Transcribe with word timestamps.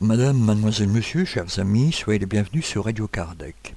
Madame, 0.00 0.38
mademoiselle, 0.38 0.88
monsieur, 0.88 1.24
chers 1.24 1.58
amis, 1.58 1.92
soyez 1.92 2.20
les 2.20 2.26
bienvenus 2.26 2.64
sur 2.64 2.84
Radio 2.84 3.08
Kardec. 3.08 3.74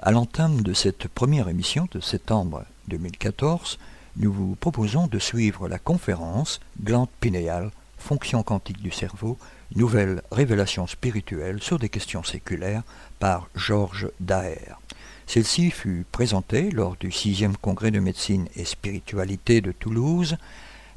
À 0.00 0.10
l'entame 0.10 0.62
de 0.62 0.72
cette 0.72 1.06
première 1.08 1.50
émission 1.50 1.86
de 1.92 2.00
septembre 2.00 2.64
2014, 2.88 3.78
nous 4.18 4.32
vous 4.32 4.56
proposons 4.56 5.06
de 5.06 5.18
suivre 5.18 5.68
la 5.68 5.78
conférence 5.78 6.60
Glande 6.82 7.08
pinéale, 7.20 7.70
fonction 7.98 8.42
quantique 8.42 8.82
du 8.82 8.90
cerveau, 8.90 9.38
nouvelle 9.76 10.22
révélation 10.32 10.86
spirituelle 10.86 11.62
sur 11.62 11.78
des 11.78 11.88
questions 11.88 12.24
séculaires 12.24 12.82
par 13.20 13.48
Georges 13.54 14.10
Daher. 14.18 14.80
Celle-ci 15.26 15.70
fut 15.70 16.04
présentée 16.10 16.70
lors 16.70 16.96
du 16.96 17.10
6e 17.10 17.54
congrès 17.60 17.90
de 17.90 18.00
médecine 18.00 18.48
et 18.56 18.64
spiritualité 18.64 19.60
de 19.60 19.72
Toulouse 19.72 20.36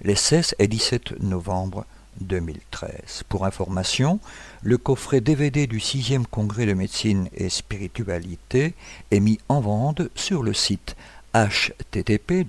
les 0.03 0.15
16 0.15 0.55
et 0.57 0.67
17 0.67 1.21
novembre 1.21 1.85
2013. 2.21 3.23
Pour 3.29 3.45
information, 3.45 4.19
le 4.63 4.77
coffret 4.77 5.21
DVD 5.21 5.67
du 5.67 5.77
6e 5.77 6.25
congrès 6.25 6.65
de 6.65 6.73
médecine 6.73 7.29
et 7.35 7.49
spiritualité 7.49 8.73
est 9.11 9.19
mis 9.19 9.39
en 9.47 9.61
vente 9.61 10.01
sur 10.15 10.41
le 10.41 10.53
site 10.53 10.95
http 11.33 12.43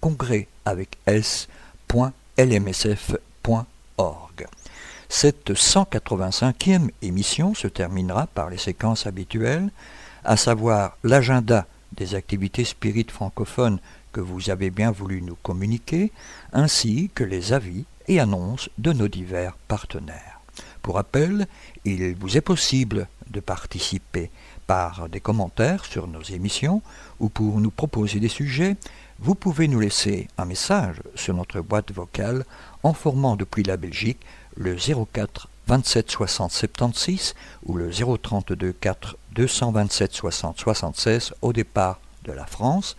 congrès 0.00 0.48
avec 0.64 0.98
s.lmsf.org. 1.06 1.46
Cette 5.08 5.52
185e 5.52 6.90
émission 7.00 7.54
se 7.54 7.66
terminera 7.66 8.26
par 8.26 8.50
les 8.50 8.58
séquences 8.58 9.06
habituelles, 9.06 9.70
à 10.24 10.36
savoir 10.36 10.98
l'agenda 11.02 11.66
des 11.92 12.14
activités 12.14 12.64
spirites 12.64 13.10
francophones 13.10 13.78
que 14.12 14.20
vous 14.20 14.50
avez 14.50 14.70
bien 14.70 14.90
voulu 14.90 15.22
nous 15.22 15.36
communiquer, 15.36 16.12
ainsi 16.52 17.10
que 17.14 17.24
les 17.24 17.52
avis 17.52 17.84
et 18.06 18.20
annonces 18.20 18.68
de 18.78 18.92
nos 18.92 19.08
divers 19.08 19.56
partenaires. 19.68 20.40
Pour 20.82 20.96
rappel, 20.96 21.46
il 21.84 22.14
vous 22.16 22.36
est 22.36 22.42
possible 22.42 23.08
de 23.30 23.40
participer 23.40 24.30
par 24.68 25.08
des 25.08 25.20
commentaires 25.20 25.86
sur 25.86 26.06
nos 26.06 26.22
émissions 26.22 26.82
ou 27.20 27.30
pour 27.30 27.58
nous 27.58 27.70
proposer 27.70 28.20
des 28.20 28.28
sujets, 28.28 28.76
vous 29.18 29.34
pouvez 29.34 29.66
nous 29.66 29.80
laisser 29.80 30.28
un 30.36 30.44
message 30.44 31.02
sur 31.14 31.34
notre 31.34 31.60
boîte 31.62 31.90
vocale 31.90 32.44
en 32.82 32.92
formant 32.92 33.34
depuis 33.34 33.62
la 33.64 33.78
Belgique 33.78 34.20
le 34.56 34.76
04 34.76 35.48
27 35.66 36.10
60 36.10 36.52
76 36.52 37.34
ou 37.64 37.76
le 37.76 37.90
032 37.90 38.72
4 38.74 39.16
227 39.32 40.12
60 40.12 40.58
76 40.60 41.34
au 41.40 41.52
départ 41.54 41.98
de 42.24 42.32
la 42.32 42.46
France 42.46 42.96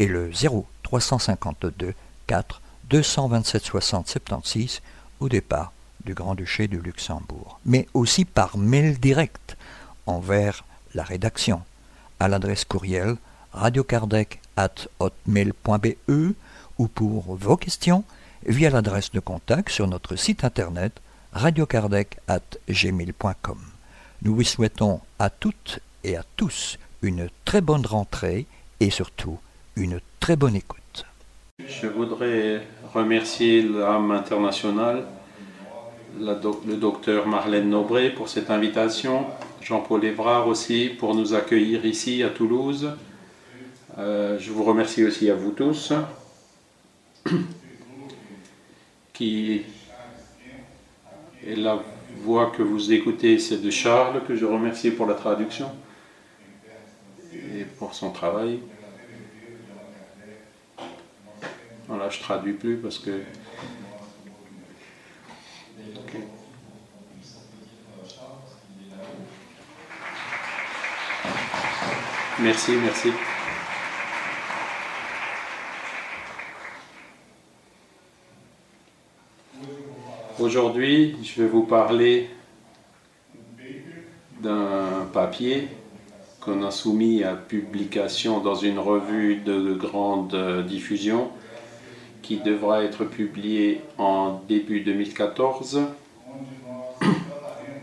et 0.00 0.06
le 0.06 0.32
0 0.32 0.66
352 0.82 1.94
4 2.26 2.60
227 2.90 3.64
60 3.64 4.08
76 4.08 4.82
au 5.20 5.28
départ 5.28 5.72
du 6.04 6.14
Grand-Duché 6.14 6.66
du 6.66 6.78
Luxembourg, 6.78 7.60
mais 7.64 7.86
aussi 7.94 8.24
par 8.24 8.58
mail 8.58 8.98
direct 8.98 9.56
envers 10.06 10.64
la 10.96 11.04
rédaction 11.04 11.60
à 12.18 12.26
l'adresse 12.26 12.64
courriel 12.64 13.16
radiokardec 13.52 14.40
at 14.56 14.88
hotmail.be 14.98 16.34
ou 16.78 16.88
pour 16.88 17.36
vos 17.36 17.56
questions 17.56 18.02
via 18.46 18.70
l'adresse 18.70 19.12
de 19.12 19.20
contact 19.20 19.68
sur 19.68 19.86
notre 19.86 20.16
site 20.16 20.42
internet 20.42 20.92
radiokardec 21.32 22.18
at 22.26 22.40
gmail.com. 22.68 23.58
Nous 24.22 24.34
vous 24.34 24.42
souhaitons 24.42 25.00
à 25.18 25.28
toutes 25.30 25.80
et 26.02 26.16
à 26.16 26.24
tous 26.36 26.78
une 27.02 27.28
très 27.44 27.60
bonne 27.60 27.84
rentrée 27.84 28.46
et 28.80 28.90
surtout 28.90 29.38
une 29.76 30.00
très 30.18 30.36
bonne 30.36 30.56
écoute. 30.56 31.04
Je 31.58 31.86
voudrais 31.86 32.62
remercier 32.94 33.62
l'âme 33.62 34.10
internationale, 34.12 35.04
le 36.18 36.76
docteur 36.76 37.26
Marlène 37.26 37.68
Nobré 37.68 38.10
pour 38.10 38.28
cette 38.28 38.50
invitation, 38.50 39.26
Jean-Paul 39.66 40.04
Évrard 40.04 40.46
aussi 40.46 40.90
pour 40.96 41.16
nous 41.16 41.34
accueillir 41.34 41.84
ici 41.84 42.22
à 42.22 42.28
Toulouse. 42.28 42.92
Euh, 43.98 44.38
je 44.38 44.52
vous 44.52 44.62
remercie 44.62 45.02
aussi 45.02 45.28
à 45.28 45.34
vous 45.34 45.50
tous 45.50 45.92
et 49.20 49.64
la 51.44 51.82
voix 52.18 52.52
que 52.56 52.62
vous 52.62 52.92
écoutez, 52.92 53.40
c'est 53.40 53.60
de 53.60 53.70
Charles 53.70 54.22
que 54.24 54.36
je 54.36 54.44
remercie 54.44 54.92
pour 54.92 55.06
la 55.06 55.14
traduction 55.14 55.68
et 57.32 57.64
pour 57.76 57.92
son 57.92 58.12
travail. 58.12 58.60
Voilà, 61.88 62.08
je 62.08 62.20
traduis 62.20 62.52
plus 62.52 62.76
parce 62.76 63.00
que. 63.00 63.10
Merci, 72.38 72.72
merci. 72.72 73.08
Aujourd'hui, 80.38 81.16
je 81.22 81.40
vais 81.40 81.48
vous 81.48 81.62
parler 81.62 82.28
d'un 84.42 85.08
papier 85.14 85.68
qu'on 86.42 86.62
a 86.62 86.70
soumis 86.70 87.24
à 87.24 87.32
publication 87.32 88.40
dans 88.40 88.54
une 88.54 88.78
revue 88.78 89.36
de 89.36 89.72
grande 89.72 90.66
diffusion 90.66 91.30
qui 92.20 92.36
devra 92.36 92.84
être 92.84 93.06
publié 93.06 93.80
en 93.96 94.42
début 94.46 94.82
2014, 94.82 95.80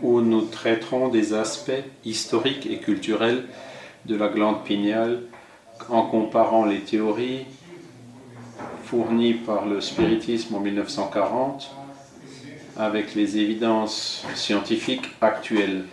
où 0.00 0.20
nous 0.20 0.42
traiterons 0.42 1.08
des 1.08 1.34
aspects 1.34 1.72
historiques 2.04 2.66
et 2.66 2.78
culturels 2.78 3.42
de 4.06 4.16
la 4.16 4.28
glande 4.28 4.64
pinéale 4.64 5.22
en 5.88 6.02
comparant 6.02 6.64
les 6.64 6.80
théories 6.80 7.46
fournies 8.84 9.34
par 9.34 9.66
le 9.66 9.80
spiritisme 9.80 10.54
en 10.54 10.60
1940 10.60 11.74
avec 12.76 13.14
les 13.14 13.38
évidences 13.38 14.26
scientifiques 14.34 15.10
actuelles. 15.20 15.84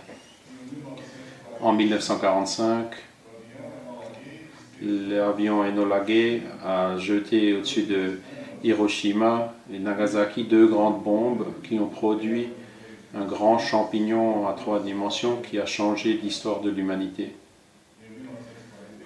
En 1.62 1.74
1945, 1.74 2.88
l'avion 4.82 5.64
Enola 5.64 6.00
Gay 6.00 6.42
a 6.66 6.98
jeté 6.98 7.54
au-dessus 7.54 7.84
de 7.84 8.20
Hiroshima 8.64 9.54
et 9.72 9.80
Nagasaki 9.80 10.44
deux 10.44 10.68
grandes 10.68 11.04
bombes 11.04 11.46
qui 11.64 11.80
ont 11.80 11.88
produit 11.88 12.48
un 13.16 13.26
grand 13.26 13.60
champignon 13.60 14.48
à 14.48 14.54
trois 14.54 14.80
dimensions 14.80 15.38
qui 15.38 15.60
a 15.60 15.66
changé 15.66 16.20
l'histoire 16.22 16.62
de 16.62 16.70
l'humanité. 16.70 17.34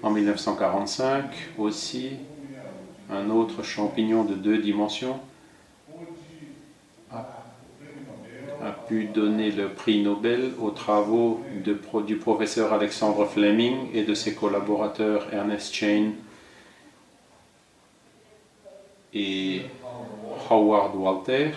En 0.05 0.11
1945 0.11 1.31
aussi, 1.57 2.11
un 3.09 3.31
autre 3.31 3.63
champignon 3.63 4.23
de 4.23 4.35
deux 4.35 4.59
dimensions 4.59 5.19
a 7.11 8.71
pu 8.87 9.05
donner 9.05 9.49
le 9.49 9.69
prix 9.69 10.03
Nobel 10.03 10.51
aux 10.61 10.69
travaux 10.69 11.41
du 12.05 12.17
professeur 12.17 12.71
Alexandre 12.71 13.25
Fleming 13.25 13.89
et 13.95 14.03
de 14.03 14.13
ses 14.13 14.35
collaborateurs 14.35 15.25
Ernest 15.33 15.73
Chain 15.73 16.11
et 19.11 19.61
Howard 20.51 20.95
Walter 20.95 21.49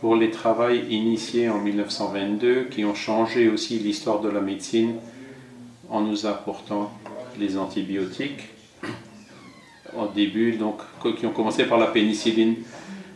pour 0.00 0.16
les 0.16 0.30
travaux 0.30 0.70
initiés 0.70 1.50
en 1.50 1.58
1922 1.58 2.64
qui 2.70 2.86
ont 2.86 2.94
changé 2.94 3.50
aussi 3.50 3.78
l'histoire 3.78 4.20
de 4.22 4.30
la 4.30 4.40
médecine 4.40 4.94
en 5.90 6.00
nous 6.00 6.26
apportant 6.26 6.92
les 7.38 7.58
antibiotiques 7.58 8.48
au 9.96 10.08
début, 10.14 10.52
donc 10.52 10.80
qui 11.18 11.26
ont 11.26 11.32
commencé 11.32 11.64
par 11.64 11.78
la 11.78 11.86
pénicilline 11.86 12.56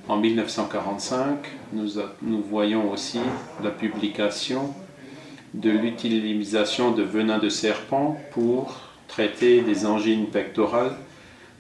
en 0.08 0.16
1945. 0.16 1.38
Nous, 1.72 2.42
voyons 2.48 2.90
aussi 2.90 3.18
la 3.62 3.70
publication 3.70 4.74
de 5.54 5.70
l'utilisation 5.70 6.92
de 6.92 7.02
venin 7.02 7.38
de 7.38 7.48
serpent 7.48 8.16
pour 8.32 8.80
traiter 9.08 9.62
des 9.62 9.84
angines 9.86 10.26
pectorales 10.26 10.96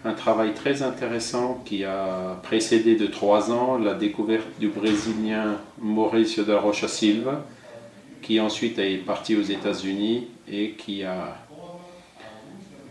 un 0.04 0.14
travail 0.14 0.54
très 0.54 0.82
intéressant 0.82 1.62
qui 1.66 1.84
a 1.84 2.40
précédé 2.42 2.96
de 2.96 3.06
trois 3.06 3.50
ans 3.52 3.76
la 3.76 3.92
découverte 3.92 4.46
du 4.58 4.68
Brésilien 4.68 5.58
Mauricio 5.78 6.42
da 6.44 6.58
Rocha 6.58 6.88
Silva, 6.88 7.44
qui 8.22 8.40
ensuite 8.40 8.78
est 8.78 8.96
parti 8.96 9.36
aux 9.36 9.42
États-Unis 9.42 10.28
et 10.50 10.72
qui 10.72 11.04
a 11.04 11.36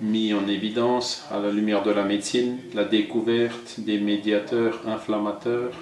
mis 0.02 0.34
en 0.34 0.48
évidence 0.48 1.26
à 1.30 1.40
la 1.40 1.52
lumière 1.52 1.84
de 1.84 1.92
la 1.92 2.04
médecine 2.04 2.58
la 2.74 2.86
découverte 2.86 3.80
des 3.80 4.00
médiateurs 4.00 4.88
inflammateurs 4.88 5.74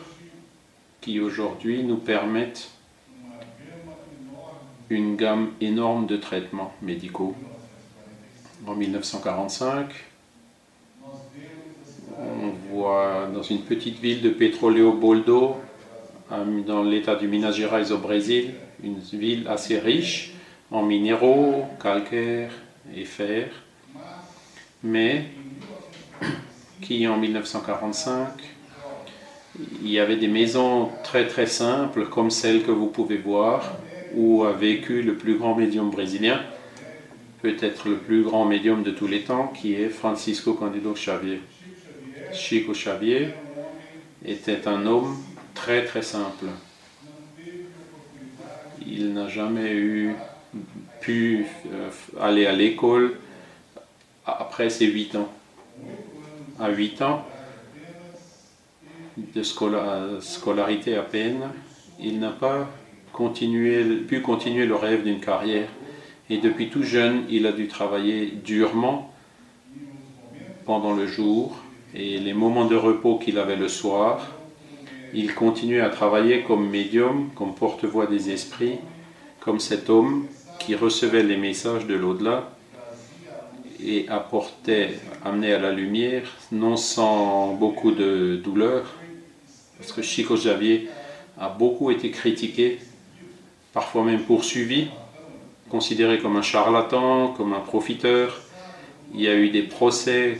qui 1.01 1.19
aujourd'hui 1.19 1.83
nous 1.83 1.97
permettent 1.97 2.71
une 4.89 5.15
gamme 5.15 5.51
énorme 5.61 6.07
de 6.07 6.17
traitements 6.17 6.73
médicaux. 6.81 7.35
En 8.65 8.73
1945, 8.73 9.89
on 12.17 12.49
voit 12.71 13.29
dans 13.33 13.43
une 13.43 13.61
petite 13.61 13.99
ville 13.99 14.21
de 14.21 14.29
Petro 14.29 14.69
Leopoldo, 14.69 15.57
dans 16.65 16.83
l'état 16.83 17.15
du 17.15 17.27
Minas 17.27 17.51
Gerais 17.51 17.91
au 17.91 17.97
Brésil, 17.99 18.53
une 18.83 18.97
ville 18.97 19.47
assez 19.47 19.77
riche 19.77 20.33
en 20.71 20.83
minéraux, 20.83 21.65
calcaire 21.81 22.51
et 22.95 23.05
fer, 23.05 23.49
mais 24.83 25.25
qui 26.81 27.07
en 27.07 27.17
1945, 27.17 28.27
il 29.81 29.89
y 29.89 29.99
avait 29.99 30.17
des 30.17 30.27
maisons 30.27 30.89
très 31.03 31.27
très 31.27 31.47
simples 31.47 32.07
comme 32.07 32.29
celle 32.29 32.63
que 32.63 32.71
vous 32.71 32.87
pouvez 32.87 33.17
voir, 33.17 33.77
où 34.13 34.43
a 34.43 34.51
vécu 34.51 35.01
le 35.01 35.15
plus 35.15 35.37
grand 35.37 35.55
médium 35.55 35.89
brésilien, 35.89 36.41
peut-être 37.41 37.87
le 37.87 37.97
plus 37.97 38.23
grand 38.23 38.45
médium 38.45 38.83
de 38.83 38.91
tous 38.91 39.07
les 39.07 39.21
temps, 39.21 39.47
qui 39.47 39.73
est 39.73 39.89
Francisco 39.89 40.53
Candido 40.53 40.93
Xavier. 40.93 41.41
Chico 42.33 42.73
Xavier 42.73 43.29
était 44.25 44.67
un 44.67 44.85
homme 44.85 45.17
très 45.53 45.85
très 45.85 46.01
simple. 46.01 46.45
Il 48.85 49.13
n'a 49.13 49.27
jamais 49.27 49.71
eu 49.73 50.15
pu 51.01 51.45
euh, 51.71 51.89
aller 52.19 52.45
à 52.45 52.53
l'école 52.53 53.19
après 54.25 54.69
ses 54.69 54.87
8 54.87 55.15
ans. 55.15 55.29
À 56.59 56.69
8 56.69 57.01
ans 57.03 57.25
de 59.17 59.41
scolarité 59.41 60.95
à 60.95 61.01
peine, 61.01 61.41
il 61.99 62.19
n'a 62.19 62.29
pas 62.29 62.67
pu 64.07 64.21
continuer 64.21 64.65
le 64.65 64.75
rêve 64.75 65.03
d'une 65.03 65.19
carrière. 65.19 65.67
Et 66.29 66.37
depuis 66.37 66.69
tout 66.69 66.83
jeune, 66.83 67.23
il 67.29 67.47
a 67.47 67.51
dû 67.51 67.67
travailler 67.67 68.33
durement 68.43 69.13
pendant 70.65 70.93
le 70.93 71.07
jour 71.07 71.57
et 71.95 72.19
les 72.19 72.33
moments 72.33 72.65
de 72.65 72.75
repos 72.75 73.17
qu'il 73.17 73.39
avait 73.39 73.55
le 73.55 73.69
soir. 73.69 74.27
Il 75.13 75.33
continuait 75.33 75.81
à 75.81 75.89
travailler 75.89 76.43
comme 76.43 76.69
médium, 76.69 77.29
comme 77.33 77.55
porte-voix 77.55 78.07
des 78.07 78.29
esprits, 78.29 78.77
comme 79.39 79.59
cet 79.59 79.89
homme 79.89 80.27
qui 80.59 80.75
recevait 80.75 81.23
les 81.23 81.37
messages 81.37 81.85
de 81.85 81.95
l'au-delà 81.95 82.49
et 83.83 84.07
apportait, 84.09 84.95
amenait 85.23 85.53
à 85.53 85.59
la 85.59 85.71
lumière, 85.71 86.23
non 86.51 86.77
sans 86.77 87.53
beaucoup 87.53 87.91
de 87.91 88.39
douleur, 88.43 88.85
parce 89.77 89.91
que 89.91 90.01
Chico 90.01 90.35
Xavier 90.35 90.89
a 91.39 91.49
beaucoup 91.49 91.91
été 91.91 92.09
critiqué, 92.09 92.79
parfois 93.73 94.03
même 94.03 94.21
poursuivi, 94.21 94.87
considéré 95.69 96.19
comme 96.19 96.37
un 96.37 96.41
charlatan, 96.41 97.29
comme 97.29 97.53
un 97.53 97.59
profiteur. 97.59 98.41
Il 99.13 99.21
y 99.21 99.27
a 99.27 99.35
eu 99.35 99.49
des 99.49 99.63
procès 99.63 100.39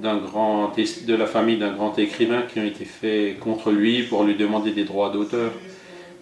de 0.00 1.14
la 1.14 1.26
famille 1.26 1.58
d'un 1.58 1.72
grand 1.72 1.98
écrivain 1.98 2.42
qui 2.42 2.58
ont 2.58 2.64
été 2.64 2.84
faits 2.84 3.38
contre 3.38 3.70
lui 3.70 4.02
pour 4.02 4.24
lui 4.24 4.34
demander 4.34 4.72
des 4.72 4.84
droits 4.84 5.10
d'auteur. 5.10 5.52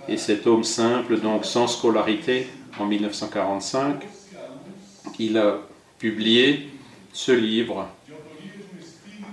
Et 0.09 0.17
cet 0.17 0.47
homme 0.47 0.65
simple, 0.65 1.21
donc 1.21 1.45
sans 1.45 1.69
scolarité, 1.69 2.47
en 2.79 2.87
1945, 2.87 4.03
il 5.19 5.37
a 5.39 5.59
publié 5.99 6.69
ce 7.13 7.33
livre 7.33 7.89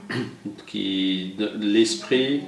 qui 0.67 1.35
l'esprit 1.59 2.41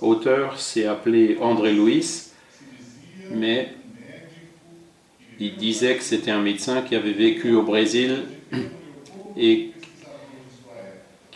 auteur 0.00 0.58
s'est 0.60 0.86
appelé 0.86 1.38
André 1.40 1.72
Louis, 1.72 2.04
mais 3.30 3.72
il 5.38 5.56
disait 5.56 5.96
que 5.96 6.02
c'était 6.02 6.30
un 6.30 6.42
médecin 6.42 6.82
qui 6.82 6.94
avait 6.94 7.12
vécu 7.12 7.54
au 7.54 7.62
Brésil 7.62 8.24
et 9.36 9.70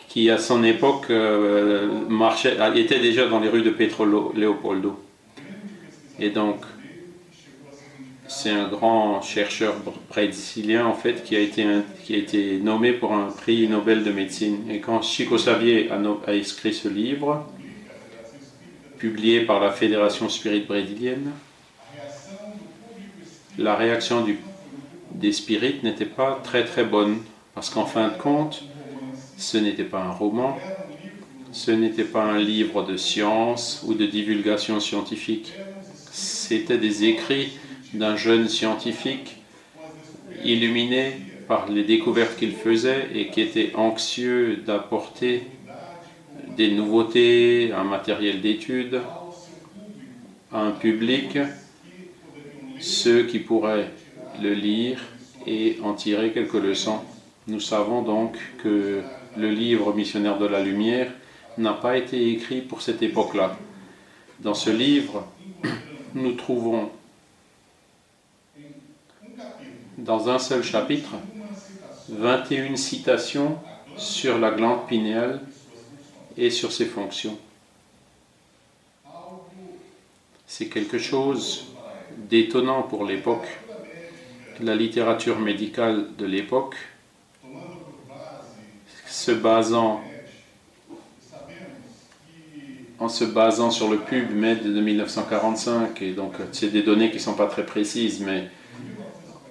qui 0.09 0.29
à 0.29 0.39
son 0.39 0.65
époque 0.65 1.07
euh, 1.11 1.87
marchait, 2.09 2.57
était 2.75 2.99
déjà 2.99 3.29
dans 3.29 3.41
les 3.41 3.49
rues 3.49 3.63
de 3.63 3.71
Petro 3.71 4.05
Leopoldo. 4.35 4.99
Et 6.19 6.31
donc, 6.31 6.65
c'est 8.31 8.51
un 8.51 8.69
grand 8.69 9.21
chercheur 9.23 9.75
brésilien 10.09 10.87
en 10.87 10.95
fait 10.95 11.25
qui 11.25 11.35
a, 11.35 11.41
été, 11.41 12.59
nommé 12.59 12.93
pour 12.93 13.13
un 13.13 13.27
prix 13.27 13.67
Nobel 13.67 14.05
de 14.05 14.13
médecine. 14.13 14.71
Et 14.71 14.79
quand 14.79 15.03
Chico 15.03 15.35
Xavier 15.35 15.91
a, 15.91 16.33
écrit 16.33 16.73
ce 16.73 16.87
livre, 16.87 17.45
publié 18.99 19.41
par 19.41 19.59
la 19.59 19.73
Fédération 19.73 20.29
Spirit 20.29 20.61
brésilienne, 20.61 21.33
la 23.59 23.75
réaction 23.75 24.25
des 25.13 25.33
spirites 25.33 25.83
n'était 25.83 26.07
pas 26.07 26.41
très 26.45 26.65
très 26.65 26.85
bonne. 26.85 27.19
Parce 27.53 27.69
qu'en 27.69 27.85
fin 27.85 28.09
de 28.09 28.17
compte, 28.17 28.63
ce 29.39 29.59
n'était 29.59 29.83
pas 29.83 30.03
un 30.03 30.13
roman, 30.13 30.57
ce 31.51 31.73
n'était 31.73 32.05
pas 32.05 32.23
un 32.23 32.39
livre 32.39 32.85
de 32.85 32.97
science 32.97 33.85
ou 33.85 33.95
de 33.95 34.07
divulgation 34.07 34.79
scientifique. 34.79 35.53
C'était 36.13 36.79
des 36.79 37.05
écrits 37.05 37.59
d'un 37.95 38.17
jeune 38.17 38.49
scientifique 38.49 39.37
illuminé 40.45 41.13
par 41.49 41.69
les 41.69 41.85
découvertes 41.85 42.37
qu'il 42.39 42.53
faisait 42.53 43.09
et 43.15 43.29
qui 43.29 43.41
était 43.41 43.73
anxieux 43.75 44.63
d'apporter 44.65 45.43
des 46.57 46.71
nouveautés, 46.71 47.73
un 47.73 47.85
matériel 47.85 48.41
d'étude 48.41 49.01
à 50.53 50.61
un 50.61 50.71
public, 50.73 51.39
ceux 52.79 53.25
qui 53.25 53.39
pourraient 53.39 53.91
le 54.43 54.55
lire 54.55 55.01
et 55.47 55.79
en 55.83 55.95
tirer 55.95 56.33
quelques 56.33 56.55
leçons. 56.55 57.01
Nous 57.49 57.61
savons 57.61 58.03
donc 58.03 58.37
que 58.63 59.03
le 59.37 59.51
livre 59.51 59.93
Missionnaire 59.95 60.39
de 60.39 60.47
la 60.47 60.63
Lumière 60.63 61.11
n'a 61.59 61.73
pas 61.73 61.97
été 61.97 62.31
écrit 62.33 62.61
pour 62.61 62.83
cette 62.83 63.03
époque-là. 63.03 63.57
Dans 64.41 64.55
ce 64.55 64.71
livre, 64.71 65.27
nous 66.15 66.33
trouvons 66.33 66.91
dans 70.01 70.31
un 70.31 70.39
seul 70.39 70.63
chapitre 70.63 71.11
21 72.09 72.77
citations 72.77 73.59
sur 73.97 74.39
la 74.39 74.51
glande 74.51 74.87
pinéale 74.87 75.41
et 76.37 76.51
sur 76.51 76.73
ses 76.73 76.87
fonctions. 76.87 77.39
C'est 80.47 80.67
quelque 80.67 80.99
chose 80.99 81.67
d'étonnant 82.17 82.83
pour 82.83 83.05
l'époque. 83.05 83.47
La 84.61 84.75
littérature 84.75 85.39
médicale 85.39 86.07
de 86.19 86.27
l'époque 86.27 86.77
se 89.07 89.33
basant 89.33 90.01
en 92.99 93.09
se 93.09 93.25
basant 93.25 93.71
sur 93.71 93.89
le 93.89 93.97
PubMed 93.97 94.63
de 94.63 94.79
1945, 94.79 96.03
et 96.03 96.13
donc 96.13 96.35
c'est 96.53 96.69
des 96.69 96.83
données 96.83 97.09
qui 97.09 97.17
ne 97.17 97.23
sont 97.23 97.35
pas 97.35 97.47
très 97.47 97.65
précises, 97.65 98.21
mais 98.21 98.51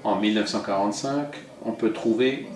en 0.03 0.19
1945, 0.19 1.35
on 1.65 1.71
peut 1.71 1.93
trouver 1.93 2.47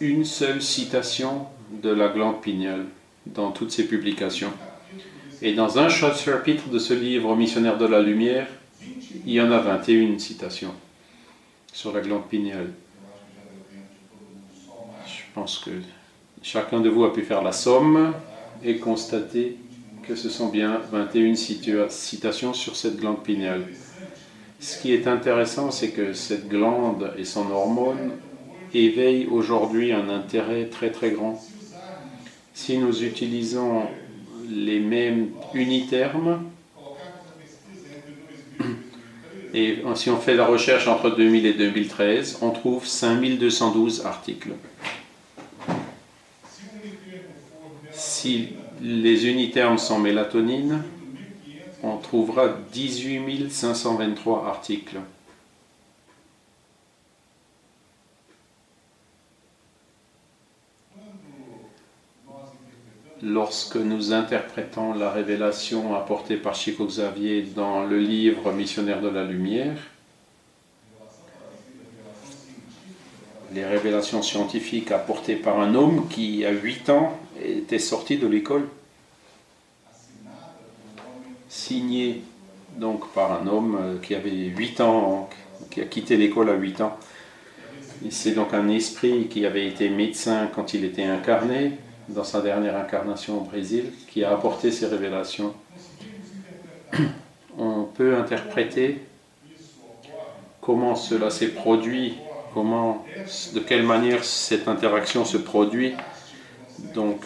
une 0.00 0.24
seule 0.24 0.62
citation 0.62 1.46
de 1.82 1.90
la 1.90 2.08
glande 2.08 2.40
pinéale 2.40 2.86
dans 3.26 3.50
toutes 3.50 3.70
ces 3.70 3.86
publications. 3.86 4.52
Et 5.40 5.54
dans 5.54 5.78
un 5.78 5.88
chapitre 5.88 6.68
de 6.68 6.78
ce 6.78 6.94
livre 6.94 7.34
Missionnaire 7.34 7.78
de 7.78 7.86
la 7.86 8.00
Lumière, 8.00 8.46
il 9.26 9.32
y 9.32 9.40
en 9.40 9.50
a 9.50 9.58
21 9.58 10.18
citations 10.18 10.74
sur 11.72 11.92
la 11.92 12.00
glande 12.00 12.28
pinéale. 12.28 12.70
Je 15.06 15.22
pense 15.34 15.58
que 15.58 15.70
Chacun 16.44 16.80
de 16.80 16.88
vous 16.88 17.04
a 17.04 17.12
pu 17.12 17.22
faire 17.22 17.40
la 17.42 17.52
somme 17.52 18.12
et 18.64 18.78
constater 18.78 19.56
que 20.02 20.16
ce 20.16 20.28
sont 20.28 20.48
bien 20.48 20.80
21 20.90 21.36
citations 21.88 22.52
sur 22.52 22.74
cette 22.74 22.96
glande 22.96 23.22
pinéale. 23.22 23.64
Ce 24.62 24.78
qui 24.78 24.94
est 24.94 25.08
intéressant, 25.08 25.72
c'est 25.72 25.90
que 25.90 26.12
cette 26.12 26.48
glande 26.48 27.12
et 27.18 27.24
son 27.24 27.50
hormone 27.50 28.12
éveillent 28.72 29.26
aujourd'hui 29.26 29.92
un 29.92 30.08
intérêt 30.08 30.66
très 30.66 30.90
très 30.90 31.10
grand. 31.10 31.42
Si 32.54 32.78
nous 32.78 33.02
utilisons 33.02 33.82
les 34.48 34.78
mêmes 34.78 35.30
unitermes, 35.52 36.44
et 39.52 39.82
si 39.96 40.10
on 40.10 40.18
fait 40.18 40.36
la 40.36 40.46
recherche 40.46 40.86
entre 40.86 41.10
2000 41.10 41.44
et 41.44 41.54
2013, 41.54 42.38
on 42.42 42.50
trouve 42.50 42.86
5212 42.86 44.06
articles. 44.06 44.52
Si 47.90 48.50
les 48.80 49.26
unitermes 49.26 49.78
sont 49.78 49.98
mélatonine, 49.98 50.84
on 51.00 51.01
trouvera 52.12 52.48
18 52.74 53.50
523 53.50 54.46
articles. 54.46 55.00
Lorsque 63.22 63.76
nous 63.76 64.12
interprétons 64.12 64.92
la 64.92 65.10
révélation 65.10 65.96
apportée 65.96 66.36
par 66.36 66.54
Chico 66.54 66.84
Xavier 66.84 67.44
dans 67.56 67.84
le 67.86 67.98
livre 67.98 68.52
Missionnaire 68.52 69.00
de 69.00 69.08
la 69.08 69.24
Lumière, 69.24 69.78
les 73.54 73.64
révélations 73.64 74.20
scientifiques 74.20 74.90
apportées 74.90 75.36
par 75.36 75.58
un 75.60 75.74
homme 75.74 76.06
qui, 76.10 76.44
à 76.44 76.50
8 76.50 76.90
ans, 76.90 77.18
était 77.42 77.78
sorti 77.78 78.18
de 78.18 78.26
l'école 78.26 78.68
signé 81.62 82.22
donc 82.76 83.12
par 83.12 83.40
un 83.40 83.46
homme 83.46 83.78
euh, 83.80 83.98
qui 84.00 84.14
avait 84.14 84.30
8 84.30 84.80
ans, 84.80 85.28
qui 85.70 85.80
a 85.80 85.84
quitté 85.84 86.16
l'école 86.16 86.50
à 86.50 86.54
8 86.54 86.80
ans. 86.80 86.96
C'est 88.10 88.32
donc 88.32 88.52
un 88.52 88.68
esprit 88.68 89.28
qui 89.28 89.46
avait 89.46 89.66
été 89.66 89.88
médecin 89.88 90.48
quand 90.52 90.74
il 90.74 90.84
était 90.84 91.04
incarné, 91.04 91.72
dans 92.08 92.24
sa 92.24 92.40
dernière 92.40 92.76
incarnation 92.76 93.38
au 93.38 93.44
Brésil, 93.44 93.92
qui 94.08 94.24
a 94.24 94.32
apporté 94.32 94.72
ces 94.72 94.86
révélations. 94.86 95.54
On 97.58 97.84
peut 97.84 98.16
interpréter 98.16 99.02
comment 100.60 100.96
cela 100.96 101.30
s'est 101.30 101.48
produit, 101.48 102.16
comment, 102.54 103.06
de 103.54 103.60
quelle 103.60 103.84
manière 103.84 104.24
cette 104.24 104.66
interaction 104.66 105.24
se 105.24 105.36
produit, 105.36 105.94
donc 106.94 107.20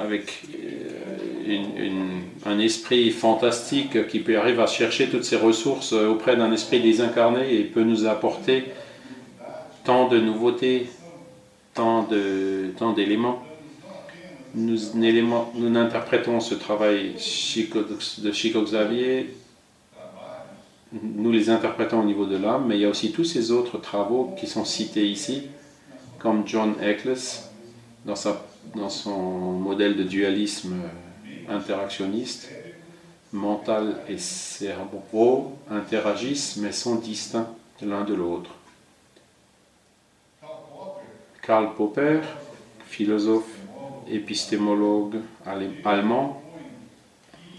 avec 0.00 0.44
un 2.44 2.58
esprit 2.58 3.10
fantastique 3.10 4.06
qui 4.08 4.20
peut 4.20 4.38
arriver 4.38 4.62
à 4.62 4.66
chercher 4.66 5.08
toutes 5.08 5.24
ces 5.24 5.36
ressources 5.36 5.92
auprès 5.92 6.36
d'un 6.36 6.52
esprit 6.52 6.80
désincarné 6.80 7.54
et 7.54 7.64
peut 7.64 7.84
nous 7.84 8.06
apporter 8.06 8.64
tant 9.84 10.08
de 10.08 10.18
nouveautés, 10.18 10.88
tant 11.74 12.08
d'éléments. 12.96 13.42
Nous, 14.54 15.76
interprétons 15.76 16.40
ce 16.40 16.54
travail 16.54 17.12
de 17.14 18.32
Chico 18.32 18.62
Xavier, 18.62 19.34
nous 21.02 21.30
les 21.30 21.50
interprétons 21.50 22.00
au 22.00 22.04
niveau 22.04 22.26
de 22.26 22.36
l'âme, 22.36 22.66
mais 22.68 22.76
il 22.76 22.80
y 22.80 22.84
a 22.84 22.88
aussi 22.88 23.12
tous 23.12 23.24
ces 23.24 23.50
autres 23.50 23.78
travaux 23.78 24.34
qui 24.38 24.46
sont 24.46 24.64
cités 24.64 25.06
ici, 25.06 25.42
comme 26.18 26.46
John 26.46 26.74
Eccles, 26.82 27.42
dans 28.06 28.88
son 28.88 29.52
modèle 29.52 29.96
de 29.96 30.04
dualisme 30.04 30.74
interactionniste, 31.48 32.50
mental 33.32 33.96
et 34.08 34.18
cerveau 34.18 35.52
interagissent 35.70 36.56
mais 36.56 36.72
sont 36.72 36.96
distincts 36.96 37.48
l'un 37.82 38.04
de 38.04 38.14
l'autre. 38.14 38.50
Karl 41.42 41.74
Popper, 41.74 42.20
philosophe 42.88 43.48
épistémologue 44.08 45.16
allemand, 45.84 46.42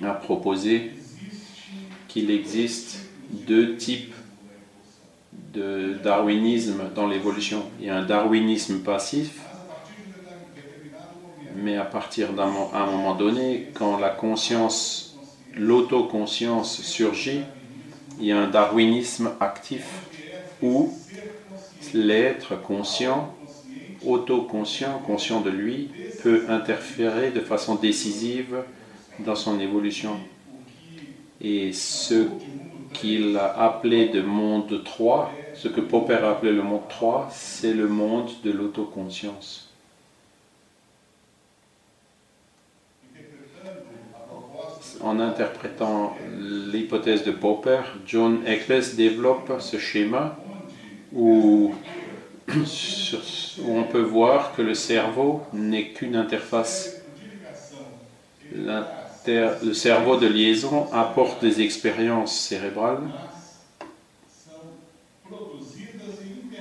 a 0.04 0.12
proposé 0.12 0.92
qu'il 2.08 2.32
existe 2.32 3.08
deux 3.30 3.78
types 3.78 4.14
de 5.54 5.98
darwinisme 6.04 6.84
dans 6.96 7.08
l'évolution. 7.08 7.64
Il 7.80 7.88
y 7.88 7.90
a 7.90 7.98
un 7.98 8.06
darwinisme 8.06 8.80
passif, 8.80 9.42
mais 11.68 11.76
à 11.76 11.84
partir 11.84 12.32
d'un 12.32 12.48
moment 12.48 13.14
donné, 13.14 13.68
quand 13.74 13.98
la 13.98 14.10
conscience, 14.10 15.18
l'autoconscience 15.54 16.82
surgit, 16.82 17.42
il 18.22 18.28
y 18.28 18.32
a 18.32 18.40
un 18.40 18.48
darwinisme 18.48 19.32
actif 19.42 19.84
où 20.64 20.94
l'être 21.94 22.56
conscient, 22.62 23.36
autoconscient, 24.06 25.02
conscient 25.06 25.42
de 25.42 25.50
lui, 25.50 25.90
peut 26.24 26.46
interférer 26.48 27.32
de 27.32 27.42
façon 27.42 27.76
décisive 27.76 28.64
dans 29.20 29.36
son 29.36 29.60
évolution. 29.60 30.16
Et 31.42 31.74
ce 31.74 32.28
qu'il 32.94 33.36
a 33.36 33.62
appelé 33.62 34.08
de 34.08 34.22
monde 34.22 34.86
3, 34.86 35.34
ce 35.54 35.68
que 35.68 35.82
Popper 35.82 36.14
a 36.24 36.30
appelé 36.30 36.54
le 36.54 36.64
monde 36.64 36.88
3, 36.88 37.28
c'est 37.30 37.74
le 37.74 37.90
monde 37.90 38.30
de 38.46 38.52
l'autoconscience. 38.52 39.67
En 45.02 45.20
interprétant 45.20 46.18
l'hypothèse 46.40 47.24
de 47.24 47.32
Popper, 47.32 47.82
John 48.06 48.42
Eccles 48.48 48.96
développe 48.96 49.54
ce 49.60 49.78
schéma 49.78 50.38
où 51.14 51.74
on 53.68 53.84
peut 53.84 54.02
voir 54.02 54.56
que 54.56 54.62
le 54.62 54.74
cerveau 54.74 55.44
n'est 55.54 55.90
qu'une 55.90 56.16
interface. 56.16 57.02
Le 58.56 59.74
cerveau 59.74 60.18
de 60.18 60.28
liaison 60.28 60.92
apporte 60.94 61.42
des 61.42 61.62
expériences 61.62 62.38
cérébrales, 62.38 63.04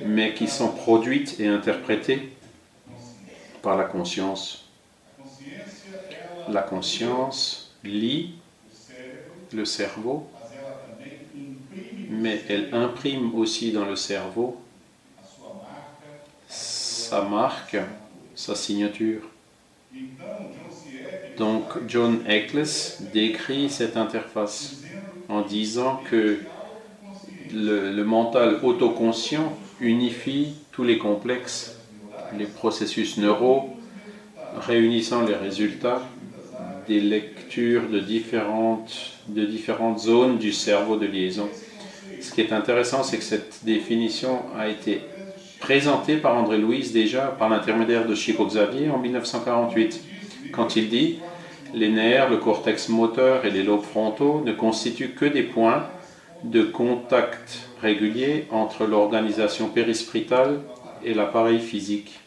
mais 0.05 0.35
qui 0.35 0.49
sont 0.49 0.73
produites 0.73 1.41
et 1.41 1.47
interprétées 1.47 2.33
par 3.63 3.77
la 3.77 3.85
conscience. 3.85 4.69
La 6.49 6.63
conscience 6.63 7.66
lit 7.87 8.35
le 9.53 9.65
cerveau, 9.65 10.27
mais 12.11 12.41
elle 12.49 12.75
imprime 12.75 13.35
aussi 13.35 13.73
dans 13.73 13.85
le 13.85 13.97
cerveau 13.97 14.61
sa 16.49 17.23
marque, 17.23 17.77
sa 18.35 18.55
signature. 18.57 19.23
Donc 21.39 21.63
John 21.87 22.21
Eccles 22.29 22.99
décrit 23.13 23.71
cette 23.71 23.97
interface 23.97 24.83
en 25.29 25.43
disant 25.43 26.03
que 26.11 26.39
le, 27.53 28.03
mental 28.03 28.59
autoconscient 28.63 29.57
unifie 29.81 30.55
tous 30.73 30.83
les 30.83 30.99
complexes, 30.99 31.79
les 32.37 32.47
processus 32.47 33.19
neuraux, 33.19 33.77
réunissant 34.57 35.23
les 35.23 35.35
résultats 35.35 36.03
des 36.89 37.01
lectures 37.01 37.36
de 37.55 38.01
différentes, 38.01 39.13
de 39.29 39.45
différentes 39.45 40.01
zones 40.01 40.39
du 40.39 40.53
cerveau 40.53 40.97
de 40.97 41.07
liaison. 41.07 41.49
Ce 42.21 42.33
qui 42.33 42.41
est 42.41 42.53
intéressant, 42.53 43.03
c'est 43.03 43.19
que 43.19 43.25
cette 43.25 43.61
définition 43.65 44.41
a 44.59 44.69
été 44.69 45.01
présenté 45.61 46.17
par 46.17 46.37
André 46.37 46.59
Louise 46.59 46.93
déjà 46.93 47.35
par 47.39 47.49
l'intermédiaire 47.49 48.07
de 48.07 48.15
Chico 48.15 48.45
Xavier 48.47 48.91
en 48.91 48.99
1948, 48.99 50.03
quand 50.53 50.77
il 50.77 50.89
dit 50.89 51.19
Les 51.75 51.89
nerfs, 51.89 52.29
le 52.29 52.37
cortex 52.37 52.89
moteur 52.89 53.45
et 53.45 53.51
les 53.51 53.63
lobes 53.63 53.85
frontaux 53.85 54.43
ne 54.45 54.53
constituent 54.53 55.15
que 55.15 55.25
des 55.25 55.43
points 55.43 55.87
de 56.45 56.63
contact 56.63 57.69
régulier 57.81 58.47
entre 58.51 58.85
l'organisation 58.85 59.69
périspritale 59.69 60.61
et 61.05 61.15
l'appareil 61.15 61.61
physique. 61.61 62.21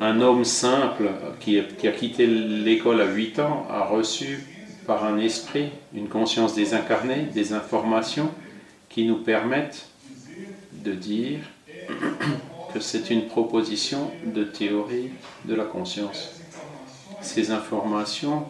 Un 0.00 0.20
homme 0.20 0.44
simple 0.44 1.10
qui, 1.40 1.58
a 1.58 1.90
quitté 1.90 2.26
l'école 2.26 3.00
à 3.00 3.06
8 3.06 3.40
ans 3.40 3.66
a 3.68 3.84
reçu 3.84 4.44
par 4.86 5.04
un 5.04 5.18
esprit, 5.18 5.70
une 5.92 6.08
conscience 6.08 6.54
désincarnée, 6.54 7.26
des 7.34 7.52
informations 7.52 8.30
qui 8.88 9.06
nous 9.06 9.16
permettent 9.16 9.88
de 10.72 10.92
dire 10.92 11.40
que 12.72 12.78
c'est 12.78 13.10
une 13.10 13.26
proposition 13.26 14.12
de 14.24 14.44
théorie 14.44 15.10
de 15.46 15.54
la 15.56 15.64
conscience. 15.64 16.40
Ces 17.20 17.50
informations, 17.50 18.44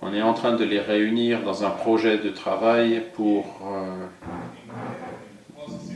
on 0.00 0.14
est 0.14 0.22
en 0.22 0.32
train 0.32 0.56
de 0.56 0.64
les 0.64 0.80
réunir 0.80 1.42
dans 1.42 1.64
un 1.64 1.70
projet 1.70 2.16
de 2.16 2.30
travail 2.30 3.02
pour, 3.14 3.60
euh, 3.66 4.06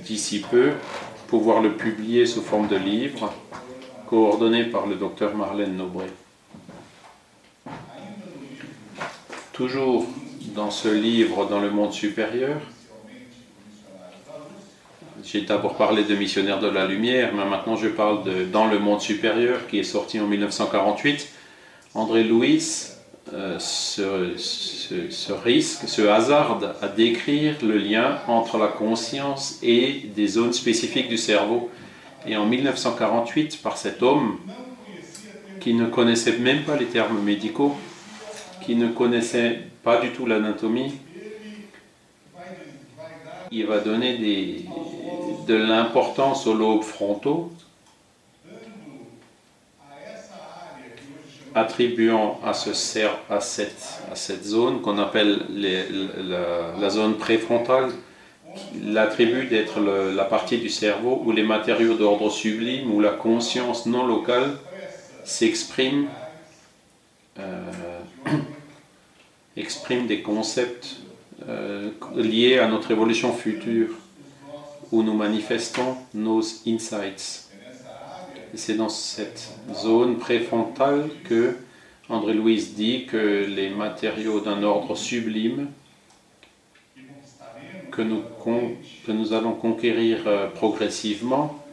d'ici 0.04 0.42
peu, 0.50 0.73
pouvoir 1.28 1.62
le 1.62 1.73
publier 1.73 2.26
sous 2.26 2.42
forme 2.42 2.68
de 2.68 2.76
livre, 2.76 3.32
coordonné 4.08 4.64
par 4.64 4.86
le 4.86 4.94
docteur 4.94 5.36
Marlène 5.36 5.76
Nobré. 5.76 6.06
Toujours 9.52 10.06
dans 10.54 10.70
ce 10.70 10.88
livre, 10.88 11.46
dans 11.46 11.60
le 11.60 11.70
monde 11.70 11.92
supérieur, 11.92 12.58
j'ai 15.24 15.42
d'abord 15.42 15.76
parlé 15.76 16.04
de 16.04 16.14
Missionnaires 16.14 16.60
de 16.60 16.68
la 16.68 16.86
Lumière, 16.86 17.34
mais 17.34 17.44
maintenant 17.44 17.76
je 17.76 17.88
parle 17.88 18.24
de 18.24 18.44
Dans 18.44 18.66
le 18.66 18.78
monde 18.78 19.00
supérieur, 19.00 19.66
qui 19.66 19.78
est 19.78 19.84
sorti 19.84 20.18
en 20.20 20.26
1948. 20.26 21.28
André 21.94 22.24
Louis 22.24 22.62
euh, 23.34 23.58
se, 23.58 25.32
risque, 25.32 25.86
se 25.86 26.02
hasarde 26.02 26.74
à 26.80 26.88
décrire 26.88 27.56
le 27.62 27.76
lien 27.76 28.20
entre 28.26 28.56
la 28.56 28.68
conscience 28.68 29.58
et 29.62 30.04
des 30.16 30.28
zones 30.28 30.54
spécifiques 30.54 31.08
du 31.08 31.18
cerveau. 31.18 31.70
Et 32.26 32.37
en 32.37 32.46
1948, 32.46 33.62
par 33.62 33.76
cet 33.76 34.02
homme 34.02 34.38
qui 35.60 35.75
ne 35.75 35.87
connaissait 35.87 36.38
même 36.38 36.62
pas 36.64 36.76
les 36.76 36.87
termes 36.87 37.22
médicaux, 37.22 37.76
qui 38.64 38.76
ne 38.76 38.88
connaissait 38.88 39.60
pas 39.82 40.00
du 40.00 40.10
tout 40.10 40.26
l'anatomie, 40.26 40.94
il 43.50 43.66
va 43.66 43.78
donner 43.78 44.18
de 45.46 45.54
l'importance 45.54 46.46
aux 46.46 46.54
lobes 46.54 46.82
frontaux 46.82 47.50
attribuant 51.54 52.38
à, 52.44 52.52
ce 52.52 52.70
à, 53.30 53.40
cette, 53.40 54.00
à 54.10 54.14
cette 54.14 54.44
zone 54.44 54.80
qu'on 54.80 54.98
appelle 54.98 55.40
la, 55.50 56.90
zone 56.90 57.16
préfrontale, 57.16 57.90
l'attribut 58.84 59.46
d'être 59.46 59.80
la 59.80 60.24
partie 60.24 60.58
du 60.58 60.68
cerveau 60.68 61.22
où 61.24 61.32
les 61.32 61.42
matériaux 61.42 61.94
d'ordre 61.94 62.30
sublime, 62.30 62.92
où 62.92 63.00
la 63.00 63.10
conscience 63.10 63.86
non 63.86 64.06
locale 64.06 64.56
s'exprime, 65.24 66.08
euh, 67.38 67.70
exprime 69.56 70.06
des 70.06 70.22
concepts 70.22 70.96
euh, 71.48 71.90
liés 72.14 72.58
à 72.58 72.68
notre 72.68 72.90
évolution 72.90 73.32
future, 73.32 73.90
où 74.90 75.02
nous 75.02 75.14
manifestons 75.14 75.96
nos 76.14 76.40
insights. 76.66 77.44
C'est 78.54 78.76
dans 78.76 78.88
cette 78.88 79.50
zone 79.74 80.16
préfrontale 80.18 81.10
que 81.24 81.56
André 82.08 82.32
Louis 82.32 82.72
dit 82.74 83.04
que 83.04 83.44
les 83.46 83.68
matériaux 83.68 84.40
d'un 84.40 84.62
ordre 84.62 84.96
sublime 84.96 85.68
que 87.98 89.12
nous, 89.12 89.32
allons 89.32 89.54
conquérir 89.54 90.18
euh, 90.26 90.46
progressivement, 90.48 91.64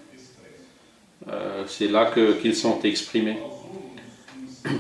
euh, 1.28 1.64
c'est 1.68 1.88
là 1.88 2.12
qu'ils 2.12 2.56
sont 2.56 2.82
exprimés. 2.82 3.38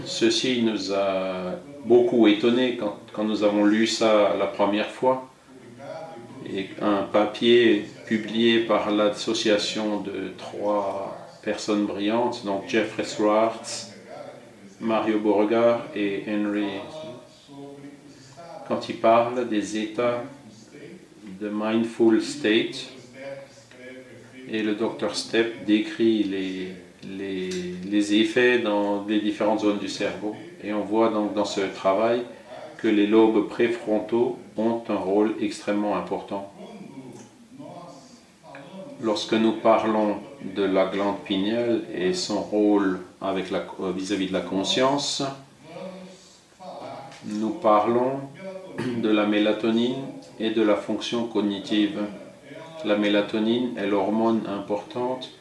Ceci 0.05 0.63
nous 0.63 0.91
a 0.91 1.55
beaucoup 1.85 2.27
étonné 2.27 2.77
quand, 2.77 2.97
quand, 3.13 3.23
nous 3.23 3.43
avons 3.43 3.63
lu 3.63 3.85
ça 3.85 4.35
la 4.37 4.47
première 4.47 4.89
fois. 4.89 5.29
Et 6.51 6.69
un 6.81 7.03
papier 7.03 7.85
publié 8.07 8.61
par 8.61 8.89
l'association 8.89 10.01
de 10.01 10.33
trois 10.37 11.15
personnes 11.43 11.85
brillantes, 11.85 12.43
donc 12.43 12.63
Jeffrey 12.67 13.03
Swartz, 13.03 13.93
Mario 14.79 15.19
Beauregard 15.19 15.81
et 15.95 16.23
Henry, 16.27 16.65
quand 18.67 18.89
il 18.89 18.97
parle 18.97 19.47
des 19.47 19.77
états 19.77 20.23
de 21.39 21.50
mindful 21.54 22.22
state, 22.22 22.89
et 24.50 24.62
le 24.62 24.75
docteur 24.75 25.15
Stepp 25.15 25.65
décrit 25.65 26.24
les, 26.24 26.68
les, 27.18 27.50
les, 27.89 28.13
effets 28.15 28.60
dans 28.60 29.04
les 29.06 29.20
différentes 29.20 29.62
zones 29.62 29.80
du 29.80 29.89
cerveau. 29.89 30.36
Et 30.63 30.74
on 30.74 30.82
voit 30.82 31.10
donc 31.10 31.34
dans 31.34 31.46
ce 31.46 31.62
travail 31.62 32.22
que 32.77 32.88
les 32.88 33.08
lobes 33.08 33.48
préfrontaux 33.48 34.38
ont 34.58 34.84
un 34.89 34.96
rôle 34.96 35.34
extrêmement 35.42 35.96
important. 35.98 36.51
Lorsque 39.01 39.34
nous 39.34 39.54
parlons 39.54 40.18
de 40.56 40.63
la 40.63 40.86
glande 40.86 41.20
pinéale 41.25 41.82
et 41.94 42.13
son 42.13 42.42
rôle 42.42 43.00
la, 43.22 43.92
vis-à-vis 43.92 44.27
de 44.27 44.34
la 44.34 44.42
conscience, 44.42 45.24
nous 47.25 47.50
parlons 47.50 48.20
de 48.98 49.10
la 49.10 49.25
mélatonine 49.25 49.96
et 50.39 50.51
de 50.51 50.62
la 50.62 50.75
fonction 50.75 51.27
cognitive. 51.27 52.00
La 52.84 52.98
mélatonine 52.98 53.77
est 53.77 53.88
l'hormone 53.88 54.44
importante 54.48 55.32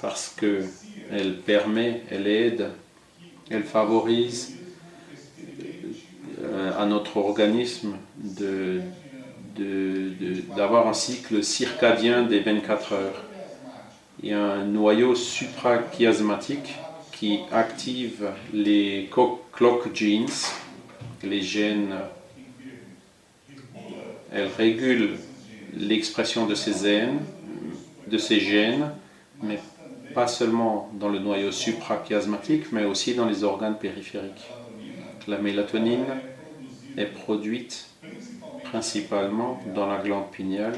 parce 0.00 0.34
qu'elle 0.38 1.36
permet, 1.44 2.02
elle 2.10 2.26
aide, 2.26 2.70
elle 3.50 3.64
favorise 3.64 4.56
euh, 6.42 6.70
à 6.78 6.86
notre 6.86 7.16
organisme 7.16 7.96
d'avoir 10.54 10.86
un 10.86 10.92
cycle 10.92 11.42
circadien 11.42 12.22
des 12.22 12.40
24 12.40 12.92
heures. 12.92 13.24
Il 14.22 14.30
y 14.30 14.32
a 14.32 14.42
un 14.42 14.64
noyau 14.64 15.14
suprachiasmatique 15.14 16.74
qui 17.12 17.40
active 17.50 18.30
les 18.52 19.08
clock 19.10 19.94
genes, 19.94 20.28
les 21.24 21.40
gènes. 21.40 21.94
Elle 24.32 24.48
régule 24.48 25.16
l'expression 25.74 26.46
de 26.46 26.54
ces 26.54 26.72
gènes, 26.72 27.20
de 28.06 28.18
ces 28.18 28.40
gènes, 28.40 28.90
mais 29.42 29.58
pas 30.14 30.26
seulement 30.26 30.90
dans 30.94 31.08
le 31.08 31.18
noyau 31.18 31.52
suprachiasmatique, 31.52 32.72
mais 32.72 32.84
aussi 32.84 33.14
dans 33.14 33.26
les 33.26 33.44
organes 33.44 33.78
périphériques. 33.78 34.48
La 35.26 35.38
mélatonine 35.38 36.06
est 36.96 37.06
produite 37.06 37.88
principalement 38.64 39.62
dans 39.74 39.86
la 39.86 39.98
glande 39.98 40.30
pinéale, 40.30 40.76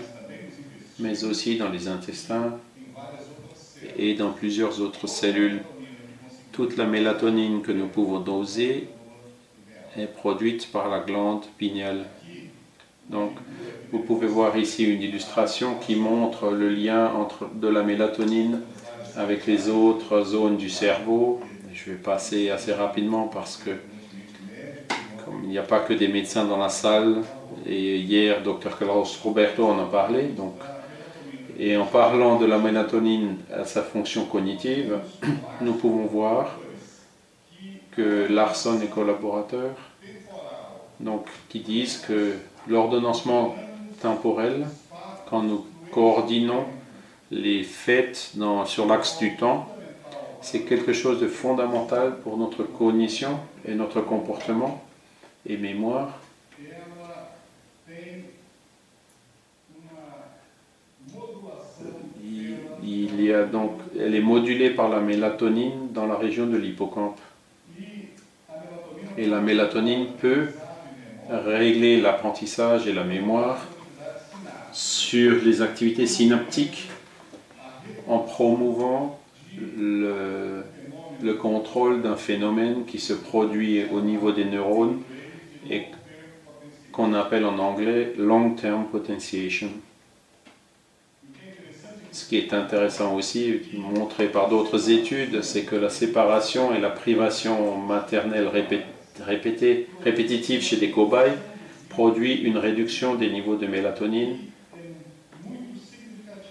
mais 0.98 1.24
aussi 1.24 1.56
dans 1.56 1.70
les 1.70 1.88
intestins 1.88 2.58
et 3.96 4.14
dans 4.14 4.32
plusieurs 4.32 4.80
autres 4.80 5.06
cellules. 5.06 5.62
Toute 6.52 6.76
la 6.76 6.86
mélatonine 6.86 7.62
que 7.62 7.72
nous 7.72 7.86
pouvons 7.86 8.20
doser 8.20 8.88
est 9.96 10.06
produite 10.06 10.70
par 10.70 10.88
la 10.88 11.00
glande 11.00 11.46
pinéale. 11.58 12.06
Donc, 13.10 13.32
vous 13.92 13.98
pouvez 13.98 14.28
voir 14.28 14.56
ici 14.56 14.84
une 14.84 15.02
illustration 15.02 15.74
qui 15.74 15.96
montre 15.96 16.50
le 16.50 16.68
lien 16.68 17.12
entre 17.12 17.48
de 17.52 17.66
la 17.66 17.82
mélatonine 17.82 18.60
avec 19.16 19.46
les 19.46 19.68
autres 19.68 20.22
zones 20.22 20.56
du 20.56 20.70
cerveau. 20.70 21.40
Je 21.72 21.90
vais 21.90 21.96
passer 21.96 22.50
assez 22.50 22.72
rapidement 22.72 23.26
parce 23.26 23.56
que 23.56 23.70
comme 25.24 25.42
il 25.44 25.50
n'y 25.50 25.58
a 25.58 25.62
pas 25.62 25.80
que 25.80 25.92
des 25.92 26.08
médecins 26.08 26.44
dans 26.44 26.56
la 26.56 26.68
salle, 26.68 27.22
et 27.66 27.96
hier, 27.96 28.42
Dr. 28.42 28.78
Carlos 28.78 29.04
Roberto 29.22 29.64
en 29.64 29.78
a 29.80 29.86
parlé. 29.86 30.24
Donc, 30.28 30.54
et 31.58 31.76
en 31.76 31.84
parlant 31.84 32.38
de 32.38 32.46
la 32.46 32.58
mélatonine 32.58 33.36
à 33.52 33.64
sa 33.64 33.82
fonction 33.82 34.24
cognitive, 34.24 34.98
nous 35.60 35.74
pouvons 35.74 36.06
voir 36.06 36.56
que 37.90 38.28
Larson 38.30 38.80
et 38.82 38.86
collaborateurs, 38.86 39.76
donc, 41.00 41.26
qui 41.48 41.60
disent 41.60 41.98
que 41.98 42.34
l'ordonnancement 42.68 43.56
temporel, 44.00 44.66
quand 45.28 45.42
nous 45.42 45.64
coordonnons 45.92 46.64
les 47.30 47.66
dans, 48.34 48.64
sur 48.64 48.86
l'axe 48.86 49.18
du 49.18 49.36
temps, 49.36 49.68
c'est 50.40 50.60
quelque 50.60 50.92
chose 50.92 51.20
de 51.20 51.28
fondamental 51.28 52.16
pour 52.22 52.36
notre 52.36 52.64
cognition 52.64 53.38
et 53.66 53.74
notre 53.74 54.00
comportement 54.00 54.82
et 55.46 55.56
mémoire. 55.56 56.18
Il 62.82 63.22
y 63.22 63.32
a 63.32 63.44
donc, 63.44 63.72
elle 63.98 64.14
est 64.14 64.20
modulée 64.20 64.70
par 64.70 64.88
la 64.88 65.00
mélatonine 65.00 65.92
dans 65.92 66.06
la 66.06 66.16
région 66.16 66.46
de 66.46 66.56
l'hippocampe. 66.56 67.20
Et 69.18 69.26
la 69.26 69.40
mélatonine 69.40 70.06
peut 70.20 70.48
régler 71.30 72.00
l'apprentissage 72.00 72.86
et 72.86 72.92
la 72.92 73.04
mémoire 73.04 73.66
sur 74.72 75.42
les 75.44 75.62
activités 75.62 76.06
synaptiques 76.06 76.88
en 78.06 78.18
promouvant 78.18 79.20
le, 79.78 80.62
le 81.22 81.34
contrôle 81.34 82.02
d'un 82.02 82.16
phénomène 82.16 82.84
qui 82.84 82.98
se 82.98 83.12
produit 83.12 83.84
au 83.92 84.00
niveau 84.00 84.32
des 84.32 84.44
neurones 84.44 85.00
et 85.68 85.84
qu'on 86.92 87.14
appelle 87.14 87.44
en 87.44 87.58
anglais 87.58 88.12
long-term 88.18 88.86
potentiation. 88.86 89.70
Ce 92.12 92.28
qui 92.28 92.36
est 92.38 92.52
intéressant 92.52 93.14
aussi, 93.14 93.60
montré 93.74 94.26
par 94.26 94.48
d'autres 94.48 94.90
études, 94.90 95.42
c'est 95.42 95.62
que 95.62 95.76
la 95.76 95.90
séparation 95.90 96.74
et 96.74 96.80
la 96.80 96.90
privation 96.90 97.76
maternelle 97.76 98.48
répétée, 98.48 98.84
répétitive 99.20 100.62
chez 100.62 100.76
des 100.76 100.90
cobayes 100.90 101.32
produit 101.88 102.34
une 102.34 102.56
réduction 102.56 103.16
des 103.16 103.30
niveaux 103.30 103.56
de 103.56 103.66
mélatonine 103.66 104.36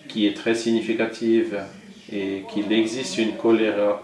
qui 0.08 0.28
est 0.28 0.36
très 0.36 0.56
significative 0.56 1.60
et 2.12 2.44
qu'il 2.52 2.72
existe 2.74 3.18
une 3.18 3.34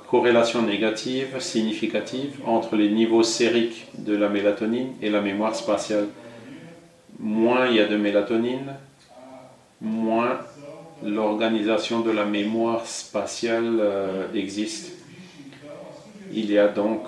corrélation 0.07 0.61
négative 0.61 1.39
significative 1.39 2.39
entre 2.45 2.75
les 2.75 2.89
niveaux 2.89 3.23
sériques 3.23 3.87
de 3.97 4.15
la 4.15 4.29
mélatonine 4.29 4.89
et 5.01 5.09
la 5.09 5.21
mémoire 5.21 5.55
spatiale. 5.55 6.07
Moins 7.19 7.67
il 7.67 7.77
y 7.77 7.79
a 7.79 7.87
de 7.87 7.97
mélatonine, 7.97 8.73
moins 9.81 10.39
l'organisation 11.03 12.01
de 12.01 12.11
la 12.11 12.25
mémoire 12.25 12.85
spatiale 12.85 13.77
euh, 13.79 14.27
existe. 14.33 14.93
Il 16.31 16.51
y 16.51 16.57
a 16.57 16.67
donc 16.67 17.01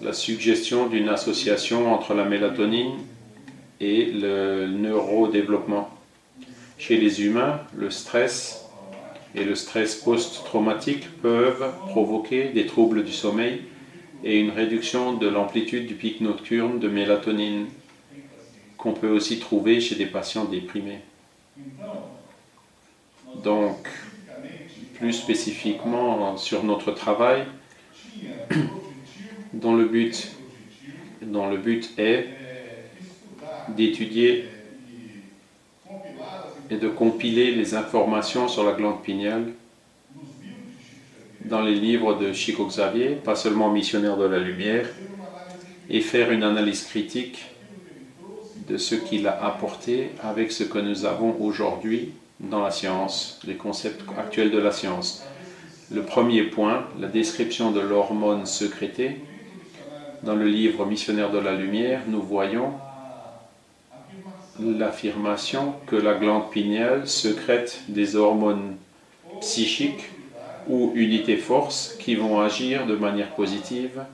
la 0.00 0.12
suggestion 0.12 0.86
d'une 0.86 1.08
association 1.08 1.92
entre 1.92 2.14
la 2.14 2.24
mélatonine 2.24 2.98
et 3.80 4.06
le 4.06 4.66
neurodéveloppement. 4.66 5.90
Chez 6.78 6.96
les 6.96 7.22
humains, 7.24 7.60
le 7.76 7.90
stress 7.90 8.66
et 9.34 9.44
le 9.44 9.54
stress 9.54 9.96
post-traumatique 9.96 11.08
peuvent 11.20 11.72
provoquer 11.88 12.48
des 12.50 12.66
troubles 12.66 13.04
du 13.04 13.12
sommeil 13.12 13.62
et 14.24 14.38
une 14.38 14.50
réduction 14.50 15.14
de 15.14 15.28
l'amplitude 15.28 15.86
du 15.86 15.94
pic 15.94 16.20
nocturne 16.20 16.78
de 16.78 16.88
mélatonine 16.88 17.66
qu'on 18.76 18.92
peut 18.92 19.10
aussi 19.10 19.40
trouver 19.40 19.80
chez 19.80 19.96
des 19.96 20.06
patients 20.06 20.44
déprimés. 20.44 21.00
Donc, 23.42 23.88
plus 24.94 25.12
spécifiquement 25.12 26.36
sur 26.36 26.64
notre 26.64 26.92
travail, 26.92 27.44
dont 29.52 29.74
le 29.74 29.86
but, 29.86 30.30
dont 31.22 31.48
le 31.48 31.56
but 31.56 31.90
est 31.98 32.28
d'étudier 33.68 34.46
et 36.70 36.76
de 36.76 36.88
compiler 36.88 37.52
les 37.52 37.74
informations 37.74 38.48
sur 38.48 38.64
la 38.64 38.72
glande 38.72 39.02
pinéale 39.02 39.52
dans 41.44 41.62
les 41.62 41.74
livres 41.74 42.14
de 42.14 42.32
Chico 42.32 42.66
Xavier, 42.66 43.10
pas 43.24 43.36
seulement 43.36 43.70
missionnaire 43.70 44.16
de 44.16 44.26
la 44.26 44.38
lumière, 44.38 44.86
et 45.88 46.00
faire 46.00 46.30
une 46.30 46.42
analyse 46.42 46.84
critique 46.84 47.46
de 48.68 48.76
ce 48.76 48.94
qu'il 48.94 49.26
a 49.26 49.44
apporté 49.44 50.10
avec 50.22 50.52
ce 50.52 50.64
que 50.64 50.78
nous 50.78 51.06
avons 51.06 51.36
aujourd'hui 51.40 52.10
dans 52.38 52.62
la 52.62 52.70
science, 52.70 53.40
les 53.46 53.54
concepts 53.54 54.02
actuels 54.18 54.50
de 54.50 54.58
la 54.58 54.72
science. 54.72 55.24
Le 55.90 56.02
premier 56.02 56.42
point, 56.42 56.86
la 57.00 57.08
description 57.08 57.70
de 57.72 57.80
l'hormone 57.80 58.44
sécrétée. 58.44 59.16
Dans 60.22 60.34
le 60.34 60.48
livre 60.48 60.84
Missionnaire 60.84 61.30
de 61.30 61.38
la 61.38 61.54
lumière, 61.54 62.02
nous 62.08 62.20
voyons 62.20 62.72
l'affirmation 64.58 65.74
que 65.86 65.94
la 65.94 66.14
glande 66.14 66.50
pinéale 66.50 67.08
sécrète 67.08 67.82
des 67.88 68.16
hormones 68.16 68.76
psychiques 69.38 70.10
ou 70.66 70.90
unités 70.96 71.36
force 71.36 71.94
qui 72.00 72.16
vont 72.16 72.40
agir 72.40 72.84
de 72.86 72.96
manière 72.96 73.32
positive 73.36 74.04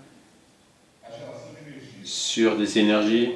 sur 2.05 2.59
des 2.59 2.79
énergies, 2.79 3.31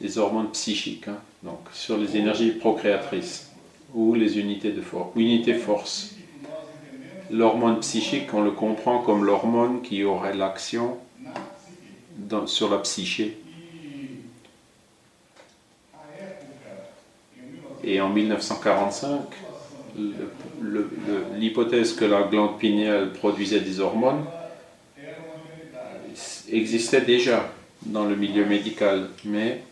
des 0.00 0.16
hormones 0.16 0.50
psychiques, 0.52 1.08
hein, 1.08 1.18
donc 1.42 1.60
sur 1.74 1.98
les 1.98 2.16
énergies 2.16 2.52
procréatrices 2.52 3.50
ou 3.94 4.14
les 4.14 4.38
unités 4.38 4.72
de 4.72 4.80
force, 4.80 5.12
force. 5.62 6.11
L'hormone 7.32 7.80
psychique, 7.80 8.34
on 8.34 8.42
le 8.42 8.50
comprend 8.50 8.98
comme 8.98 9.24
l'hormone 9.24 9.80
qui 9.80 10.04
aurait 10.04 10.34
l'action 10.34 10.98
sur 12.46 12.70
la 12.70 12.78
psyché. 12.78 13.38
Et 17.82 18.00
en 18.00 18.10
1945, 18.10 19.20
l'hypothèse 21.36 21.94
que 21.94 22.04
la 22.04 22.22
glande 22.22 22.58
pinéale 22.58 23.12
produisait 23.12 23.60
des 23.60 23.80
hormones 23.80 24.24
existait 26.50 27.00
déjà 27.00 27.48
dans 27.86 28.04
le 28.04 28.14
milieu 28.14 28.44
médical, 28.44 29.08
mais 29.24 29.62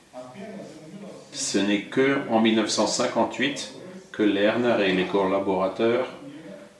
ce 1.32 1.58
n'est 1.58 1.82
que 1.82 2.20
en 2.30 2.40
1958 2.40 3.74
que 4.12 4.22
Lerner 4.22 4.76
et 4.88 4.92
les 4.92 5.04
collaborateurs 5.04 6.06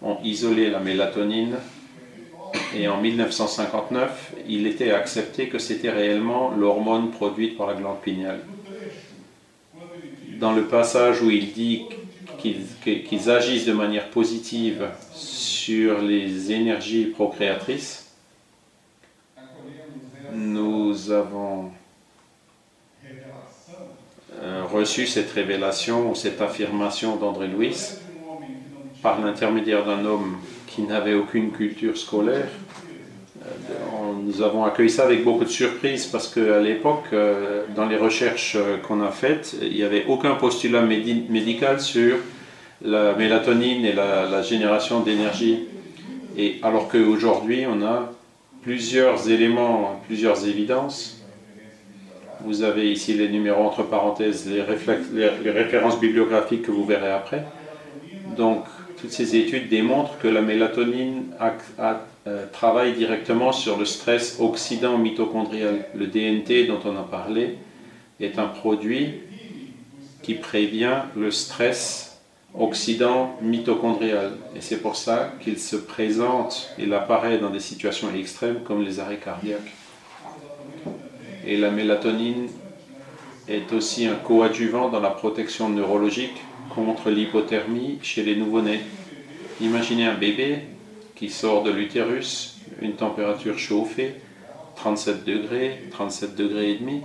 ont 0.02 0.18
isolé 0.24 0.70
la 0.70 0.80
mélatonine. 0.80 1.56
Et 2.74 2.88
en 2.88 3.00
1959, 3.00 4.34
il 4.48 4.66
était 4.66 4.92
accepté 4.92 5.48
que 5.48 5.58
c'était 5.58 5.90
réellement 5.90 6.50
l'hormone 6.50 7.10
produite 7.10 7.56
par 7.56 7.66
la 7.66 7.74
glande 7.74 8.00
pinéale. 8.00 8.40
Dans 10.38 10.52
le 10.52 10.64
passage 10.64 11.20
où 11.22 11.30
il 11.30 11.52
dit 11.52 11.84
qu'ils 12.38 13.30
agissent 13.30 13.66
de 13.66 13.72
manière 13.72 14.08
positive 14.08 14.88
sur 15.12 16.00
les 16.00 16.52
énergies 16.52 17.06
procréatrices, 17.06 18.10
nous 20.32 21.10
avons 21.10 21.70
euh, 24.42 24.64
reçu 24.72 25.06
cette 25.06 25.30
révélation 25.32 26.10
ou 26.10 26.14
cette 26.14 26.40
affirmation 26.40 27.16
d'André 27.16 27.48
Louis 27.48 27.76
par 29.02 29.20
l'intermédiaire 29.20 29.84
d'un 29.84 30.04
homme 30.04 30.36
qui 30.66 30.82
n'avait 30.82 31.14
aucune 31.14 31.50
culture 31.50 31.96
scolaire 31.96 32.48
nous 34.22 34.42
avons 34.42 34.64
accueilli 34.64 34.90
ça 34.90 35.04
avec 35.04 35.24
beaucoup 35.24 35.44
de 35.44 35.50
surprise 35.50 36.06
parce 36.06 36.28
qu'à 36.32 36.60
l'époque, 36.60 37.04
euh, 37.12 37.64
dans 37.74 37.86
les 37.86 37.96
recherches 37.96 38.56
euh, 38.56 38.76
qu'on 38.78 39.02
a 39.02 39.10
faites, 39.10 39.56
il 39.60 39.72
n'y 39.72 39.82
avait 39.82 40.04
aucun 40.06 40.34
postulat 40.34 40.82
médical 40.82 41.80
sur 41.80 42.16
la 42.82 43.14
mélatonine 43.14 43.84
et 43.84 43.92
la, 43.92 44.42
génération 44.42 45.00
d'énergie. 45.00 45.66
Et 46.36 46.58
alors 46.62 46.88
qu'aujourd'hui, 46.88 47.66
on 47.66 47.82
a 47.84 48.12
plusieurs 48.62 49.28
éléments, 49.28 50.00
plusieurs 50.06 50.46
évidences. 50.46 51.22
Vous 52.44 52.62
avez 52.62 52.90
ici 52.90 53.12
les 53.14 53.28
numéros 53.28 53.64
entre 53.64 53.82
parenthèses, 53.82 54.48
les, 54.48 54.62
les 55.44 55.50
références 55.50 56.00
bibliographiques 56.00 56.62
que 56.62 56.70
vous 56.70 56.86
verrez 56.86 57.12
après. 57.12 57.44
Donc, 58.36 58.64
toutes 59.00 59.12
ces 59.12 59.36
études 59.36 59.68
démontrent 59.68 60.18
que 60.18 60.28
la 60.28 60.42
mélatonine 60.42 61.24
euh, 62.26 62.46
travaille 62.52 62.92
directement 62.92 63.52
sur 63.52 63.78
le 63.78 63.86
stress 63.86 64.36
oxydant 64.40 64.98
mitochondrial. 64.98 65.86
Le 65.94 66.06
DNT 66.06 66.66
dont 66.66 66.80
on 66.84 66.96
a 66.96 67.02
parlé 67.02 67.56
est 68.20 68.38
un 68.38 68.46
produit 68.46 69.20
qui 70.22 70.34
prévient 70.34 70.98
le 71.16 71.30
stress 71.30 72.20
oxydant 72.58 73.36
mitochondrial. 73.40 74.32
Et 74.54 74.60
c'est 74.60 74.82
pour 74.82 74.96
ça 74.96 75.32
qu'il 75.40 75.58
se 75.58 75.76
présente, 75.76 76.70
il 76.78 76.92
apparaît 76.92 77.38
dans 77.38 77.50
des 77.50 77.60
situations 77.60 78.08
extrêmes 78.14 78.60
comme 78.64 78.82
les 78.82 79.00
arrêts 79.00 79.18
cardiaques. 79.18 79.72
Et 81.46 81.56
la 81.56 81.70
mélatonine 81.70 82.48
est 83.48 83.72
aussi 83.72 84.06
un 84.06 84.16
coadjuvant 84.16 84.90
dans 84.90 85.00
la 85.00 85.10
protection 85.10 85.70
neurologique 85.70 86.36
contre 86.74 87.10
l'hypothermie 87.10 87.98
chez 88.02 88.22
les 88.22 88.36
nouveau-nés. 88.36 88.80
Imaginez 89.60 90.06
un 90.06 90.14
bébé 90.14 90.60
qui 91.16 91.28
sort 91.28 91.62
de 91.62 91.70
l'utérus, 91.70 92.58
une 92.80 92.94
température 92.94 93.58
chauffée, 93.58 94.14
37 94.76 95.24
degrés, 95.24 95.82
37 95.90 96.34
degrés 96.34 96.70
et 96.70 96.76
demi, 96.76 97.02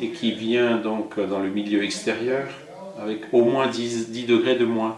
et 0.00 0.10
qui 0.10 0.32
vient 0.32 0.78
donc 0.78 1.20
dans 1.20 1.40
le 1.40 1.50
milieu 1.50 1.82
extérieur 1.84 2.48
avec 2.98 3.20
au 3.32 3.44
moins 3.44 3.66
10, 3.66 4.10
10 4.10 4.24
degrés 4.24 4.56
de 4.56 4.64
moins. 4.64 4.96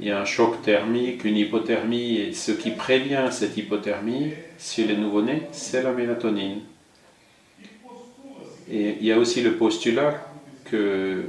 Il 0.00 0.06
y 0.06 0.10
a 0.10 0.20
un 0.20 0.24
choc 0.24 0.60
thermique, 0.62 1.24
une 1.24 1.36
hypothermie, 1.36 2.16
et 2.16 2.32
ce 2.32 2.52
qui 2.52 2.70
prévient 2.70 3.28
cette 3.30 3.56
hypothermie 3.56 4.32
chez 4.58 4.84
les 4.84 4.96
nouveau-nés, 4.96 5.42
c'est 5.52 5.82
la 5.82 5.92
mélatonine. 5.92 6.60
Et 8.70 8.96
il 9.00 9.06
y 9.06 9.12
a 9.12 9.18
aussi 9.18 9.42
le 9.42 9.54
postulat 9.54 10.26
que 10.64 11.24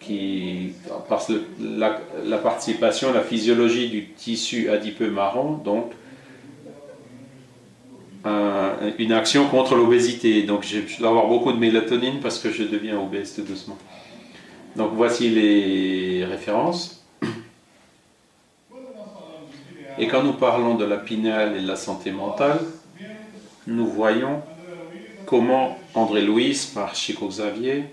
qui, 0.00 0.72
parce 1.08 1.30
la, 1.60 2.38
participation, 2.38 3.12
la 3.12 3.20
physiologie 3.20 3.88
du 3.88 4.08
tissu 4.08 4.70
adipeux 4.70 5.10
marron, 5.10 5.58
donc 5.58 5.92
une 8.98 9.12
action 9.12 9.46
contre 9.48 9.74
l'obésité. 9.74 10.42
Donc 10.42 10.64
je, 10.64 10.98
dois 10.98 11.10
avoir 11.10 11.26
beaucoup 11.26 11.52
de 11.52 11.58
mélatonine 11.58 12.20
parce 12.20 12.38
que 12.38 12.50
je 12.50 12.64
deviens 12.64 12.98
obèse 12.98 13.34
tout 13.34 13.42
doucement. 13.42 13.78
Donc 14.76 14.92
voici 14.94 15.28
les 15.28 16.24
références. 16.24 17.04
Et 19.98 20.08
quand 20.08 20.22
nous 20.22 20.32
parlons 20.32 20.76
de 20.76 20.84
la 20.84 20.96
pinale 20.96 21.56
et 21.56 21.60
de 21.60 21.66
la 21.66 21.76
santé 21.76 22.10
mentale, 22.10 22.58
nous 23.66 23.86
voyons 23.86 24.42
comment 25.26 25.78
André 25.94 26.22
Louis, 26.22 26.70
par 26.74 26.94
Chico 26.94 27.28
Xavier, 27.28 27.84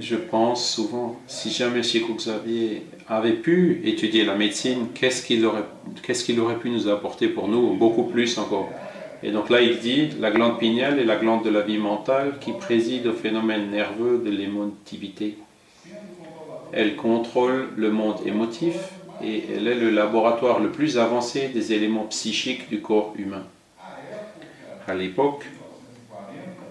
je 0.00 0.16
pense 0.16 0.68
souvent, 0.74 1.16
si 1.26 1.50
jamais 1.50 1.82
Chico 1.82 2.14
Xavier 2.14 2.82
avait 3.08 3.32
pu 3.32 3.82
étudier 3.84 4.24
la 4.24 4.34
médecine, 4.34 4.88
qu'est-ce 4.94 5.24
qu'il 5.24 5.44
aurait, 5.46 6.58
pu 6.58 6.70
nous 6.70 6.88
apporter 6.88 7.28
pour 7.28 7.48
nous 7.48 7.74
Beaucoup 7.74 8.04
plus 8.04 8.38
encore. 8.38 8.68
Et 9.22 9.30
donc 9.30 9.50
là, 9.50 9.60
il 9.60 9.78
dit 9.78 10.08
la 10.20 10.30
glande 10.30 10.58
pinéale 10.58 10.98
est 10.98 11.04
la 11.04 11.16
glande 11.16 11.44
de 11.44 11.50
la 11.50 11.60
vie 11.60 11.78
mentale 11.78 12.34
qui 12.40 12.52
préside 12.52 13.06
au 13.06 13.12
phénomène 13.12 13.70
nerveux 13.70 14.18
de 14.24 14.30
l'émotivité. 14.30 15.38
Elle 16.72 16.96
contrôle 16.96 17.68
le 17.76 17.90
monde 17.90 18.16
émotif 18.26 18.76
et 19.22 19.44
elle 19.54 19.68
est 19.68 19.76
le 19.76 19.90
laboratoire 19.90 20.60
le 20.60 20.70
plus 20.70 20.98
avancé 20.98 21.48
des 21.48 21.72
éléments 21.72 22.04
psychiques 22.04 22.68
du 22.68 22.80
corps 22.80 23.14
humain. 23.16 23.44
À 24.88 24.94
l'époque, 24.94 25.46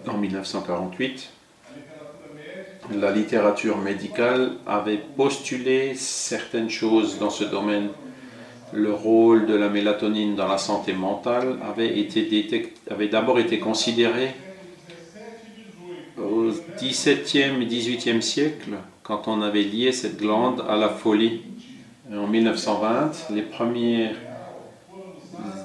en 0.08 0.18
1948, 0.18 1.32
la 2.92 3.12
littérature 3.12 3.78
médicale 3.78 4.52
avait 4.68 5.00
postulé 5.16 5.94
certaines 5.96 6.70
choses 6.70 7.18
dans 7.20 7.30
ce 7.30 7.44
domaine. 7.44 7.90
Le 8.74 8.92
rôle 8.92 9.46
de 9.46 9.54
la 9.54 9.70
mélatonine 9.70 10.36
dans 10.36 10.48
la 10.48 10.58
santé 10.58 10.94
mentale 10.94 11.58
avait, 11.64 13.08
d'abord 13.08 13.40
été 13.40 13.60
considéré 13.60 14.32
au 16.18 16.50
XVIIe 16.82 17.62
et 17.62 17.66
XVIIIe 17.66 18.22
siècle, 18.22 18.72
quand 19.04 19.28
on 19.28 19.42
avait 19.42 19.64
lié 19.64 19.92
cette 19.92 20.18
glande 20.18 20.64
à 20.68 20.76
la 20.76 20.90
folie. 20.90 21.42
En 22.12 22.28
1920, 22.28 23.30
les 23.32 23.44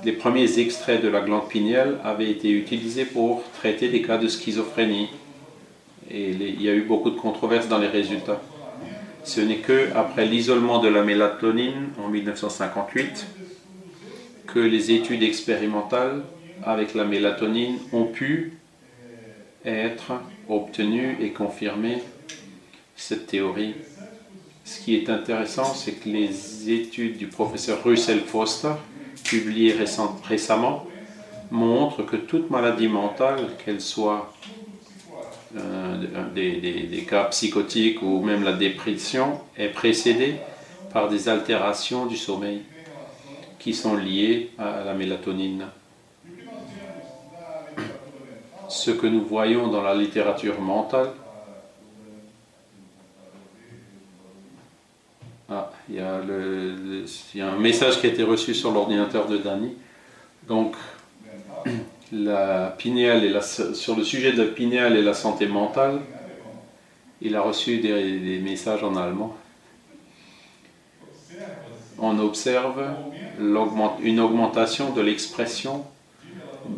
les 0.05 0.13
premiers 0.13 0.59
extraits 0.59 1.03
de 1.03 1.09
la 1.09 1.21
glande 1.21 1.49
pinéale 1.49 1.99
avaient 2.05 2.31
été 2.31 2.51
utilisés 2.51 3.05
pour 3.05 3.43
traiter 3.59 3.89
des 3.89 4.03
cas 4.03 4.17
de 4.17 4.29
schizophrénie 4.29 5.09
et 6.11 6.31
il 6.31 6.63
y 6.63 6.69
a 6.69 6.75
eu 6.75 6.83
beaucoup 6.83 7.11
de 7.11 7.19
controverses 7.19 7.69
dans 7.69 7.79
les 7.79 7.89
résultats. 7.89 8.41
Ce 9.25 9.41
n'est 9.41 9.59
que 9.59 9.91
après 9.95 10.25
l'isolement 10.27 10.79
de 10.79 10.89
la 10.89 11.03
mélatonine 11.03 11.89
en 12.03 12.09
1958 12.09 13.27
que 14.47 14.59
les 14.59 14.91
études 14.91 15.23
expérimentales 15.23 16.23
avec 16.65 16.95
la 16.95 17.05
mélatonine 17.05 17.79
ont 17.93 18.07
pu 18.07 18.55
être 19.65 20.13
obtenues 20.49 21.17
et 21.21 21.31
confirmer 21.31 21.99
cette 22.97 23.27
théorie. 23.27 23.75
Ce 24.65 24.81
qui 24.81 24.97
est 24.97 25.11
intéressant, 25.11 25.65
c'est 25.65 25.93
que 25.93 26.09
les 26.09 26.71
études 26.71 27.17
du 27.17 27.27
professeur 27.27 27.83
Russell 27.85 28.21
Foster, 28.21 28.73
publiées 29.25 29.75
récemment, 30.29 30.87
montrent 31.51 32.03
que 32.03 32.17
toute 32.17 32.51
maladie 32.51 32.89
mentale, 32.89 33.51
qu'elle 33.65 33.81
soit 33.81 34.33
des, 36.35 37.07
cas 37.09 37.25
psychotiques 37.25 38.03
ou 38.03 38.21
même 38.23 38.45
la 38.45 38.53
dépression, 38.53 39.41
est 39.57 39.69
précédée 39.69 40.37
par 40.93 41.09
des 41.09 41.29
altérations 41.29 42.07
du 42.07 42.17
sommeil 42.17 42.63
qui 43.59 43.75
sont 43.75 43.97
liées 43.97 44.51
à 44.59 44.85
la 44.85 44.95
mélatonine. 44.95 45.67
Ce 48.69 48.91
que 48.91 49.07
nous 49.07 49.25
voyons 49.25 49.69
dans 49.69 49.83
la 49.83 49.95
littérature 49.95 50.61
mentale, 50.61 51.11
ah, 55.51 55.71
il, 55.89 55.97
y 55.97 56.01
a 56.01 56.21
il 57.35 57.41
y 57.41 57.41
a 57.41 57.51
un 57.51 57.59
message 57.59 58.01
qui 58.01 58.07
a 58.07 58.11
été 58.11 58.23
reçu 58.23 58.55
sur 58.55 58.71
l'ordinateur 58.71 59.27
de 59.27 59.39
Danny. 59.39 59.75
Donc, 60.47 60.77
la 62.13 62.75
pinéale 62.79 63.25
et 63.25 63.31
la, 63.31 63.43
sur 63.43 63.97
le 63.97 64.05
sujet 64.05 64.33
de 64.33 64.43
la 64.43 64.49
pinéale 64.49 64.97
et 64.97 65.03
la 65.03 65.15
santé 65.15 65.47
mentale, 65.47 66.01
il 67.21 67.35
a 67.37 67.43
reçu 67.43 67.79
des, 67.79 68.39
messages 68.39 68.85
en 68.85 68.97
allemand. 68.97 69.37
On 71.99 72.19
observe 72.21 72.85
une 73.39 74.21
augmentation 74.21 74.93
de 74.93 75.01
l'expression 75.01 75.85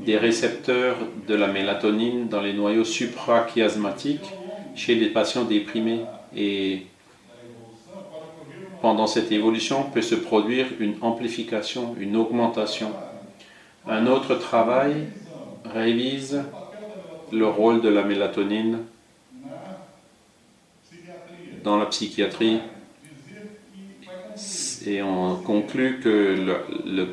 des 0.06 0.16
récepteurs 0.16 0.96
de 1.28 1.34
la 1.34 1.48
mélatonine 1.48 2.28
dans 2.28 2.40
les 2.40 2.54
noyaux 2.54 2.84
suprachiasmatiques 2.84 4.30
chez 4.74 4.94
les 4.94 5.08
patients 5.08 5.44
déprimés. 5.44 6.00
Et 6.34 6.86
pendant 8.80 9.06
cette 9.06 9.30
évolution 9.30 9.84
peut 9.92 10.00
se 10.00 10.14
produire 10.14 10.66
une 10.78 10.94
amplification, 11.02 11.94
une 12.00 12.16
augmentation. 12.16 12.92
Un 13.86 14.06
autre 14.06 14.36
travail 14.36 15.08
révise 15.64 16.42
le 17.32 17.46
rôle 17.46 17.80
de 17.80 17.88
la 17.88 18.02
mélatonine 18.02 18.78
dans 21.62 21.76
la 21.76 21.86
psychiatrie 21.86 22.60
et 24.86 25.02
on 25.02 25.36
conclut 25.36 26.00
que 26.02 26.36
le, 26.86 27.08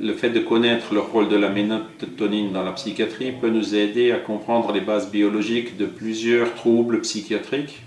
le, 0.00 0.12
fait 0.14 0.30
de 0.30 0.40
connaître 0.40 0.94
le 0.94 1.00
rôle 1.00 1.28
de 1.28 1.36
la 1.36 1.50
mélatonine 1.50 2.52
dans 2.52 2.62
la 2.62 2.72
psychiatrie 2.72 3.32
peut 3.32 3.50
nous 3.50 3.74
aider 3.74 4.12
à 4.12 4.18
comprendre 4.18 4.72
les 4.72 4.80
bases 4.80 5.10
biologiques 5.10 5.76
de 5.76 5.86
plusieurs 5.86 6.54
troubles 6.54 7.00
psychiatriques, 7.02 7.82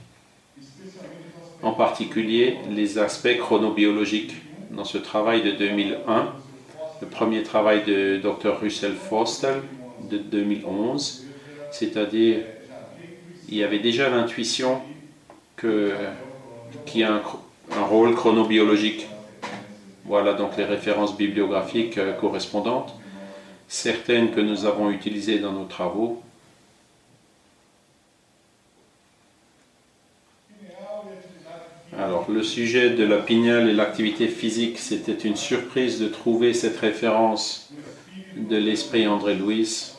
en 1.63 1.71
particulier 1.71 2.57
les 2.69 2.97
aspects 2.99 3.37
chronobiologiques. 3.39 4.35
Dans 4.71 4.85
ce 4.85 4.97
travail 4.97 5.43
de 5.43 5.51
2001, 5.51 6.33
le 7.01 7.07
premier 7.07 7.43
travail 7.43 7.83
de 7.85 8.17
Dr. 8.17 8.59
Russell 8.61 8.93
Foster 8.93 9.55
de 10.09 10.17
2011, 10.17 11.25
c'est-à-dire 11.71 12.37
il 13.49 13.57
y 13.57 13.63
avait 13.63 13.79
déjà 13.79 14.09
l'intuition 14.09 14.81
qu'il 15.59 15.91
y 16.95 17.03
a 17.03 17.13
un, 17.13 17.83
rôle 17.83 18.15
chronobiologique. 18.15 19.07
Voilà 20.05 20.33
donc 20.33 20.57
les 20.57 20.65
références 20.65 21.15
bibliographiques 21.15 21.97
euh, 21.97 22.13
correspondantes, 22.13 22.93
certaines 23.67 24.31
que 24.31 24.41
nous 24.41 24.65
avons 24.65 24.89
utilisées 24.89 25.39
dans 25.39 25.53
nos 25.53 25.65
travaux. 25.65 26.21
Le 32.29 32.43
sujet 32.43 32.91
de 32.91 33.03
la 33.03 33.17
pignale 33.17 33.69
et 33.69 33.73
l'activité 33.73 34.27
physique, 34.27 34.77
c'était 34.77 35.27
une 35.27 35.35
surprise 35.35 35.99
de 35.99 36.07
trouver 36.07 36.53
cette 36.53 36.77
référence 36.77 37.71
de 38.35 38.57
l'esprit 38.57 39.07
André 39.07 39.35
Louis 39.35 39.93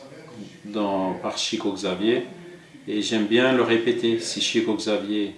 dans, 0.65 1.13
par 1.13 1.37
Chico 1.37 1.71
Xavier. 1.71 2.23
Et 2.87 3.01
j'aime 3.01 3.25
bien 3.25 3.53
le 3.53 3.63
répéter, 3.63 4.19
si 4.19 4.41
Chico 4.41 4.75
Xavier 4.75 5.35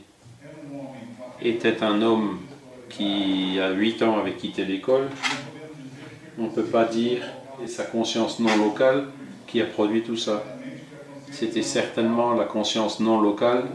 était 1.42 1.84
un 1.84 2.02
homme 2.02 2.40
qui 2.90 3.60
a 3.60 3.72
8 3.72 4.04
ans 4.04 4.20
avait 4.20 4.34
quitté 4.34 4.66
l'école, 4.66 5.10
on 6.38 6.44
ne 6.44 6.50
peut 6.50 6.64
pas 6.64 6.86
dire 6.86 7.22
c'est 7.62 7.68
sa 7.68 7.84
conscience 7.84 8.40
non 8.40 8.56
locale 8.58 9.08
qui 9.48 9.62
a 9.62 9.66
produit 9.66 10.02
tout 10.02 10.18
ça. 10.18 10.44
C'était 11.32 11.62
certainement 11.62 12.34
la 12.34 12.46
conscience 12.46 13.00
non 13.00 13.20
locale 13.20 13.66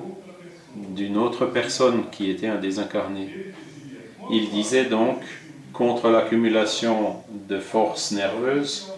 d'une 0.75 1.17
autre 1.17 1.47
personne 1.47 2.05
qui 2.11 2.31
était 2.31 2.47
un 2.47 2.57
désincarné. 2.57 3.35
Il 4.31 4.51
disait 4.51 4.85
donc, 4.85 5.21
contre 5.73 6.09
l'accumulation 6.11 7.17
de 7.49 7.59
forces 7.59 8.13
nerveuses, 8.13 8.93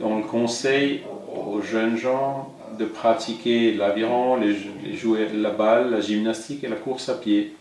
on 0.00 0.18
le 0.18 0.24
conseille 0.24 1.02
aux 1.34 1.60
jeunes 1.60 1.96
gens 1.96 2.54
de 2.78 2.84
pratiquer 2.84 3.74
l'aviron, 3.74 4.36
les, 4.36 4.96
jouer 4.96 5.28
la 5.34 5.50
balle, 5.50 5.90
la 5.90 6.00
gymnastique 6.00 6.64
et 6.64 6.68
la 6.68 6.76
course 6.76 7.08
à 7.08 7.14
pied. 7.14 7.54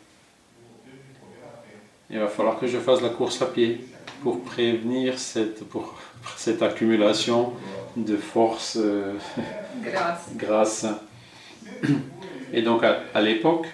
Il 2.10 2.20
va 2.20 2.28
falloir 2.28 2.60
que 2.60 2.68
je 2.68 2.78
fasse 2.78 3.02
la 3.02 3.10
course 3.10 3.42
à 3.42 3.48
pied 3.48 3.82
pour 4.24 4.42
prévenir 4.42 5.20
cette, 5.20 5.64
pour, 5.66 5.96
cette 6.38 6.62
accumulation 6.62 7.54
de 7.96 8.16
forces 8.16 8.78
euh, 8.80 9.14
grasses. 10.36 10.86
Et 12.54 12.62
donc 12.62 12.84
à, 12.84 13.22
l'époque, 13.22 13.68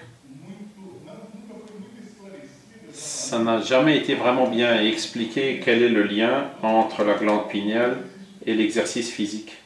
ça 2.91 3.39
n'a 3.39 3.61
jamais 3.61 3.97
été 3.97 4.15
vraiment 4.15 4.47
bien 4.47 4.81
expliqué 4.81 5.61
quel 5.63 5.83
est 5.83 5.89
le 5.89 6.03
lien 6.03 6.49
entre 6.61 7.03
la 7.03 7.15
glande 7.15 7.47
pinéale 7.49 7.97
et 8.45 8.53
l'exercice 8.53 9.11
physique. 9.11 9.57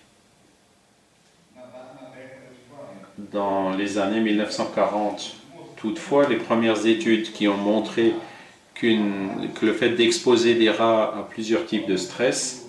Dans 3.31 3.75
les 3.75 3.97
années 3.97 4.21
1940, 4.21 5.35
toutefois, 5.75 6.27
les 6.29 6.37
premières 6.37 6.85
études 6.85 7.31
qui 7.33 7.47
ont 7.47 7.57
montré 7.57 8.13
que 8.75 9.65
le 9.65 9.73
fait 9.73 9.89
d'exposer 9.89 10.53
des 10.53 10.69
rats 10.69 11.15
à 11.17 11.27
plusieurs 11.29 11.65
types 11.65 11.87
de 11.87 11.97
stress 11.97 12.66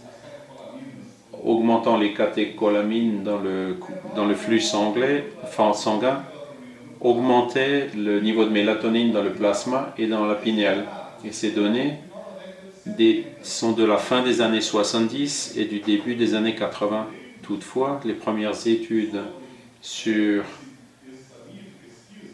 augmentant 1.49 1.97
les 1.97 2.13
catécholamines 2.13 3.23
dans 3.25 3.39
le, 3.39 3.77
dans 4.15 4.27
le 4.27 4.35
flux 4.35 4.61
sanguin, 4.61 6.23
augmentait 7.01 7.89
le 7.97 8.21
niveau 8.21 8.45
de 8.45 8.51
mélatonine 8.51 9.13
dans 9.13 9.23
le 9.23 9.33
plasma 9.33 9.95
et 9.97 10.07
dans 10.07 10.27
la 10.27 10.35
pinéale. 10.35 10.85
Et 11.25 11.33
ces 11.33 11.53
données 11.53 11.95
sont 13.43 13.73
de 13.73 13.85
la 13.85 13.97
fin 13.97 14.23
des 14.23 14.43
années 14.43 14.61
70 14.61 15.55
et 15.57 15.65
du 15.65 15.81
début 15.81 16.17
des 16.17 16.35
années 16.35 16.55
80. 16.55 17.07
Toutefois, 17.43 18.01
les 18.05 18.13
premières 18.13 18.67
études 18.67 19.21
sur 19.81 20.45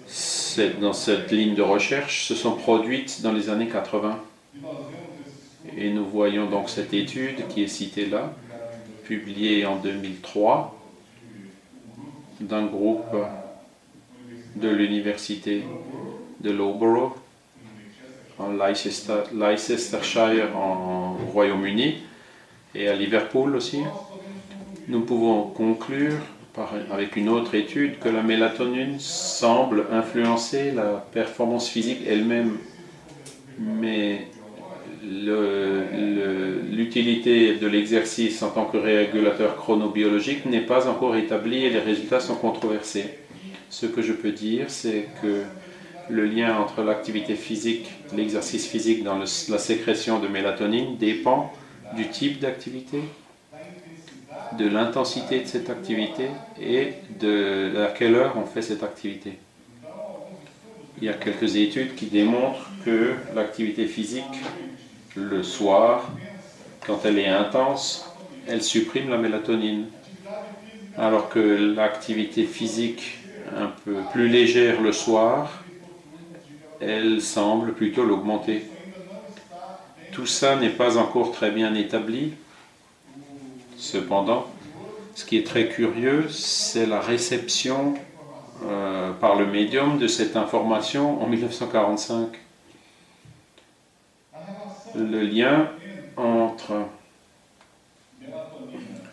cette, 0.06 0.80
dans 0.80 0.92
cette 0.92 1.30
ligne 1.30 1.54
de 1.54 1.62
recherche 1.62 2.24
se 2.26 2.34
sont 2.34 2.56
produites 2.56 3.22
dans 3.22 3.32
les 3.32 3.48
années 3.48 3.68
80. 3.68 4.18
Et 5.76 5.90
nous 5.90 6.04
voyons 6.04 6.46
donc 6.50 6.68
cette 6.68 6.92
étude 6.94 7.46
qui 7.48 7.62
est 7.62 7.68
citée 7.68 8.06
là, 8.06 8.32
publié 9.04 9.66
en 9.66 9.76
2003 9.76 10.80
d'un 12.40 12.66
groupe 12.66 13.16
de 14.56 14.68
l'université 14.68 15.62
de 16.40 16.50
Loughborough 16.50 17.12
en 18.38 18.50
Leicestershire 18.52 20.56
en 20.56 21.16
Royaume-Uni 21.32 22.02
et 22.74 22.88
à 22.88 22.94
Liverpool 22.94 23.54
aussi. 23.56 23.82
Nous 24.88 25.02
pouvons 25.02 25.44
conclure 25.44 26.18
avec 26.90 27.16
une 27.16 27.28
autre 27.28 27.54
étude 27.54 27.98
que 27.98 28.08
la 28.08 28.22
mélatonine 28.22 28.98
semble 29.00 29.86
influencer 29.90 30.70
la 30.70 31.04
performance 31.12 31.68
physique 31.68 32.00
elle-même, 32.06 32.58
mais 33.58 34.28
l'utilité 36.70 37.56
de 37.56 37.66
l'exercice 37.66 38.42
en 38.42 38.50
tant 38.50 38.64
que 38.66 38.76
régulateur 38.76 39.56
chronobiologique 39.56 40.46
n'est 40.46 40.60
pas 40.60 40.88
encore 40.88 41.16
établie 41.16 41.64
et 41.64 41.70
les 41.70 41.80
résultats 41.80 42.20
sont 42.20 42.36
controversés. 42.36 43.18
Ce 43.70 43.86
que 43.86 44.02
je 44.02 44.12
peux 44.12 44.32
dire, 44.32 44.66
c'est 44.68 45.08
que 45.22 45.42
le 46.08 46.26
lien 46.26 46.58
entre 46.58 46.82
l'activité 46.82 47.34
physique, 47.34 47.90
l'exercice 48.14 48.66
physique 48.66 49.02
dans 49.02 49.18
la 49.18 49.26
sécrétion 49.58 50.18
de 50.20 50.28
mélatonine 50.28 50.96
dépend 50.96 51.52
du 51.96 52.08
type 52.08 52.40
d'activité, 52.40 53.00
de 54.58 54.68
l'intensité 54.68 55.40
de 55.40 55.46
cette 55.46 55.70
activité 55.70 56.26
et 56.60 56.92
de 57.20 57.72
à 57.78 57.88
quelle 57.88 58.14
heure 58.14 58.34
on 58.36 58.44
fait 58.46 58.62
cette 58.62 58.82
activité. 58.82 59.32
Il 60.98 61.04
y 61.04 61.08
a 61.08 61.14
quelques 61.14 61.56
études 61.56 61.94
qui 61.94 62.06
démontrent 62.06 62.70
que 62.84 63.14
l'activité 63.34 63.86
physique 63.86 64.22
le 65.16 65.42
soir 65.42 66.08
quand 66.86 67.00
elle 67.04 67.18
est 67.18 67.28
intense, 67.28 68.10
elle 68.46 68.62
supprime 68.62 69.08
la 69.08 69.16
mélatonine. 69.16 69.86
Alors 70.96 71.28
que 71.28 71.38
l'activité 71.74 72.44
physique 72.44 73.18
un 73.56 73.72
peu 73.84 73.96
plus 74.12 74.28
légère 74.28 74.80
le 74.80 74.92
soir, 74.92 75.64
elle 76.80 77.20
semble 77.20 77.72
plutôt 77.72 78.04
l'augmenter. 78.04 78.64
Tout 80.12 80.26
ça 80.26 80.56
n'est 80.56 80.70
pas 80.70 80.96
encore 80.98 81.32
très 81.32 81.50
bien 81.50 81.74
établi. 81.74 82.34
Cependant, 83.76 84.46
ce 85.14 85.24
qui 85.24 85.38
est 85.38 85.46
très 85.46 85.68
curieux, 85.68 86.26
c'est 86.28 86.86
la 86.86 87.00
réception 87.00 87.94
euh, 88.64 89.12
par 89.12 89.36
le 89.36 89.46
médium 89.46 89.98
de 89.98 90.06
cette 90.06 90.36
information 90.36 91.22
en 91.22 91.26
1945. 91.26 92.43
Le 94.96 95.22
lien 95.22 95.68
entre 96.16 96.72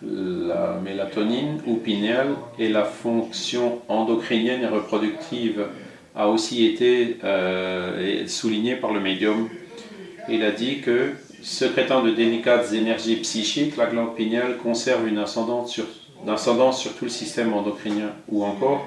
la 0.03 0.79
mélatonine 0.83 1.61
ou 1.65 1.75
pinéale 1.75 2.35
et 2.59 2.69
la 2.69 2.83
fonction 2.83 3.79
endocrinienne 3.87 4.63
et 4.63 4.67
reproductive 4.67 5.65
a 6.15 6.27
aussi 6.27 6.65
été 6.65 7.17
euh, 7.23 8.27
souligné 8.27 8.75
par 8.75 8.93
le 8.93 8.99
médium. 8.99 9.49
Il 10.29 10.43
a 10.43 10.51
dit 10.51 10.81
que, 10.81 11.11
secrétant 11.41 12.03
de 12.03 12.11
délicates 12.11 12.73
énergies 12.73 13.17
psychiques, 13.17 13.77
la 13.77 13.87
glande 13.87 14.15
pinéale 14.15 14.57
conserve 14.57 15.07
une 15.07 15.17
ascendance 15.17 15.71
sur 15.71 16.95
tout 16.95 17.05
le 17.05 17.09
système 17.09 17.53
endocrinien. 17.53 18.11
Ou 18.29 18.43
encore, 18.43 18.85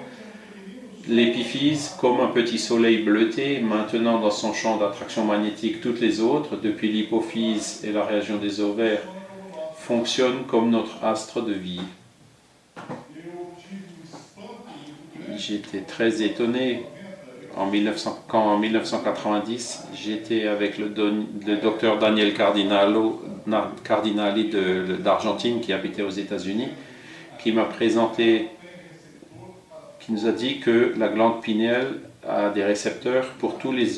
l'épiphyse, 1.09 1.97
comme 2.01 2.21
un 2.21 2.29
petit 2.29 2.59
soleil 2.59 2.99
bleuté, 2.99 3.61
maintenant 3.61 4.21
dans 4.21 4.31
son 4.31 4.53
champ 4.53 4.79
d'attraction 4.79 5.25
magnétique 5.25 5.81
toutes 5.81 6.01
les 6.01 6.21
autres, 6.21 6.57
depuis 6.57 6.91
l'hypophyse 6.91 7.83
et 7.85 7.93
la 7.93 8.05
région 8.05 8.37
des 8.37 8.61
ovaires, 8.61 9.03
fonctionne 9.77 10.45
comme 10.47 10.71
notre 10.71 11.05
astre 11.05 11.43
de 11.43 11.53
vie. 11.53 11.81
J'étais 15.37 15.81
très 15.81 16.23
étonné 16.23 16.85
en 17.57 17.67
1900, 17.67 18.25
quand 18.29 18.41
en 18.41 18.59
1990 18.59 19.89
j'étais 19.95 20.47
avec 20.47 20.79
le, 20.79 20.89
docteur 21.57 21.99
Daniel 21.99 22.35
Cardinali 22.35 24.51
d'Argentine 25.01 25.61
qui 25.61 25.73
habitait 25.73 26.03
aux 26.03 26.11
États-Unis, 26.11 26.69
qui 27.43 27.53
m'a 27.53 27.65
présenté, 27.65 28.49
qui 30.05 30.13
nous 30.13 30.27
a 30.27 30.33
dit 30.33 30.61
que 30.61 30.95
la 30.99 31.09
glande 31.09 31.41
pinéale 31.41 32.01
a 32.29 32.51
des 32.51 32.63
récepteurs 32.63 33.27
pour 33.39 33.59
tous 33.59 33.73
les, 33.73 33.93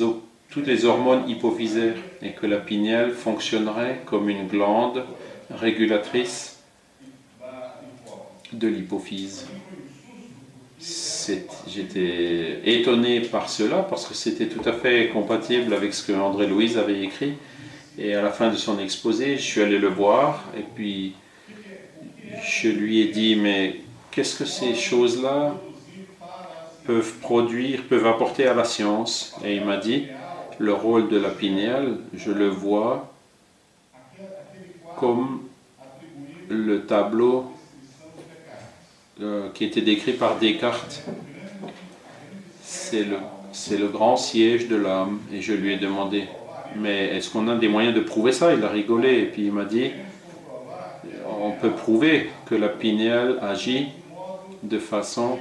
toutes 0.49 0.67
les 0.67 0.85
hormones 0.85 1.29
hypophysaires 1.29 1.97
et 2.21 2.31
que 2.31 2.45
la 2.45 2.57
pinéale 2.57 3.11
fonctionnerait 3.11 4.01
comme 4.05 4.29
une 4.29 4.47
glande 4.47 5.03
régulatrice 5.51 6.59
de 8.53 8.67
l'hypophyse. 8.67 9.47
J'étais 11.67 12.61
étonné 12.63 13.19
par 13.19 13.49
cela 13.49 13.79
parce 13.79 14.07
que 14.07 14.13
c'était 14.13 14.47
tout 14.47 14.67
à 14.67 14.71
fait 14.71 15.09
compatible 15.09 15.73
avec 15.73 15.93
ce 15.93 16.07
que 16.09 16.13
André 16.13 16.47
Louise 16.47 16.77
avait 16.77 17.01
écrit. 17.01 17.33
Et 17.97 18.13
à 18.13 18.21
la 18.21 18.29
fin 18.29 18.49
de 18.49 18.55
son 18.55 18.79
exposé, 18.79 19.35
je 19.35 19.41
suis 19.41 19.61
allé 19.61 19.77
le 19.77 19.89
voir 19.89 20.45
et 20.57 20.63
puis 20.75 21.13
je 22.45 22.69
lui 22.69 23.01
ai 23.01 23.07
dit 23.07 23.35
mais 23.35 23.81
qu'est-ce 24.11 24.37
que 24.37 24.45
ces 24.45 24.73
choses-là 24.75 25.55
peuvent 26.87 27.13
produire, 27.19 27.83
peuvent 27.83 28.07
apporter 28.07 28.47
à 28.47 28.53
la 28.53 28.63
science 28.63 29.35
Et 29.45 29.57
il 29.57 29.65
m'a 29.65 29.77
dit 29.77 30.07
le 30.57 30.73
rôle 30.73 31.09
de 31.09 31.17
la 31.17 31.29
pinéale, 31.29 31.97
je 32.15 32.31
le 32.31 32.47
vois 32.47 33.13
comme 34.97 35.41
le 36.49 36.85
tableau 36.85 37.51
euh, 39.21 39.49
qui 39.53 39.65
était 39.65 39.81
décrit 39.81 40.13
par 40.13 40.37
Descartes. 40.37 41.03
C'est 42.63 43.03
le, 43.03 43.17
le 43.77 43.87
grand 43.87 44.17
siège 44.17 44.67
de 44.67 44.75
l'âme. 44.75 45.19
Et 45.31 45.41
je 45.41 45.53
lui 45.53 45.73
ai 45.73 45.77
demandé, 45.77 46.23
mais 46.75 47.15
est-ce 47.15 47.29
qu'on 47.29 47.47
a 47.47 47.55
des 47.55 47.67
moyens 47.67 47.93
de 47.93 48.01
prouver 48.01 48.31
ça? 48.31 48.53
Il 48.53 48.63
a 48.63 48.69
rigolé 48.69 49.19
et 49.19 49.25
puis 49.25 49.45
il 49.45 49.51
m'a 49.51 49.65
dit, 49.65 49.91
on 51.39 51.51
peut 51.51 51.71
prouver 51.71 52.31
que 52.47 52.55
la 52.55 52.69
pinéale 52.69 53.37
agit 53.41 53.89
de 54.63 54.79
façon 54.79 55.37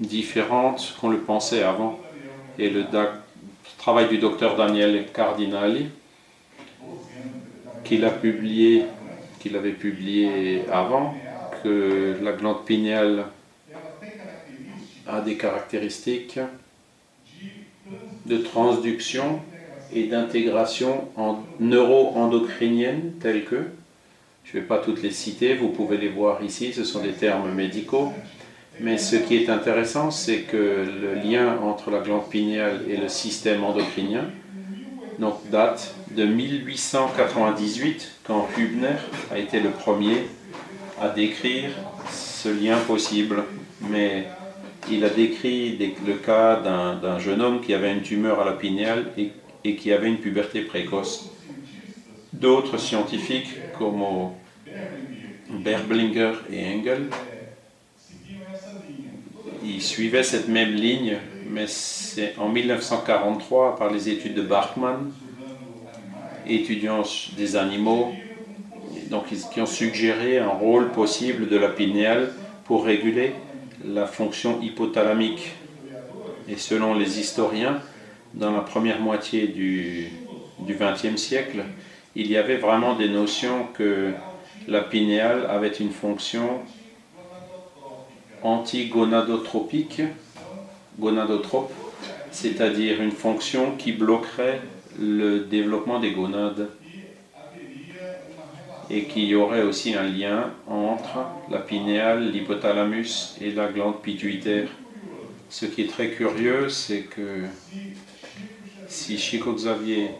différente 0.00 0.96
qu'on 1.00 1.08
le 1.08 1.18
pensait 1.18 1.62
avant. 1.62 1.98
Et 2.58 2.70
le 2.70 2.84
travail 3.78 4.08
du 4.08 4.18
docteur 4.18 4.56
Daniel 4.56 5.06
Cardinali, 5.12 5.86
qu'il 7.84 8.04
a 8.04 8.10
publié, 8.10 8.84
qu'il 9.40 9.56
avait 9.56 9.72
publié 9.72 10.62
avant, 10.72 11.14
que 11.62 12.16
la 12.22 12.32
glande 12.32 12.64
pinéale 12.64 13.26
a 15.06 15.20
des 15.20 15.36
caractéristiques 15.36 16.38
de 18.26 18.38
transduction 18.38 19.40
et 19.92 20.04
d'intégration 20.04 21.08
en 21.16 21.38
neuro-endocrinienne 21.60 23.12
telles 23.20 23.44
que, 23.44 23.64
je 24.44 24.56
ne 24.56 24.60
vais 24.60 24.66
pas 24.66 24.78
toutes 24.78 25.02
les 25.02 25.10
citer, 25.10 25.54
vous 25.54 25.70
pouvez 25.70 25.96
les 25.96 26.08
voir 26.08 26.42
ici, 26.42 26.72
ce 26.72 26.84
sont 26.84 27.02
des 27.02 27.12
termes 27.12 27.52
médicaux, 27.54 28.12
mais 28.80 28.98
ce 28.98 29.16
qui 29.16 29.36
est 29.36 29.48
intéressant, 29.48 30.10
c'est 30.10 30.42
que 30.42 30.56
le 30.56 31.14
lien 31.14 31.58
entre 31.62 31.90
la 31.90 32.00
glande 32.00 32.28
pinéale 32.28 32.82
et 32.88 32.96
le 32.96 33.08
système 33.08 33.64
endocrinien 33.64 34.26
date 35.50 35.94
de 36.10 36.24
1898, 36.24 38.12
quand 38.24 38.48
Hübner 38.56 38.96
a 39.32 39.38
été 39.38 39.60
le 39.60 39.70
premier 39.70 40.24
à 41.00 41.08
décrire 41.08 41.70
ce 42.10 42.48
lien 42.48 42.78
possible. 42.78 43.44
Mais 43.90 44.26
il 44.90 45.04
a 45.04 45.10
décrit 45.10 45.78
le 46.06 46.14
cas 46.14 46.60
d'un 46.60 47.18
jeune 47.18 47.40
homme 47.42 47.60
qui 47.60 47.74
avait 47.74 47.92
une 47.92 48.02
tumeur 48.02 48.40
à 48.40 48.44
la 48.44 48.52
pinéale 48.52 49.06
et 49.64 49.76
qui 49.76 49.92
avait 49.92 50.08
une 50.08 50.18
puberté 50.18 50.62
précoce. 50.62 51.30
D'autres 52.32 52.78
scientifiques, 52.78 53.54
comme 53.78 54.02
Berblinger 55.50 56.32
et 56.52 56.66
Engel, 56.74 57.06
ils 59.68 59.82
suivaient 59.82 60.22
cette 60.22 60.48
même 60.48 60.72
ligne 60.72 61.18
mais 61.50 61.66
c'est 61.66 62.34
en 62.38 62.48
1943, 62.48 63.76
par 63.76 63.90
les 63.90 64.08
études 64.08 64.34
de 64.34 64.42
Bachmann, 64.42 65.10
étudiants 66.46 67.02
des 67.36 67.56
animaux, 67.56 68.12
donc, 69.10 69.24
qui 69.52 69.60
ont 69.60 69.66
suggéré 69.66 70.38
un 70.38 70.48
rôle 70.48 70.90
possible 70.92 71.48
de 71.48 71.56
la 71.56 71.68
pinéale 71.68 72.32
pour 72.64 72.84
réguler 72.84 73.32
la 73.84 74.06
fonction 74.06 74.60
hypothalamique. 74.60 75.52
Et 76.48 76.56
selon 76.56 76.94
les 76.94 77.18
historiens, 77.18 77.80
dans 78.34 78.52
la 78.52 78.60
première 78.60 79.00
moitié 79.00 79.46
du 79.46 80.08
XXe 80.66 81.16
siècle, 81.16 81.64
il 82.14 82.26
y 82.26 82.36
avait 82.36 82.56
vraiment 82.56 82.94
des 82.94 83.08
notions 83.08 83.66
que 83.74 84.12
la 84.66 84.82
pinéale 84.82 85.46
avait 85.48 85.68
une 85.68 85.90
fonction 85.90 86.60
antigonadotropique, 88.42 90.02
gonadotrope, 90.98 91.72
c'est-à-dire 92.30 93.00
une 93.00 93.12
fonction 93.12 93.76
qui 93.76 93.92
bloquerait 93.92 94.60
le 94.98 95.40
développement 95.40 96.00
des 96.00 96.12
gonades 96.12 96.68
et 98.90 99.04
qu'il 99.04 99.24
y 99.24 99.34
aurait 99.34 99.62
aussi 99.62 99.94
un 99.94 100.04
lien 100.04 100.50
entre 100.66 101.18
la 101.50 101.58
pinéale, 101.58 102.30
l'hypothalamus 102.30 103.36
et 103.40 103.50
la 103.50 103.68
glande 103.68 104.00
pituitaire. 104.00 104.68
Ce 105.50 105.66
qui 105.66 105.82
est 105.82 105.90
très 105.90 106.10
curieux, 106.10 106.68
c'est 106.68 107.02
que 107.02 107.44
si 108.88 109.18
Chico 109.18 109.52
Xavier 109.52 110.10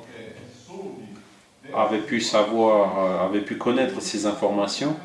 avait 1.74 2.00
pu 2.00 2.20
savoir, 2.20 2.98
euh, 2.98 3.26
avait 3.26 3.40
pu 3.40 3.56
connaître 3.56 4.00
ces 4.00 4.26
informations, 4.26 4.96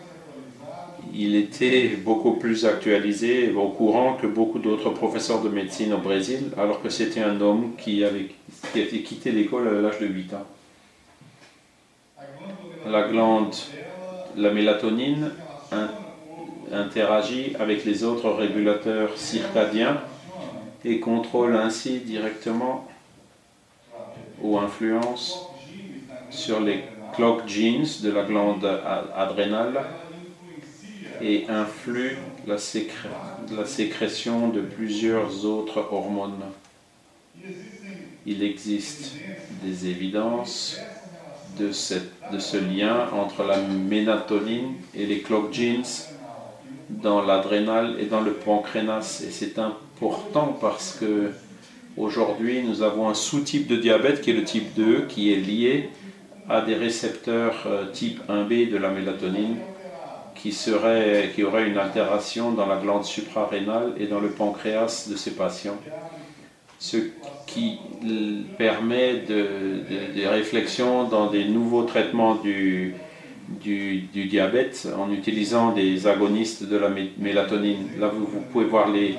il 1.16 1.36
était 1.36 1.90
beaucoup 1.90 2.34
plus 2.34 2.66
actualisé 2.66 3.50
et 3.50 3.54
au 3.54 3.70
courant 3.70 4.16
que 4.16 4.26
beaucoup 4.26 4.60
d'autres 4.60 4.90
professeurs 4.90 5.42
de 5.42 5.50
médecine 5.50 5.94
au 5.94 6.00
Brésil, 6.00 6.52
alors 6.58 6.82
que 6.82 6.90
c'était 6.90 7.22
un 7.22 7.40
homme 7.40 7.76
qui 7.78 8.04
avait, 8.04 8.30
qui 8.74 9.04
quitté 9.04 9.32
l'école 9.32 9.68
à 9.68 9.82
l'âge 9.82 10.00
de 10.00 10.08
8 10.08 10.34
ans. 10.34 10.48
La 12.88 13.08
glande, 13.08 13.56
la 14.36 14.52
mélatonine, 14.52 15.32
interagit 16.72 17.56
avec 17.60 17.86
les 17.86 18.04
autres 18.04 18.32
régulateurs 18.32 19.16
circadiens 19.16 20.02
et 20.84 21.00
contrôle 21.00 21.56
ainsi 21.56 22.00
directement 22.00 22.88
ou 24.42 24.58
influence 24.58 25.48
sur 26.30 26.60
les 26.60 26.84
clock 27.16 27.48
genes 27.48 27.86
de 28.02 28.12
la 28.12 28.24
glande 28.24 28.66
adrénale 29.16 29.84
et 31.24 31.46
influe 31.50 32.18
la, 32.46 32.58
sécrétion 32.58 34.50
de 34.50 34.60
plusieurs 34.60 35.46
autres 35.46 35.88
hormones. 35.92 36.44
Il 38.26 38.44
existe 38.44 39.14
des 39.64 39.88
évidences 39.88 40.78
de, 41.58 41.68
de 41.68 42.40
ce 42.40 42.58
lien 42.58 43.10
entre 43.14 43.44
la 43.44 43.58
mélatonine 43.58 44.74
et 44.94 45.06
les 45.06 45.20
clock 45.20 45.54
genes 45.54 45.84
dans 46.90 47.22
l'adrénal 47.22 47.96
et 48.00 48.06
dans 48.06 48.22
le 48.22 48.34
pancréas. 48.34 49.24
Et 49.26 49.32
c'est 49.32 49.58
important 49.60 50.58
parce 50.60 50.98
que 51.00 51.32
aujourd'hui, 51.96 52.64
nous 52.64 52.82
avons 52.82 53.08
un 53.08 53.14
sous-type 53.14 53.68
de 53.68 53.78
diabète 53.78 54.22
qui 54.22 54.32
est 54.32 54.36
le 54.36 54.44
type 54.44 54.74
2, 54.76 55.06
qui 55.08 55.32
est 55.32 55.38
lié 55.38 55.90
à 56.50 56.60
des 56.62 56.76
récepteurs 56.76 57.64
euh, 57.68 57.90
type 57.92 58.20
1B 58.28 58.70
de 58.70 58.76
la 58.76 58.90
mélatonine 58.90 59.56
qui, 60.44 60.52
serait, 60.52 61.32
qui 61.34 61.44
aurait 61.46 61.70
une 61.70 61.78
altération 61.78 62.52
dans 62.52 62.66
la 62.66 62.76
glande 62.76 63.06
suprarénale 63.06 63.94
et 63.98 64.08
dans 64.08 64.20
le 64.20 64.28
pancréas 64.28 65.08
de 65.10 65.16
ces 65.16 65.32
patients. 65.32 65.78
Ce 66.80 66.98
qui 67.48 67.80
permet 68.58 69.24
des 69.26 70.28
réflexions 70.28 71.06
dans 71.06 71.28
des 71.28 71.46
nouveaux 71.46 71.84
traitements 71.84 72.36
du, 72.36 72.94
du, 73.62 74.26
diabète 74.26 74.86
en 75.00 75.14
utilisant 75.14 75.72
des 75.72 76.08
agonistes 76.08 76.68
de 76.68 76.76
la 76.76 76.90
mélatonine. 77.18 77.88
Là, 77.98 78.10
vous, 78.10 78.42
pouvez 78.52 78.66
voir 78.66 78.90
les, 78.90 79.16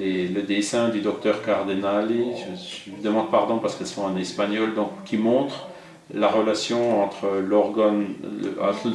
les, 0.00 0.26
le 0.26 0.42
dessin 0.42 0.88
du 0.88 1.00
docteur 1.00 1.44
Cardenali. 1.44 2.24
Je, 2.34 2.90
je, 2.90 3.02
demande 3.04 3.30
pardon 3.30 3.58
parce 3.60 3.76
qu'elles 3.76 3.86
sont 3.86 4.02
en 4.02 4.16
espagnol, 4.16 4.74
donc 4.74 5.04
qui 5.04 5.16
montre 5.16 5.68
la 6.14 6.28
relation 6.28 7.02
entre 7.02 7.28
l'organe, 7.46 8.14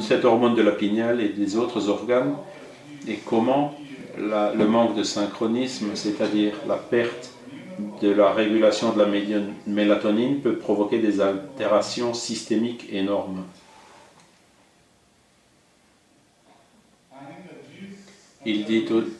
cette 0.00 0.24
hormone 0.24 0.54
de 0.54 0.62
la 0.62 0.72
pignale 0.72 1.20
et 1.20 1.30
des 1.30 1.56
autres 1.56 1.88
organes, 1.88 2.36
et 3.08 3.16
comment 3.16 3.74
le 4.16 4.64
manque 4.66 4.96
de 4.96 5.02
synchronisme, 5.02 5.90
c'est-à-dire 5.94 6.52
la 6.66 6.76
perte 6.76 7.32
de 8.02 8.10
la 8.10 8.32
régulation 8.32 8.92
de 8.92 8.98
la 8.98 9.08
mélatonine, 9.66 10.40
peut 10.40 10.56
provoquer 10.56 10.98
des 10.98 11.20
altérations 11.20 12.14
systémiques 12.14 12.88
énormes. 12.92 13.44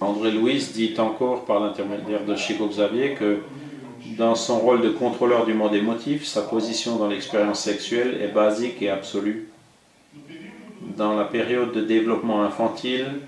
André 0.00 0.30
Louis 0.30 0.70
dit 0.72 0.94
encore 0.98 1.44
par 1.44 1.60
l'intermédiaire 1.60 2.24
de 2.24 2.34
Chico 2.34 2.66
Xavier 2.66 3.14
que 3.14 3.40
dans 4.16 4.34
son 4.34 4.58
rôle 4.58 4.82
de 4.82 4.90
contrôleur 4.90 5.44
du 5.46 5.54
monde 5.54 5.74
émotif, 5.74 6.26
sa 6.26 6.42
position 6.42 6.96
dans 6.96 7.08
l'expérience 7.08 7.60
sexuelle 7.60 8.20
est 8.20 8.32
basique 8.32 8.80
et 8.82 8.90
absolue. 8.90 9.48
Dans 10.96 11.14
la 11.14 11.24
période 11.24 11.72
de 11.72 11.82
développement 11.82 12.42
infantile, 12.42 13.20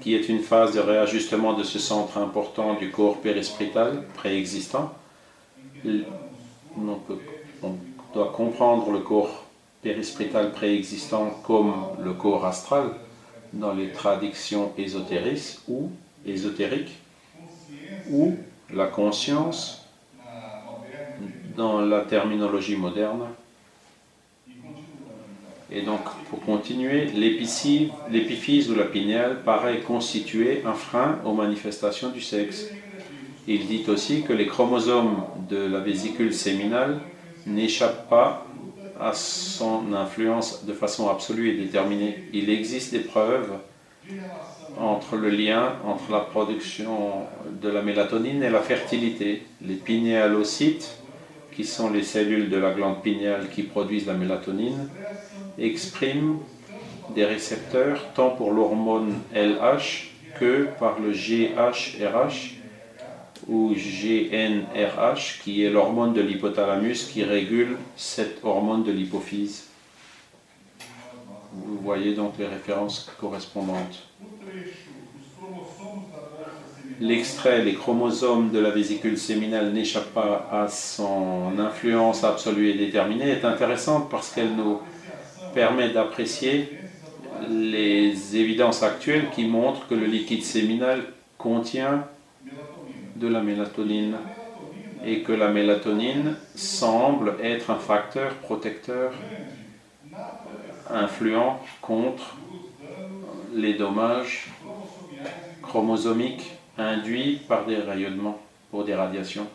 qui 0.00 0.14
est 0.14 0.28
une 0.28 0.40
phase 0.40 0.74
de 0.74 0.80
réajustement 0.80 1.54
de 1.54 1.62
ce 1.62 1.78
centre 1.78 2.18
important 2.18 2.74
du 2.74 2.90
corps 2.90 3.18
périsprétal 3.18 4.04
préexistant, 4.14 4.92
on 5.84 6.98
doit 8.14 8.32
comprendre 8.32 8.90
le 8.90 9.00
corps 9.00 9.44
périsprétal 9.82 10.52
préexistant 10.52 11.30
comme 11.44 11.74
le 12.02 12.12
corps 12.12 12.44
astral 12.44 12.90
dans 13.52 13.72
les 13.72 13.90
traductions 13.90 14.72
ésotériques 14.76 15.58
ou 15.68 15.90
ésotériques, 16.26 16.96
ou 18.10 18.36
la 18.72 18.86
conscience 18.86 19.87
dans 21.58 21.80
la 21.80 22.00
terminologie 22.02 22.76
moderne. 22.76 23.26
Et 25.70 25.82
donc, 25.82 26.00
pour 26.30 26.40
continuer, 26.40 27.06
l'épiphyse 27.06 28.70
ou 28.70 28.74
la 28.74 28.84
pinéale 28.84 29.42
paraît 29.44 29.80
constituer 29.80 30.62
un 30.64 30.72
frein 30.72 31.18
aux 31.26 31.34
manifestations 31.34 32.10
du 32.10 32.22
sexe. 32.22 32.68
Il 33.46 33.66
dit 33.66 33.84
aussi 33.88 34.22
que 34.22 34.32
les 34.32 34.46
chromosomes 34.46 35.24
de 35.50 35.58
la 35.58 35.80
vésicule 35.80 36.32
séminale 36.32 37.00
n'échappent 37.46 38.08
pas 38.08 38.46
à 39.00 39.12
son 39.12 39.92
influence 39.92 40.64
de 40.64 40.72
façon 40.72 41.08
absolue 41.08 41.50
et 41.50 41.56
déterminée. 41.56 42.24
Il 42.32 42.50
existe 42.50 42.92
des 42.92 43.00
preuves 43.00 43.52
entre 44.78 45.16
le 45.16 45.28
lien 45.28 45.74
entre 45.84 46.12
la 46.12 46.20
production 46.20 47.26
de 47.60 47.68
la 47.68 47.82
mélatonine 47.82 48.42
et 48.42 48.50
la 48.50 48.60
fertilité. 48.60 49.42
Les 49.66 49.74
pinéalocytes 49.74 50.98
qui 51.58 51.64
sont 51.64 51.90
les 51.90 52.04
cellules 52.04 52.50
de 52.50 52.56
la 52.56 52.70
glande 52.70 53.02
pinéale 53.02 53.48
qui 53.50 53.64
produisent 53.64 54.06
la 54.06 54.14
mélatonine, 54.14 54.88
expriment 55.58 56.38
des 57.16 57.24
récepteurs 57.24 58.12
tant 58.14 58.30
pour 58.30 58.52
l'hormone 58.52 59.14
LH 59.34 60.12
que 60.38 60.68
par 60.78 61.00
le 61.00 61.10
GHRH 61.10 62.60
ou 63.48 63.74
GNRH 63.74 65.40
qui 65.42 65.64
est 65.64 65.70
l'hormone 65.70 66.14
de 66.14 66.20
l'hypothalamus 66.20 67.10
qui 67.12 67.24
régule 67.24 67.76
cette 67.96 68.38
hormone 68.44 68.84
de 68.84 68.92
l'hypophyse. 68.92 69.66
Vous 71.52 71.78
voyez 71.82 72.14
donc 72.14 72.34
les 72.38 72.46
références 72.46 73.10
correspondantes 73.18 74.06
l'extrait, 77.00 77.62
les 77.62 77.74
chromosomes 77.74 78.50
de 78.50 78.58
la 78.58 78.70
vésicule 78.70 79.18
séminale 79.18 79.72
n'échappent 79.72 80.12
pas 80.12 80.48
à 80.50 80.68
son 80.68 81.58
influence 81.58 82.24
absolue 82.24 82.70
et 82.70 82.74
déterminée 82.74 83.30
est 83.30 83.44
intéressante 83.44 84.08
parce 84.10 84.32
qu'elle 84.32 84.54
nous 84.54 84.80
permet 85.54 85.90
d'apprécier 85.90 86.78
les 87.48 88.36
évidences 88.36 88.82
actuelles 88.82 89.30
qui 89.34 89.44
montrent 89.44 89.86
que 89.86 89.94
le 89.94 90.06
liquide 90.06 90.42
séminal 90.42 91.02
contient 91.36 92.04
de 93.16 93.28
la 93.28 93.40
mélatonine 93.40 94.16
et 95.04 95.20
que 95.20 95.32
la 95.32 95.48
mélatonine 95.48 96.34
semble 96.56 97.34
être 97.42 97.70
un 97.70 97.78
facteur 97.78 98.34
protecteur 98.34 99.12
influent 100.90 101.60
contre 101.80 102.36
les 103.54 103.74
dommages 103.74 104.48
chromosomiques 105.62 106.57
induit 106.78 107.40
par 107.48 107.66
des 107.66 107.76
rayonnements 107.76 108.40
pour 108.70 108.84
des 108.84 108.94
radiations. 108.94 109.46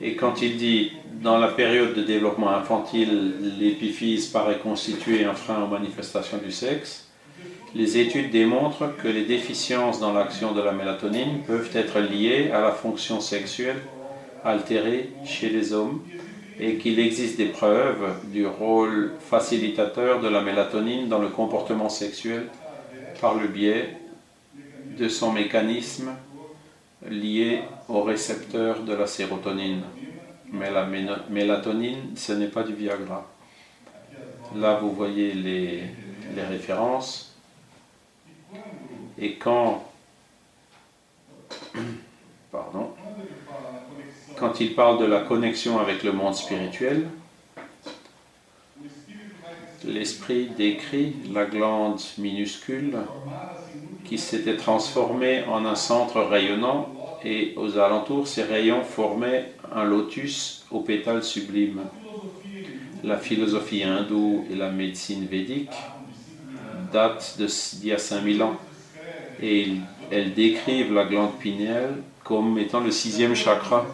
Et 0.00 0.14
quand 0.14 0.42
il 0.42 0.56
dit 0.56 0.92
dans 1.22 1.38
la 1.38 1.48
période 1.48 1.94
de 1.94 2.02
développement 2.02 2.50
infantile, 2.50 3.34
l'épiphyse 3.58 4.26
paraît 4.26 4.58
constituer 4.58 5.24
un 5.24 5.34
frein 5.34 5.62
aux 5.62 5.68
manifestations 5.68 6.38
du 6.38 6.52
sexe, 6.52 7.08
les 7.74 7.98
études 7.98 8.30
démontrent 8.30 8.94
que 9.02 9.08
les 9.08 9.24
déficiences 9.24 10.00
dans 10.00 10.12
l'action 10.12 10.52
de 10.52 10.60
la 10.60 10.72
mélatonine 10.72 11.42
peuvent 11.46 11.70
être 11.74 12.00
liées 12.00 12.50
à 12.50 12.60
la 12.60 12.72
fonction 12.72 13.20
sexuelle 13.20 13.76
altérée 14.44 15.10
chez 15.24 15.48
les 15.50 15.72
hommes 15.72 16.00
et 16.58 16.76
qu'il 16.76 16.98
existe 16.98 17.36
des 17.36 17.46
preuves 17.46 18.14
du 18.32 18.46
rôle 18.46 19.12
facilitateur 19.18 20.20
de 20.20 20.28
la 20.28 20.40
mélatonine 20.40 21.08
dans 21.08 21.18
le 21.18 21.28
comportement 21.28 21.88
sexuel 21.88 22.46
par 23.20 23.34
le 23.34 23.48
biais 23.48 23.96
de 24.98 25.08
son 25.08 25.32
mécanisme 25.32 26.12
lié 27.08 27.62
au 27.88 28.02
récepteur 28.02 28.82
de 28.82 28.92
la 28.94 29.06
sérotonine. 29.06 29.82
Mais 30.52 30.70
la 30.70 30.86
mélatonine, 31.28 32.16
ce 32.16 32.32
n'est 32.32 32.48
pas 32.48 32.62
du 32.62 32.74
Viagra. 32.74 33.26
Là, 34.54 34.78
vous 34.80 34.92
voyez 34.92 35.32
les, 35.32 35.82
références. 36.48 37.34
Et 39.18 39.36
quand 39.38 39.82
il 44.60 44.74
parle 44.74 44.98
de 45.00 45.06
la 45.06 45.20
connexion 45.20 45.78
avec 45.78 46.02
le 46.02 46.12
monde 46.12 46.34
spirituel, 46.34 47.08
l'esprit 49.86 50.48
décrit 50.56 51.14
la 51.32 51.44
glande 51.44 52.00
minuscule 52.18 52.96
qui 54.04 54.18
s'était 54.18 54.56
transformée 54.56 55.44
en 55.44 55.64
un 55.64 55.74
centre 55.74 56.20
rayonnant 56.20 56.88
et 57.24 57.54
aux 57.56 57.78
alentours, 57.78 58.28
ces 58.28 58.42
rayons 58.42 58.82
formaient 58.82 59.52
un 59.72 59.84
lotus 59.84 60.64
aux 60.70 60.80
pétales 60.80 61.24
sublimes. 61.24 61.82
La 63.02 63.16
philosophie 63.16 63.82
hindoue 63.82 64.44
et 64.50 64.54
la 64.54 64.70
médecine 64.70 65.26
védique 65.26 65.74
datent 66.92 67.36
d'il 67.38 67.88
y 67.88 67.92
a 67.92 67.98
5000 67.98 68.42
ans 68.42 68.56
et 69.42 69.68
elles 70.10 70.34
décrivent 70.34 70.94
la 70.94 71.04
glande 71.04 71.36
pinéale 71.38 71.94
comme 72.24 72.58
étant 72.58 72.80
le 72.80 72.90
sixième 72.90 73.34
chakra 73.34 73.86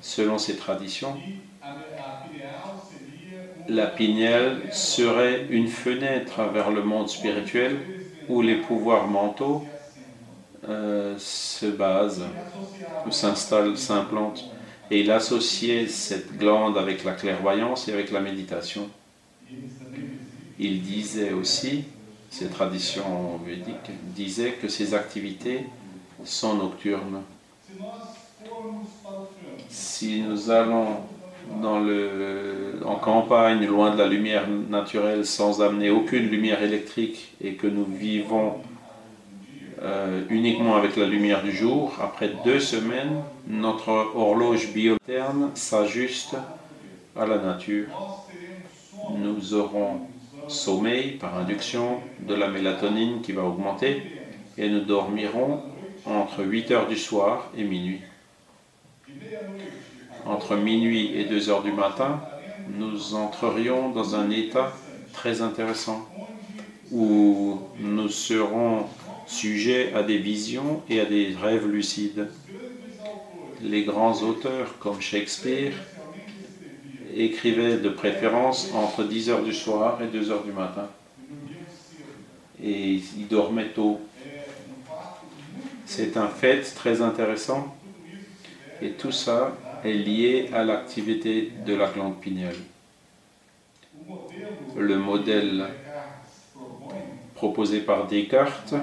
selon 0.00 0.38
ces 0.38 0.56
traditions 0.56 1.16
la 3.68 3.86
pignelle 3.86 4.62
serait 4.72 5.46
une 5.50 5.68
fenêtre 5.68 6.42
vers 6.52 6.70
le 6.70 6.82
monde 6.82 7.08
spirituel 7.08 7.76
où 8.28 8.42
les 8.42 8.56
pouvoirs 8.56 9.06
mentaux 9.06 9.64
euh, 10.68 11.14
se 11.18 11.66
basent, 11.66 12.24
s'installent, 13.10 13.76
s'implantent. 13.76 14.44
Et 14.90 15.00
il 15.00 15.10
associait 15.10 15.86
cette 15.88 16.36
glande 16.36 16.78
avec 16.78 17.04
la 17.04 17.12
clairvoyance 17.12 17.88
et 17.88 17.92
avec 17.92 18.10
la 18.10 18.20
méditation. 18.20 18.88
Il 20.58 20.82
disait 20.82 21.32
aussi, 21.32 21.84
ces 22.30 22.48
traditions 22.48 23.38
védiques 23.44 23.90
disaient 24.14 24.52
que 24.52 24.68
ces 24.68 24.94
activités 24.94 25.66
sont 26.24 26.54
nocturnes. 26.54 27.22
Si 29.68 30.22
nous 30.22 30.50
allons 30.50 31.00
dans 31.62 31.80
le, 31.80 32.80
en 32.84 32.96
campagne, 32.96 33.66
loin 33.66 33.90
de 33.90 33.98
la 33.98 34.06
lumière 34.06 34.46
naturelle, 34.48 35.24
sans 35.24 35.62
amener 35.62 35.90
aucune 35.90 36.28
lumière 36.28 36.62
électrique 36.62 37.34
et 37.42 37.54
que 37.54 37.66
nous 37.66 37.84
vivons 37.84 38.54
euh, 39.82 40.22
uniquement 40.30 40.76
avec 40.76 40.96
la 40.96 41.06
lumière 41.06 41.42
du 41.42 41.52
jour, 41.52 41.92
après 42.00 42.30
deux 42.44 42.60
semaines, 42.60 43.22
notre 43.46 43.90
horloge 44.14 44.72
biotherme 44.72 45.50
s'ajuste 45.54 46.36
à 47.14 47.26
la 47.26 47.38
nature. 47.38 47.88
Nous 49.14 49.54
aurons 49.54 50.00
sommeil 50.48 51.12
par 51.12 51.36
induction 51.36 52.00
de 52.20 52.34
la 52.34 52.48
mélatonine 52.48 53.20
qui 53.20 53.32
va 53.32 53.42
augmenter 53.42 54.02
et 54.58 54.68
nous 54.68 54.80
dormirons 54.80 55.62
entre 56.06 56.44
8 56.44 56.70
heures 56.70 56.88
du 56.88 56.96
soir 56.96 57.50
et 57.56 57.64
minuit. 57.64 58.00
Entre 60.26 60.56
minuit 60.56 61.12
et 61.14 61.24
2 61.24 61.50
heures 61.50 61.62
du 61.62 61.70
matin, 61.70 62.20
nous 62.76 63.14
entrerions 63.14 63.90
dans 63.90 64.16
un 64.16 64.28
état 64.30 64.72
très 65.12 65.40
intéressant 65.40 66.04
où 66.90 67.60
nous 67.78 68.08
serons 68.08 68.86
sujets 69.26 69.92
à 69.94 70.02
des 70.02 70.18
visions 70.18 70.82
et 70.90 71.00
à 71.00 71.04
des 71.04 71.34
rêves 71.40 71.68
lucides. 71.68 72.28
Les 73.62 73.84
grands 73.84 74.20
auteurs 74.22 74.76
comme 74.80 75.00
Shakespeare 75.00 75.72
écrivaient 77.14 77.76
de 77.76 77.88
préférence 77.88 78.72
entre 78.74 79.04
10 79.04 79.30
heures 79.30 79.44
du 79.44 79.54
soir 79.54 80.00
et 80.02 80.08
2 80.08 80.32
heures 80.32 80.44
du 80.44 80.52
matin. 80.52 80.88
Et 82.62 82.94
ils 83.16 83.28
dormaient 83.28 83.68
tôt. 83.68 84.00
C'est 85.84 86.16
un 86.16 86.26
fait 86.26 86.62
très 86.74 87.00
intéressant 87.00 87.76
et 88.82 88.90
tout 88.90 89.12
ça 89.12 89.56
est 89.84 89.92
lié 89.92 90.50
à 90.52 90.64
l'activité 90.64 91.52
de 91.64 91.74
la 91.74 91.88
glande 91.88 92.20
pinéale. 92.20 92.56
Le 94.76 94.98
modèle 94.98 95.66
proposé 97.34 97.80
par 97.80 98.06
Descartes 98.06 98.74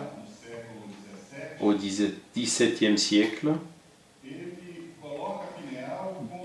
au 1.59 1.73
XVIIe 1.73 2.97
siècle 2.97 3.53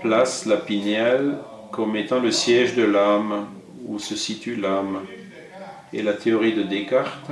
place 0.01 0.45
la 0.45 0.57
pinéale 0.57 1.39
comme 1.71 1.95
étant 1.95 2.19
le 2.19 2.31
siège 2.31 2.75
de 2.75 2.83
l'âme, 2.83 3.47
où 3.85 3.99
se 3.99 4.15
situe 4.15 4.55
l'âme. 4.55 5.05
Et 5.93 6.01
la 6.01 6.13
théorie 6.13 6.53
de 6.53 6.63
Descartes 6.63 7.31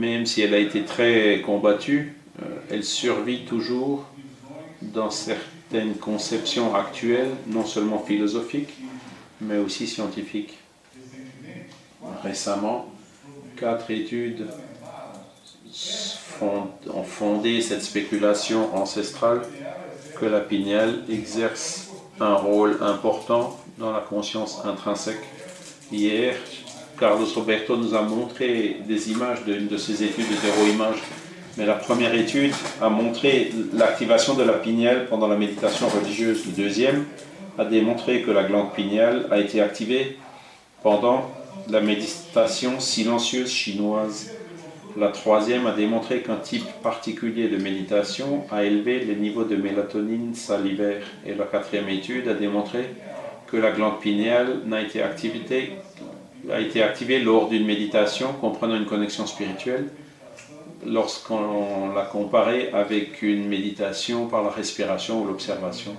même 0.00 0.26
si 0.26 0.42
elle 0.42 0.54
a 0.54 0.58
été 0.58 0.82
très 0.82 1.42
combattue, 1.44 2.14
euh, 2.42 2.46
elle 2.70 2.84
survit 2.84 3.44
toujours 3.44 4.06
dans 4.82 5.10
certaines 5.10 5.94
conceptions 5.96 6.74
actuelles, 6.74 7.32
non 7.46 7.64
seulement 7.64 7.98
philosophiques, 7.98 8.74
mais 9.40 9.58
aussi 9.58 9.86
scientifiques. 9.86 10.58
Récemment, 12.22 12.86
quatre 13.56 13.90
études 13.90 14.46
ont 16.42 17.02
fondé 17.04 17.60
cette 17.60 17.82
spéculation 17.82 18.74
ancestrale 18.74 19.42
que 20.18 20.26
la 20.26 20.40
pinéale 20.40 21.04
exerce 21.10 21.88
un 22.18 22.34
rôle 22.34 22.78
important 22.82 23.58
dans 23.78 23.92
la 23.92 24.00
conscience 24.00 24.60
intrinsèque. 24.64 25.22
Hier, 25.90 26.36
Carlos 26.98 27.26
Roberto 27.34 27.76
nous 27.76 27.94
a 27.94 28.02
montré 28.02 28.76
des 28.86 29.10
images 29.10 29.44
d'une 29.44 29.68
de 29.68 29.76
ses 29.78 30.02
études 30.02 30.28
de 30.28 30.36
zéro-image. 30.36 30.98
La 31.66 31.74
première 31.74 32.14
étude 32.14 32.54
a 32.80 32.88
montré 32.88 33.50
l'activation 33.74 34.34
de 34.34 34.42
la 34.42 34.54
pinéale 34.54 35.08
pendant 35.10 35.28
la 35.28 35.36
méditation 35.36 35.88
religieuse. 35.88 36.46
Le 36.46 36.52
deuxième 36.52 37.04
a 37.58 37.66
démontré 37.66 38.22
que 38.22 38.30
la 38.30 38.44
glande 38.44 38.72
pinéale 38.72 39.26
a 39.30 39.38
été 39.38 39.60
activée 39.60 40.16
pendant 40.82 41.30
la 41.68 41.82
méditation 41.82 42.80
silencieuse 42.80 43.50
chinoise. 43.50 44.30
La 44.96 45.08
troisième 45.08 45.66
a 45.66 45.72
démontré 45.72 46.22
qu'un 46.22 46.36
type 46.36 46.64
particulier 46.82 47.48
de 47.48 47.58
méditation 47.58 48.44
a 48.50 48.64
élevé 48.64 49.00
les 49.00 49.16
niveaux 49.16 49.44
de 49.44 49.56
mélatonine 49.56 50.34
salivaire. 50.34 51.02
Et 51.26 51.34
la 51.34 51.44
quatrième 51.44 51.90
étude 51.90 52.26
a 52.28 52.34
démontré 52.34 52.94
que 53.46 53.58
la 53.58 53.72
glande 53.72 54.00
pinéale 54.00 54.60
activée 55.04 55.74
a 56.50 56.58
été 56.58 56.82
activé 56.82 57.18
lors 57.18 57.50
d'une 57.50 57.66
méditation 57.66 58.32
comprenant 58.40 58.76
une 58.76 58.86
connexion 58.86 59.26
spirituelle 59.26 59.88
lorsqu'on 60.86 61.92
l'a 61.94 62.04
comparé 62.04 62.70
avec 62.72 63.22
une 63.22 63.48
méditation 63.48 64.26
par 64.26 64.42
la 64.42 64.50
respiration 64.50 65.22
ou 65.22 65.26
l'observation. 65.26 65.94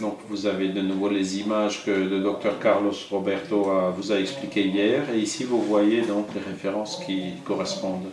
Donc 0.00 0.18
vous 0.28 0.46
avez 0.46 0.68
de 0.68 0.80
nouveau 0.80 1.08
les 1.08 1.38
images 1.38 1.84
que 1.84 1.90
le 1.90 2.20
docteur 2.20 2.58
Carlos 2.58 2.94
Roberto 3.10 3.70
vous 3.96 4.12
a 4.12 4.18
expliquées 4.18 4.66
hier 4.66 5.08
et 5.10 5.18
ici 5.18 5.44
vous 5.44 5.62
voyez 5.62 6.02
donc 6.02 6.26
les 6.34 6.40
références 6.40 7.00
qui 7.06 7.34
correspondent. 7.44 8.10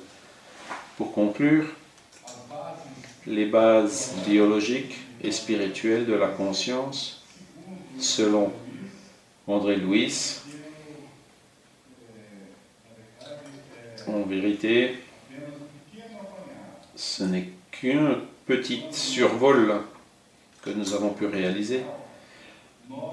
Pour 0.97 1.11
conclure, 1.13 1.65
les 3.25 3.45
bases 3.45 4.13
biologiques 4.27 4.95
et 5.23 5.31
spirituelles 5.31 6.05
de 6.05 6.13
la 6.13 6.27
conscience, 6.27 7.23
selon 7.97 8.51
André 9.47 9.77
Louis, 9.77 10.41
En 14.07 14.23
vérité, 14.23 14.95
ce 17.01 17.23
n'est 17.23 17.49
qu'un 17.71 18.19
petit 18.45 18.83
survol 18.91 19.73
que 20.61 20.69
nous 20.69 20.93
avons 20.93 21.09
pu 21.09 21.25
réaliser. 21.25 21.81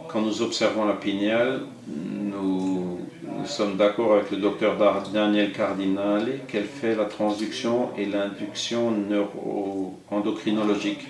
Quand 0.08 0.20
nous 0.20 0.42
observons 0.42 0.84
la 0.84 0.92
pinéale, 0.92 1.62
nous, 1.86 2.98
sommes 3.46 3.78
d'accord 3.78 4.12
avec 4.12 4.30
le 4.30 4.36
docteur 4.36 4.76
Daniel 5.10 5.52
Cardinale 5.52 6.40
qu'elle 6.48 6.66
fait 6.66 6.94
la 6.94 7.06
transduction 7.06 7.88
et 7.96 8.04
l'induction 8.04 8.90
neuro-endocrinologique, 8.90 11.08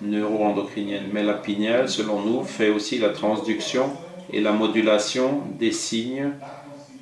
neuro-endocrinienne. 0.00 1.10
Mais 1.12 1.22
la 1.22 1.34
pinéale, 1.34 1.90
selon 1.90 2.22
nous, 2.22 2.44
fait 2.44 2.70
aussi 2.70 2.98
la 2.98 3.10
transduction 3.10 3.92
et 4.32 4.40
la 4.40 4.52
modulation 4.52 5.42
des 5.58 5.72
signes 5.72 6.30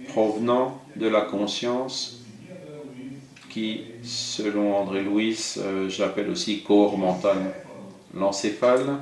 provenant 0.09 0.81
de 0.97 1.07
la 1.07 1.21
conscience 1.21 2.16
qui, 3.57 3.81
selon 4.03 4.77
André 4.77 5.03
Louis, 5.03 5.55
euh, 5.57 5.89
j'appelle 5.89 6.29
aussi 6.29 6.63
corps 6.63 6.99
mental. 6.99 7.55
L'encéphale, 8.13 8.99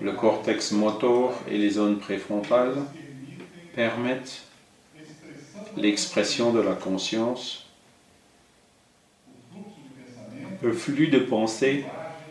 le 0.00 0.12
cortex 0.12 0.70
motor 0.70 1.34
et 1.50 1.58
les 1.58 1.70
zones 1.70 1.98
préfrontales 1.98 2.76
permettent 3.74 4.42
l'expression 5.76 6.52
de 6.52 6.60
la 6.60 6.74
conscience, 6.74 7.66
le 10.62 10.72
flux 10.72 11.08
de 11.08 11.18
pensée, 11.18 11.86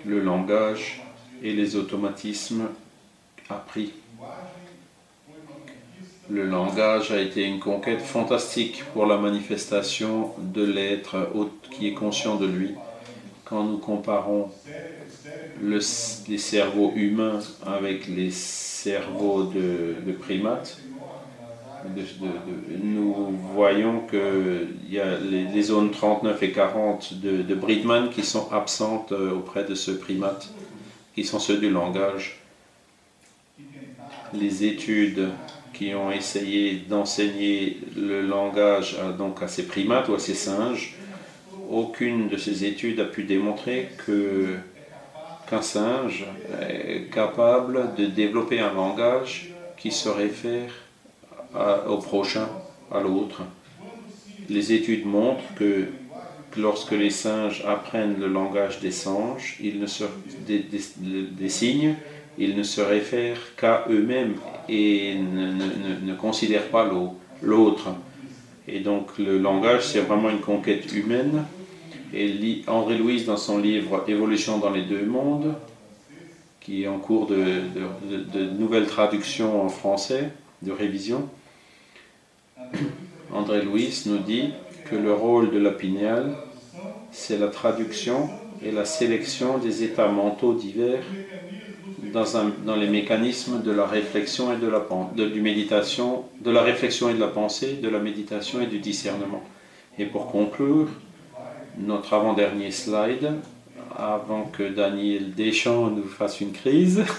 le 0.05 0.21
langage 0.21 1.01
et 1.43 1.51
les 1.51 1.75
automatismes 1.75 2.69
appris. 3.49 3.91
Le 6.29 6.45
langage 6.45 7.11
a 7.11 7.21
été 7.21 7.45
une 7.45 7.59
conquête 7.59 8.01
fantastique 8.01 8.83
pour 8.91 9.05
la 9.05 9.17
manifestation 9.17 10.31
de 10.39 10.63
l'être 10.63 11.29
qui 11.71 11.87
est 11.87 11.93
conscient 11.93 12.35
de 12.35 12.45
lui. 12.45 12.75
Quand 13.45 13.63
nous 13.63 13.77
comparons 13.77 14.49
les 15.61 15.79
cerveaux 16.37 16.91
humains 16.95 17.39
avec 17.65 18.07
les 18.07 18.31
cerveaux 18.31 19.43
de, 19.43 20.11
primates, 20.19 20.79
nous 22.83 23.13
voyons 23.53 24.01
qu'il 24.01 24.91
y 24.93 24.99
a 24.99 25.17
les, 25.17 25.61
zones 25.61 25.91
39 25.91 26.43
et 26.43 26.51
40 26.51 27.21
de, 27.21 27.41
de 27.41 27.55
Bridman 27.55 28.09
qui 28.09 28.23
sont 28.23 28.51
absentes 28.51 29.13
euh, 29.13 29.31
auprès 29.31 29.63
de 29.63 29.75
ce 29.75 29.91
primate, 29.91 30.49
qui 31.15 31.23
sont 31.23 31.39
ceux 31.39 31.57
du 31.57 31.69
langage. 31.69 32.41
Les 34.33 34.65
études 34.65 35.29
qui 35.77 35.93
ont 35.93 36.11
essayé 36.11 36.83
d'enseigner 36.89 37.77
le 37.95 38.21
langage 38.21 38.97
à, 38.99 39.11
donc 39.11 39.43
à 39.43 39.47
ces 39.47 39.67
primates 39.67 40.09
ou 40.09 40.15
à 40.15 40.19
ces 40.19 40.33
singes, 40.33 40.95
aucune 41.69 42.29
de 42.29 42.37
ces 42.37 42.65
études 42.65 42.99
a 42.99 43.05
pu 43.05 43.23
démontrer 43.23 43.89
que 44.05 44.55
qu'un 45.49 45.61
singe 45.61 46.25
est 46.61 47.09
capable 47.13 47.95
de 47.95 48.05
développer 48.05 48.59
un 48.59 48.73
langage 48.73 49.53
qui 49.77 49.91
se 49.91 50.09
réfère 50.09 50.71
au 51.87 51.97
prochain, 51.97 52.49
à 52.91 52.99
l'autre. 52.99 53.43
Les 54.49 54.73
études 54.73 55.05
montrent 55.05 55.53
que 55.55 55.85
lorsque 56.57 56.91
les 56.91 57.09
singes 57.09 57.63
apprennent 57.65 58.19
le 58.19 58.27
langage 58.27 58.79
des 58.79 58.91
singes, 58.91 59.57
ils 59.61 59.79
ne 59.79 59.85
se, 59.85 60.03
des 60.47 61.49
signes, 61.49 61.95
ils 62.37 62.55
ne 62.55 62.63
se 62.63 62.81
réfèrent 62.81 63.55
qu'à 63.55 63.85
eux-mêmes 63.89 64.35
et 64.69 65.15
ne, 65.15 66.13
considèrent 66.13 66.69
pas 66.69 66.89
l'autre. 67.41 67.89
Et 68.67 68.79
donc 68.79 69.17
le 69.17 69.37
langage, 69.39 69.87
c'est 69.87 70.01
vraiment 70.01 70.29
une 70.29 70.41
conquête 70.41 70.91
humaine 70.93 71.45
Et 72.13 72.61
André 72.67 72.97
Louise, 72.97 73.25
dans 73.25 73.37
son 73.37 73.57
livre 73.57 74.03
Évolution 74.07 74.59
dans 74.59 74.69
les 74.69 74.83
deux 74.83 75.05
mondes, 75.05 75.55
qui 76.59 76.83
est 76.83 76.87
en 76.87 76.99
cours 76.99 77.27
de, 77.27 77.61
de, 78.33 78.43
nouvelle 78.43 78.87
traduction 78.87 79.63
en 79.63 79.69
français, 79.69 80.31
de 80.61 80.71
révision, 80.71 81.29
André 83.33 83.61
Louis 83.61 84.03
nous 84.05 84.17
dit 84.19 84.49
que 84.89 84.95
le 84.95 85.13
rôle 85.13 85.51
de 85.51 85.59
la 85.59 85.71
pinéale, 85.71 86.35
c'est 87.11 87.37
la 87.37 87.47
traduction 87.47 88.29
et 88.63 88.71
la 88.71 88.85
sélection 88.85 89.57
des 89.57 89.83
états 89.83 90.07
mentaux 90.07 90.53
divers 90.53 91.03
dans, 92.13 92.75
les 92.75 92.87
mécanismes 92.87 93.61
de 93.61 93.71
la 93.71 93.85
réflexion 93.85 94.53
et 94.53 94.57
de 94.57 94.67
la 94.67 94.85
de, 95.15 95.27
du 95.27 95.41
méditation, 95.41 96.25
de 96.41 96.51
la 96.51 96.61
réflexion 96.61 97.09
et 97.09 97.13
de 97.13 97.19
la 97.19 97.27
pensée, 97.27 97.79
de 97.81 97.89
la 97.89 97.99
méditation 97.99 98.61
et 98.61 98.67
du 98.67 98.79
discernement. 98.79 99.43
Et 99.99 100.05
pour 100.05 100.31
conclure, 100.31 100.87
notre 101.77 102.13
avant-dernier 102.13 102.71
slide, 102.71 103.33
avant 103.95 104.43
que 104.43 104.63
Daniel 104.63 105.33
Deschamps 105.33 105.89
nous 105.89 106.07
fasse 106.07 106.41
une 106.41 106.51
crise, 106.51 107.03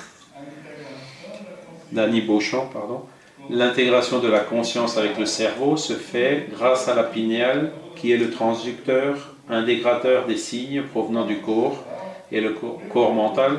Dany 1.92 2.20
Beauchamp, 2.20 2.68
pardon, 2.72 3.02
l'intégration 3.50 4.18
de 4.18 4.28
la 4.28 4.40
conscience 4.40 4.98
avec 4.98 5.18
le 5.18 5.26
cerveau 5.26 5.76
se 5.76 5.94
fait 5.94 6.48
grâce 6.52 6.88
à 6.88 6.94
la 6.94 7.04
pinéale 7.04 7.72
qui 7.96 8.12
est 8.12 8.16
le 8.16 8.30
transducteur, 8.30 9.34
intégrateur 9.48 10.26
des 10.26 10.36
signes 10.36 10.82
provenant 10.82 11.24
du 11.24 11.38
corps 11.38 11.82
et 12.30 12.40
le 12.40 12.54
corps 12.92 13.14
mental 13.14 13.52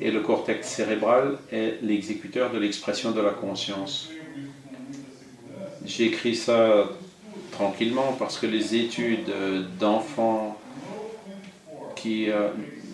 et 0.00 0.10
le 0.10 0.20
cortex 0.20 0.66
cérébral 0.66 1.38
est 1.52 1.78
l'exécuteur 1.82 2.52
de 2.52 2.58
l'expression 2.58 3.10
de 3.10 3.20
la 3.20 3.30
conscience. 3.30 4.08
J'écris 5.84 6.36
ça 6.36 6.88
tranquillement 7.52 8.14
parce 8.18 8.38
que 8.38 8.46
les 8.46 8.74
études 8.74 9.32
d'enfants 9.78 10.58
qui 11.96 12.30
euh, 12.30 12.48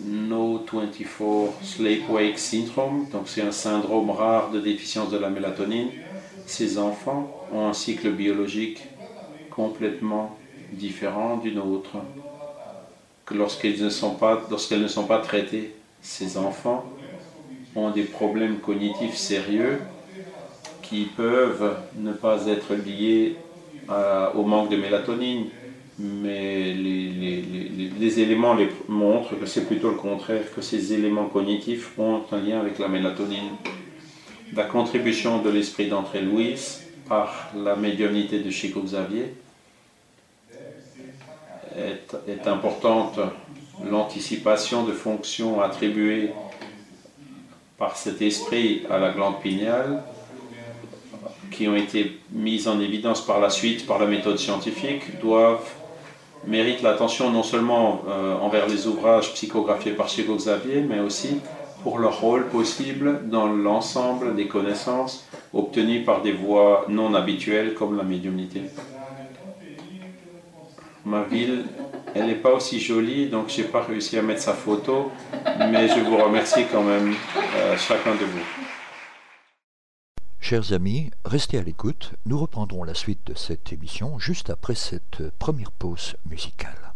No 0.05 0.63
24 0.71 1.63
Sleep-Wake 1.63 2.37
Syndrome, 2.37 3.07
donc 3.11 3.23
c'est 3.27 3.41
un 3.41 3.51
syndrome 3.51 4.09
rare 4.09 4.51
de 4.51 4.59
déficience 4.59 5.09
de 5.09 5.17
la 5.17 5.29
mélatonine, 5.29 5.89
ces 6.45 6.77
enfants 6.77 7.45
ont 7.53 7.67
un 7.67 7.73
cycle 7.73 8.11
biologique 8.11 8.83
complètement 9.49 10.37
différent 10.71 11.37
du 11.37 11.51
nôtre. 11.51 11.97
Que 13.25 13.33
lorsqu'elles 13.33 13.81
ne 13.81 13.89
sont 13.89 14.15
pas, 14.15 14.45
lorsqu'elles 14.49 14.81
ne 14.81 14.87
sont 14.87 15.05
pas 15.05 15.19
traitées, 15.19 15.73
ces 16.01 16.37
enfants 16.37 16.85
ont 17.77 17.91
des 17.91 18.03
problèmes 18.03 18.57
cognitifs 18.57 19.15
sérieux 19.15 19.79
qui 20.81 21.05
peuvent 21.05 21.77
ne 21.95 22.11
pas 22.11 22.47
être 22.47 22.73
liés 22.73 23.35
au 24.35 24.43
manque 24.43 24.69
de 24.69 24.77
mélatonine, 24.77 25.45
mais 25.99 26.73
les, 26.73 27.43
les, 27.99 28.19
éléments 28.19 28.53
les 28.53 28.69
montrent 28.87 29.39
que 29.39 29.45
c'est 29.45 29.65
plutôt 29.65 29.89
le 29.89 29.95
contraire, 29.95 30.43
que 30.53 30.61
ces 30.61 30.93
éléments 30.93 31.25
cognitifs 31.25 31.97
ont 31.97 32.21
un 32.31 32.39
lien 32.39 32.59
avec 32.59 32.79
la 32.79 32.87
mélatonine. 32.87 33.51
La 34.55 34.63
contribution 34.63 35.41
de 35.41 35.49
l'esprit 35.49 35.87
d'André 35.87 36.21
Louis 36.21 36.55
par 37.07 37.51
la 37.55 37.75
médiumnité 37.75 38.39
de 38.39 38.49
Chico 38.49 38.81
Xavier 38.81 39.33
est 41.77 42.47
importante. 42.47 43.19
L'anticipation 43.89 44.83
de 44.83 44.91
fonctions 44.91 45.61
attribuées 45.61 46.31
par 47.77 47.95
cet 47.95 48.21
esprit 48.21 48.83
à 48.89 48.97
la 48.97 49.11
glande 49.11 49.39
pinéale, 49.41 50.03
qui 51.51 51.67
ont 51.67 51.75
été 51.75 52.19
mises 52.31 52.67
en 52.67 52.79
évidence 52.79 53.25
par 53.25 53.39
la 53.39 53.49
suite 53.49 53.85
par 53.87 53.99
la 53.99 54.05
méthode 54.05 54.37
scientifique, 54.37 55.19
doivent 55.19 55.73
méritent 56.45 56.81
l'attention 56.81 57.29
non 57.31 57.43
seulement 57.43 58.01
euh, 58.07 58.35
envers 58.39 58.67
les 58.67 58.87
ouvrages 58.87 59.33
psychographiés 59.33 59.91
par 59.91 60.07
Chico 60.07 60.35
Xavier, 60.35 60.81
mais 60.81 60.99
aussi 60.99 61.39
pour 61.83 61.99
leur 61.99 62.19
rôle 62.19 62.47
possible 62.47 63.27
dans 63.29 63.47
l'ensemble 63.47 64.35
des 64.35 64.47
connaissances 64.47 65.27
obtenues 65.53 66.03
par 66.03 66.21
des 66.21 66.31
voies 66.31 66.85
non 66.89 67.13
habituelles 67.13 67.73
comme 67.73 67.97
la 67.97 68.03
médiumnité. 68.03 68.61
Ma 71.07 71.23
ville, 71.23 71.63
elle 72.15 72.27
n'est 72.27 72.35
pas 72.35 72.51
aussi 72.51 72.81
jolie, 72.81 73.29
donc 73.29 73.47
je 73.47 73.61
n'ai 73.61 73.67
pas 73.69 73.81
réussi 73.81 74.17
à 74.17 74.21
mettre 74.21 74.41
sa 74.41 74.51
photo, 74.51 75.09
mais 75.57 75.87
je 75.87 76.01
vous 76.01 76.17
remercie 76.17 76.65
quand 76.69 76.83
même, 76.83 77.15
euh, 77.55 77.77
chacun 77.77 78.11
de 78.11 78.25
vous. 78.25 78.43
Chers 80.41 80.73
amis, 80.73 81.11
restez 81.23 81.59
à 81.59 81.63
l'écoute, 81.63 82.11
nous 82.25 82.37
reprendrons 82.37 82.83
la 82.83 82.93
suite 82.93 83.25
de 83.25 83.35
cette 83.35 83.71
émission 83.71 84.19
juste 84.19 84.49
après 84.49 84.75
cette 84.75 85.29
première 85.39 85.71
pause 85.71 86.17
musicale. 86.29 86.91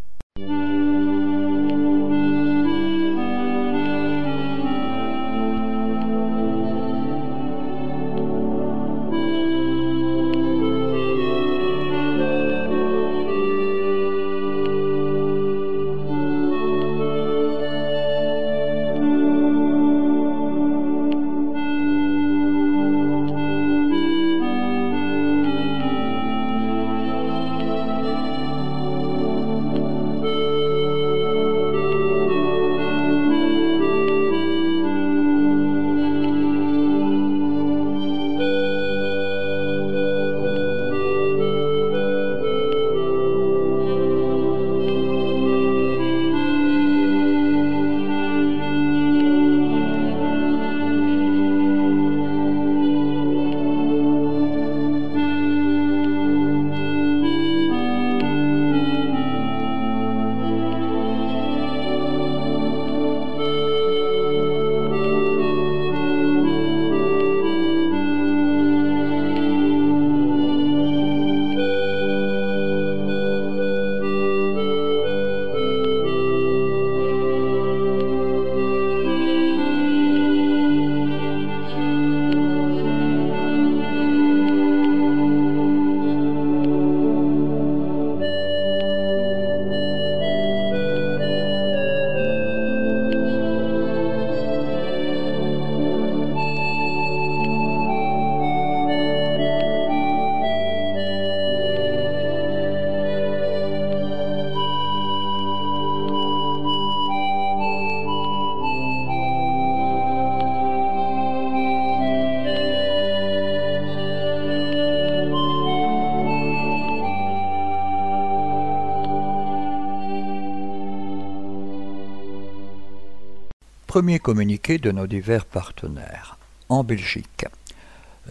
Premier 123.91 124.19
communiqué 124.19 124.77
de 124.77 124.89
nos 124.89 125.05
divers 125.05 125.43
partenaires. 125.43 126.37
En 126.69 126.85
Belgique, 126.85 127.45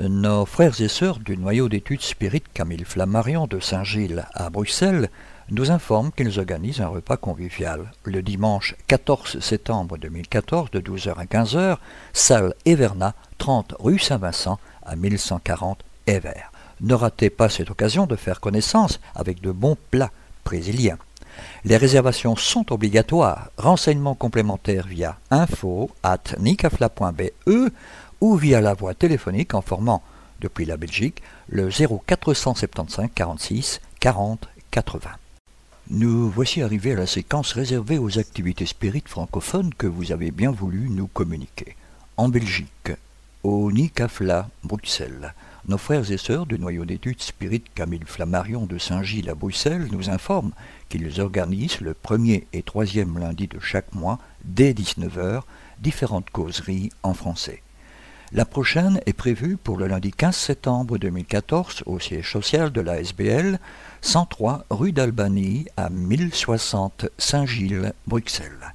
nos 0.00 0.46
frères 0.46 0.80
et 0.80 0.88
sœurs 0.88 1.18
du 1.18 1.36
noyau 1.36 1.68
d'études 1.68 2.00
spirites 2.00 2.50
Camille 2.54 2.86
Flammarion 2.86 3.46
de 3.46 3.60
Saint-Gilles 3.60 4.24
à 4.32 4.48
Bruxelles 4.48 5.10
nous 5.50 5.70
informent 5.70 6.12
qu'ils 6.12 6.38
organisent 6.38 6.80
un 6.80 6.88
repas 6.88 7.18
convivial 7.18 7.92
le 8.04 8.22
dimanche 8.22 8.74
14 8.86 9.40
septembre 9.40 9.98
2014 9.98 10.70
de 10.70 10.80
12h 10.80 11.16
à 11.16 11.24
15h, 11.26 11.76
salle 12.14 12.54
Everna, 12.64 13.12
30 13.36 13.74
rue 13.80 13.98
Saint-Vincent 13.98 14.58
à 14.82 14.96
1140 14.96 15.84
Evert. 16.06 16.52
Ne 16.80 16.94
ratez 16.94 17.28
pas 17.28 17.50
cette 17.50 17.70
occasion 17.70 18.06
de 18.06 18.16
faire 18.16 18.40
connaissance 18.40 18.98
avec 19.14 19.42
de 19.42 19.52
bons 19.52 19.76
plats 19.90 20.12
brésiliens. 20.42 20.96
Les 21.64 21.76
réservations 21.76 22.36
sont 22.36 22.72
obligatoires. 22.72 23.50
Renseignements 23.58 24.14
complémentaires 24.14 24.86
via 24.86 25.18
info 25.30 25.90
at 26.02 26.22
nicafla.be 26.38 27.32
ou 28.20 28.36
via 28.36 28.60
la 28.60 28.74
voie 28.74 28.94
téléphonique 28.94 29.54
en 29.54 29.60
formant, 29.60 30.02
depuis 30.40 30.64
la 30.64 30.78
Belgique, 30.78 31.22
le 31.48 31.68
0475 31.68 33.08
46 33.14 33.80
40 34.00 34.48
80. 34.70 35.10
Nous 35.90 36.30
voici 36.30 36.62
arrivés 36.62 36.92
à 36.92 36.96
la 36.96 37.06
séquence 37.06 37.52
réservée 37.52 37.98
aux 37.98 38.18
activités 38.18 38.66
spirites 38.66 39.08
francophones 39.08 39.74
que 39.74 39.86
vous 39.86 40.12
avez 40.12 40.30
bien 40.30 40.52
voulu 40.52 40.88
nous 40.88 41.08
communiquer. 41.08 41.76
En 42.16 42.28
Belgique, 42.28 42.92
au 43.42 43.72
NICAFLA, 43.72 44.48
Bruxelles, 44.64 45.34
nos 45.66 45.78
frères 45.78 46.10
et 46.10 46.18
sœurs 46.18 46.46
du 46.46 46.58
noyau 46.58 46.84
d'études 46.84 47.22
spirites 47.22 47.72
Camille 47.74 48.04
Flammarion 48.04 48.66
de 48.66 48.76
Saint-Gilles 48.76 49.30
à 49.30 49.34
Bruxelles 49.34 49.88
nous 49.92 50.10
informent 50.10 50.52
qu'ils 50.88 51.20
organisent 51.20 51.80
le 51.80 51.94
premier 51.94 52.46
et 52.52 52.62
troisième 52.62 53.18
lundi 53.18 53.46
de 53.46 53.58
chaque 53.58 53.94
mois, 53.94 54.18
dès 54.44 54.72
19h, 54.72 55.42
différentes 55.80 56.30
causeries 56.30 56.90
en 57.02 57.14
français. 57.14 57.62
La 58.32 58.44
prochaine 58.44 59.00
est 59.06 59.12
prévue 59.12 59.56
pour 59.56 59.76
le 59.76 59.86
lundi 59.86 60.12
15 60.12 60.36
septembre 60.36 60.98
2014 60.98 61.84
au 61.86 61.98
siège 61.98 62.30
social 62.30 62.70
de 62.70 62.80
la 62.80 63.00
SBL, 63.00 63.58
103 64.02 64.66
rue 64.70 64.92
d'Albanie 64.92 65.66
à 65.76 65.88
1060 65.90 67.06
Saint-Gilles, 67.18 67.92
Bruxelles, 68.06 68.74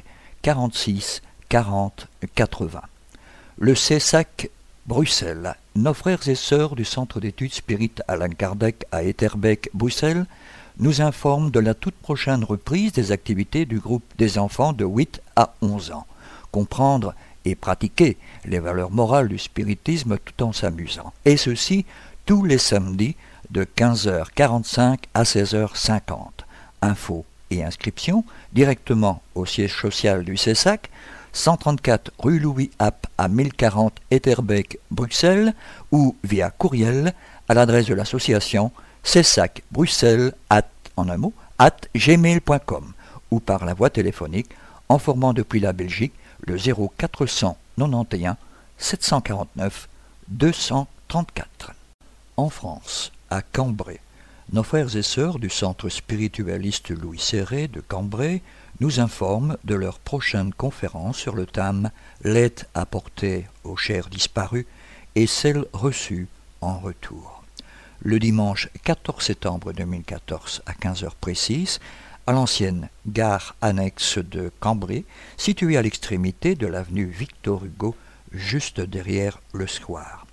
46 0.43 1.23
40 1.49 2.09
80. 2.35 2.83
Le 3.59 3.77
CESAC 3.77 4.51
Bruxelles, 4.87 5.55
nos 5.75 5.95
frères 5.95 6.29
et 6.29 6.35
sœurs 6.35 6.77
du 6.77 6.85
Centre 6.85 7.21
d'études 7.21 7.55
spirites 7.55 8.03
Alain 8.07 8.29
Kardec 8.29 8.85
à 8.93 9.03
Etterbeek, 9.03 9.71
Bruxelles, 9.75 10.27
nous 10.79 11.01
informent 11.01 11.51
de 11.51 11.61
la 11.61 11.75
toute 11.75 11.95
prochaine 11.95 12.45
reprise 12.45 12.93
des 12.93 13.13
activités 13.13 13.65
du 13.65 13.79
groupe 13.79 14.05
des 14.19 14.39
enfants 14.39 14.73
de 14.73 14.85
8 14.85 15.21
à 15.37 15.55
11 15.63 15.93
ans. 15.93 16.07
Comprendre 16.53 17.15
et 17.45 17.55
pratiquer 17.55 18.17
les 18.45 18.59
valeurs 18.59 18.91
morales 18.91 19.29
du 19.29 19.39
spiritisme 19.39 20.19
tout 20.19 20.43
en 20.43 20.53
s'amusant. 20.53 21.13
Et 21.25 21.37
ceci 21.37 21.87
tous 22.27 22.45
les 22.45 22.59
samedis 22.59 23.17
de 23.51 23.65
15h45 23.65 24.99
à 25.15 25.23
16h50. 25.23 26.17
Infos 26.83 27.25
et 27.51 27.65
inscriptions 27.65 28.25
directement 28.53 29.23
au 29.35 29.47
siège 29.47 29.81
social 29.81 30.25
du 30.25 30.37
CESAC, 30.37 30.91
134 31.33 32.13
rue 32.19 32.39
Louis 32.39 32.71
App 32.79 33.07
à 33.19 33.29
1040 33.29 33.95
Etterbeek, 34.11 34.79
Bruxelles, 34.91 35.55
ou 35.93 36.17
via 36.25 36.51
courriel 36.51 37.15
à 37.49 37.55
l'adresse 37.55 37.87
de 37.87 37.95
l'association 37.95 38.73
CESAC 39.07 39.63
Bruxelles 39.71 40.33
at, 40.51 40.69
en 40.97 41.09
un 41.09 41.17
mot, 41.17 41.33
at 41.59 41.77
gmail.com 41.95 42.93
ou 43.31 43.39
par 43.39 43.65
la 43.65 43.73
voie 43.73 43.89
téléphonique 43.89 44.51
en 44.89 44.99
formant 44.99 45.33
depuis 45.33 45.61
la 45.61 45.73
Belgique 45.73 46.13
le 46.41 46.57
0491 46.57 48.35
749 48.79 49.89
234. 50.29 51.73
En 52.37 52.51
France, 52.51 53.13
à 53.31 53.43
Cambrai. 53.43 54.01
Nos 54.53 54.65
frères 54.65 54.97
et 54.97 55.03
sœurs 55.03 55.39
du 55.39 55.51
centre 55.51 55.89
spiritualiste 55.89 56.91
Louis 56.91 57.21
Serré 57.21 57.69
de 57.69 57.81
Cambrai 57.81 58.43
nous 58.81 58.99
informent 58.99 59.57
de 59.63 59.77
leur 59.77 60.01
prochaine 60.01 60.53
conférence 60.53 61.17
sur 61.17 61.37
le 61.37 61.47
thème 61.47 61.91
L'aide 62.25 62.67
apportée 62.75 63.47
aux 63.63 63.77
chers 63.77 64.09
disparus 64.09 64.67
et 65.15 65.29
celle 65.29 65.65
reçue 65.73 66.27
en 66.61 66.81
retour. 66.81 67.36
Le 68.03 68.19
dimanche 68.19 68.69
14 68.85 69.25
septembre 69.25 69.73
2014 69.73 70.63
à 70.67 70.73
15h 70.73 71.11
précise, 71.21 71.81
à 72.27 72.33
l'ancienne 72.33 72.89
gare 73.07 73.57
annexe 73.63 74.19
de 74.19 74.53
Cambrai, 74.61 75.05
située 75.37 75.77
à 75.77 75.83
l'extrémité 75.83 76.55
de 76.55 76.67
l'avenue 76.67 77.07
Victor 77.07 77.65
Hugo, 77.65 77.95
juste 78.33 78.81
derrière 78.81 79.41
le 79.53 79.67
square. 79.67 80.27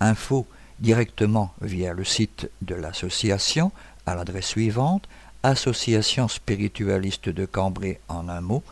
Info 0.00 0.46
directement 0.80 1.52
via 1.60 1.92
le 1.92 2.04
site 2.04 2.50
de 2.62 2.74
l'association 2.74 3.72
à 4.06 4.14
l'adresse 4.14 4.46
suivante 4.46 5.06
association 5.42 6.28
spiritualiste 6.28 7.28
de 7.28 7.44
Cambrai 7.44 8.00
en 8.08 8.28
un 8.28 8.40
mot 8.40 8.62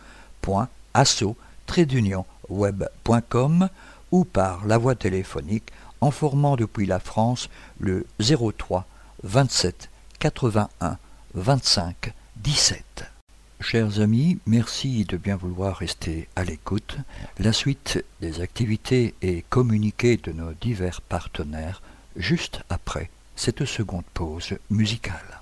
point 0.41 0.69
asso 0.95 1.37
web.com 2.49 3.69
ou 4.11 4.25
par 4.25 4.67
la 4.67 4.79
voie 4.79 4.97
téléphonique 4.97 5.71
en 6.01 6.11
formant 6.11 6.57
depuis 6.57 6.87
la 6.87 7.01
France 7.01 7.49
le 7.79 8.07
03 8.21 8.87
27 9.23 9.91
81 10.19 10.99
25 11.35 12.13
17. 12.37 13.05
Chers 13.61 14.01
amis, 14.01 14.39
merci 14.47 15.05
de 15.05 15.19
bien 15.19 15.37
vouloir 15.37 15.77
rester 15.77 16.29
à 16.35 16.45
l'écoute. 16.45 16.97
La 17.39 17.53
suite 17.53 18.03
des 18.23 18.41
activités 18.41 19.15
et 19.21 19.45
communiqués 19.51 20.17
de 20.17 20.33
nos 20.33 20.53
divers 20.55 21.03
partenaires 21.03 21.83
juste 22.17 22.63
après 22.71 23.11
cette 23.37 23.67
seconde 23.67 24.05
pause 24.15 24.57
musicale. 24.71 25.41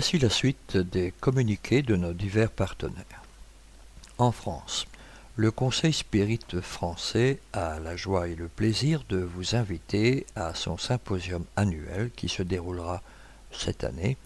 Voici 0.00 0.18
la 0.18 0.30
suite 0.30 0.78
des 0.78 1.12
communiqués 1.20 1.82
de 1.82 1.94
nos 1.94 2.14
divers 2.14 2.50
partenaires. 2.50 3.22
En 4.16 4.32
France, 4.32 4.86
le 5.36 5.50
Conseil 5.50 5.92
Spirit 5.92 6.38
français 6.62 7.38
a 7.52 7.78
la 7.80 7.96
joie 7.96 8.28
et 8.28 8.34
le 8.34 8.48
plaisir 8.48 9.04
de 9.10 9.18
vous 9.18 9.56
inviter 9.56 10.24
à 10.36 10.54
son 10.54 10.78
symposium 10.78 11.44
annuel 11.54 12.10
qui 12.16 12.30
se 12.30 12.42
déroulera 12.42 13.02
cette 13.52 13.84
année 13.84 14.16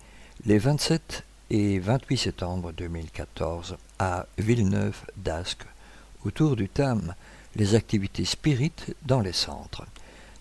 les 0.47 0.59
27 0.59 1.25
et 1.51 1.81
28 1.81 2.18
septembre 2.18 2.70
2014 2.70 3.77
à 3.99 4.27
Villeneuve 4.39 5.01
d'Ascq 5.16 5.66
autour 6.25 6.55
du 6.55 6.68
thème 6.68 7.16
Les 7.57 7.75
activités 7.75 8.25
spirites 8.25 8.95
dans 9.07 9.20
les 9.20 9.33
centres. 9.33 9.85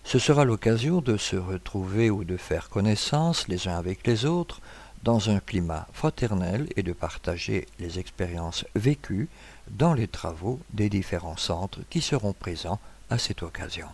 Ce 0.04 0.20
sera 0.20 0.44
l'occasion 0.44 1.00
de 1.00 1.16
se 1.16 1.34
retrouver 1.34 2.08
ou 2.08 2.22
de 2.22 2.36
faire 2.36 2.68
connaissance 2.68 3.48
les 3.48 3.66
uns 3.66 3.76
avec 3.76 4.06
les 4.06 4.26
autres 4.26 4.60
dans 5.04 5.28
un 5.28 5.38
climat 5.38 5.86
fraternel 5.92 6.66
et 6.76 6.82
de 6.82 6.94
partager 6.94 7.68
les 7.78 7.98
expériences 7.98 8.64
vécues 8.74 9.28
dans 9.70 9.92
les 9.92 10.08
travaux 10.08 10.60
des 10.72 10.88
différents 10.88 11.36
centres 11.36 11.80
qui 11.90 12.00
seront 12.00 12.32
présents 12.32 12.80
à 13.10 13.18
cette 13.18 13.42
occasion. 13.42 13.88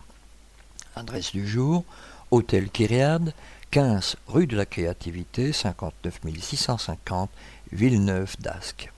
Adresse 0.95 1.33
du 1.33 1.45
jour, 1.45 1.83
Hôtel 2.31 2.69
Kyriade, 2.69 3.33
15 3.71 4.15
rue 4.27 4.47
de 4.47 4.55
la 4.55 4.65
Créativité, 4.65 5.51
59 5.51 6.21
650 6.39 7.29
Villeneuve 7.73 8.37
d'Ascq. 8.39 8.89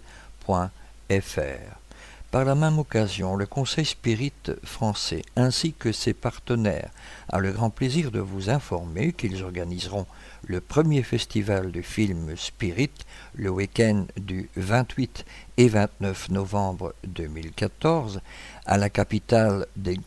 Par 2.32 2.46
la 2.46 2.54
même 2.54 2.78
occasion, 2.78 3.36
le 3.36 3.44
Conseil 3.44 3.84
Spirit 3.84 4.32
français 4.64 5.20
ainsi 5.36 5.74
que 5.74 5.92
ses 5.92 6.14
partenaires 6.14 6.88
a 7.28 7.38
le 7.40 7.52
grand 7.52 7.68
plaisir 7.68 8.10
de 8.10 8.20
vous 8.20 8.48
informer 8.48 9.12
qu'ils 9.12 9.44
organiseront 9.44 10.06
le 10.46 10.62
premier 10.62 11.02
festival 11.02 11.70
du 11.72 11.82
film 11.82 12.34
Spirit 12.38 12.90
le 13.34 13.50
week-end 13.50 14.06
du 14.16 14.48
28 14.56 15.26
et 15.58 15.68
29 15.68 16.30
novembre 16.30 16.94
2014 17.04 18.22
à 18.64 18.78
la 18.78 18.88
capitale 18.88 19.66
des 19.76 19.98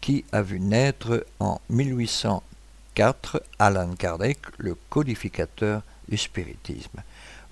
qui 0.00 0.24
a 0.30 0.42
vu 0.42 0.60
naître 0.60 1.26
en 1.40 1.60
1804 1.70 3.42
Alan 3.58 3.94
Kardec, 3.96 4.38
le 4.58 4.76
codificateur 4.88 5.82
spiritisme. 6.16 7.02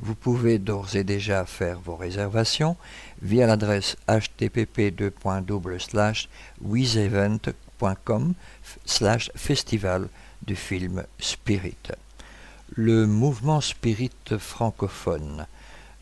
Vous 0.00 0.14
pouvez 0.14 0.58
d'ores 0.58 0.94
et 0.96 1.04
déjà 1.04 1.46
faire 1.46 1.80
vos 1.80 1.96
réservations 1.96 2.76
via 3.22 3.46
l'adresse 3.46 3.96
http 4.08 4.92
wizevent.com 6.60 8.34
slash 8.84 9.30
festival 9.34 10.08
du 10.46 10.54
film 10.54 11.04
Spirit. 11.18 11.92
Le 12.74 13.06
mouvement 13.06 13.60
Spirit 13.60 14.10
francophone, 14.38 15.46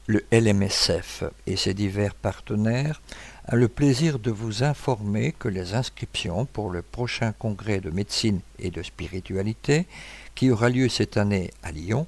le 0.07 0.25
LMSF 0.33 1.25
et 1.47 1.57
ses 1.57 1.75
divers 1.75 2.15
partenaires 2.15 3.01
a 3.47 3.57
le 3.57 3.69
plaisir 3.69 4.19
de 4.19 4.31
vous 4.31 4.63
informer 4.63 5.33
que 5.33 5.49
les 5.49 5.75
inscriptions 5.75 6.47
pour 6.47 6.71
le 6.71 6.83
prochain 6.83 7.33
congrès 7.33 7.81
de 7.81 7.91
médecine 7.91 8.41
et 8.59 8.71
de 8.71 8.83
spiritualité 8.83 9.87
qui 10.35 10.51
aura 10.51 10.69
lieu 10.69 10.89
cette 10.89 11.17
année 11.17 11.51
à 11.63 11.71
Lyon 11.71 12.07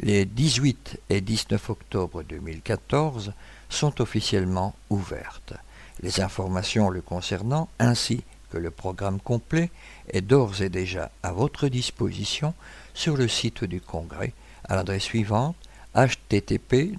les 0.00 0.24
18 0.24 1.00
et 1.10 1.20
19 1.20 1.70
octobre 1.70 2.22
2014 2.22 3.32
sont 3.68 4.00
officiellement 4.00 4.74
ouvertes. 4.90 5.54
Les 6.00 6.20
informations 6.20 6.90
le 6.90 7.00
concernant 7.00 7.68
ainsi 7.78 8.24
que 8.50 8.58
le 8.58 8.70
programme 8.70 9.20
complet 9.20 9.70
est 10.08 10.20
d'ores 10.20 10.62
et 10.62 10.68
déjà 10.68 11.10
à 11.22 11.32
votre 11.32 11.68
disposition 11.68 12.54
sur 12.92 13.16
le 13.16 13.28
site 13.28 13.64
du 13.64 13.80
congrès 13.80 14.32
à 14.68 14.76
l'adresse 14.76 15.04
suivante 15.04 15.56
http 15.94 16.98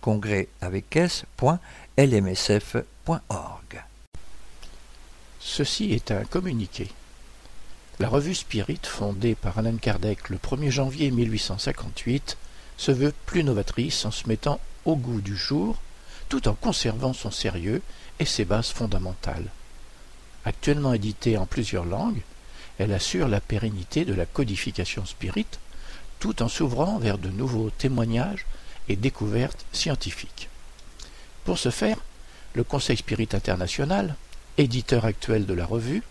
congrès 0.00 0.48
avec. 0.60 0.98
Ceci 5.40 5.92
est 5.92 6.10
un 6.10 6.24
communiqué. 6.24 6.90
La 7.98 8.08
revue 8.08 8.34
Spirit, 8.34 8.80
fondée 8.84 9.34
par 9.34 9.58
Alan 9.58 9.76
Kardec 9.76 10.30
le 10.30 10.38
1er 10.38 10.70
janvier 10.70 11.10
1858, 11.10 12.36
se 12.78 12.90
veut 12.90 13.12
plus 13.26 13.44
novatrice 13.44 14.04
en 14.06 14.10
se 14.10 14.28
mettant 14.28 14.60
au 14.84 14.96
goût 14.96 15.20
du 15.20 15.36
jour, 15.36 15.80
tout 16.28 16.48
en 16.48 16.54
conservant 16.54 17.12
son 17.12 17.30
sérieux 17.30 17.82
et 18.18 18.24
ses 18.24 18.44
bases 18.44 18.70
fondamentales. 18.70 19.46
Actuellement 20.44 20.94
éditée 20.94 21.36
en 21.36 21.46
plusieurs 21.46 21.84
langues, 21.84 22.22
elle 22.78 22.92
assure 22.92 23.28
la 23.28 23.40
pérennité 23.40 24.04
de 24.04 24.14
la 24.14 24.26
codification 24.26 25.04
spirit, 25.04 25.46
tout 26.18 26.42
en 26.42 26.48
s'ouvrant 26.48 26.98
vers 26.98 27.18
de 27.18 27.28
nouveaux 27.28 27.70
témoignages 27.70 28.46
et 28.88 28.96
découvertes 28.96 29.64
scientifiques. 29.72 30.48
Pour 31.44 31.58
ce 31.58 31.70
faire, 31.70 31.98
le 32.54 32.64
Conseil 32.64 32.96
Spirit 32.96 33.28
International, 33.32 34.16
éditeur 34.56 35.04
actuel 35.04 35.46
de 35.46 35.54
la 35.54 35.66
revue, 35.66 36.02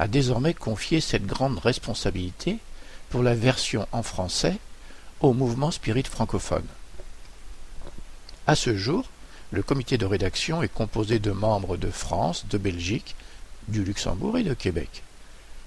a 0.00 0.08
désormais 0.08 0.54
confié 0.54 1.02
cette 1.02 1.26
grande 1.26 1.58
responsabilité 1.58 2.56
pour 3.10 3.22
la 3.22 3.34
version 3.34 3.86
en 3.92 4.02
français 4.02 4.56
au 5.20 5.34
mouvement 5.34 5.70
spirit 5.70 6.04
francophone. 6.04 6.64
À 8.46 8.56
ce 8.56 8.74
jour, 8.74 9.04
le 9.50 9.62
comité 9.62 9.98
de 9.98 10.06
rédaction 10.06 10.62
est 10.62 10.72
composé 10.72 11.18
de 11.18 11.32
membres 11.32 11.76
de 11.76 11.90
France, 11.90 12.46
de 12.48 12.56
Belgique, 12.56 13.14
du 13.68 13.84
Luxembourg 13.84 14.38
et 14.38 14.42
de 14.42 14.54
Québec. 14.54 15.02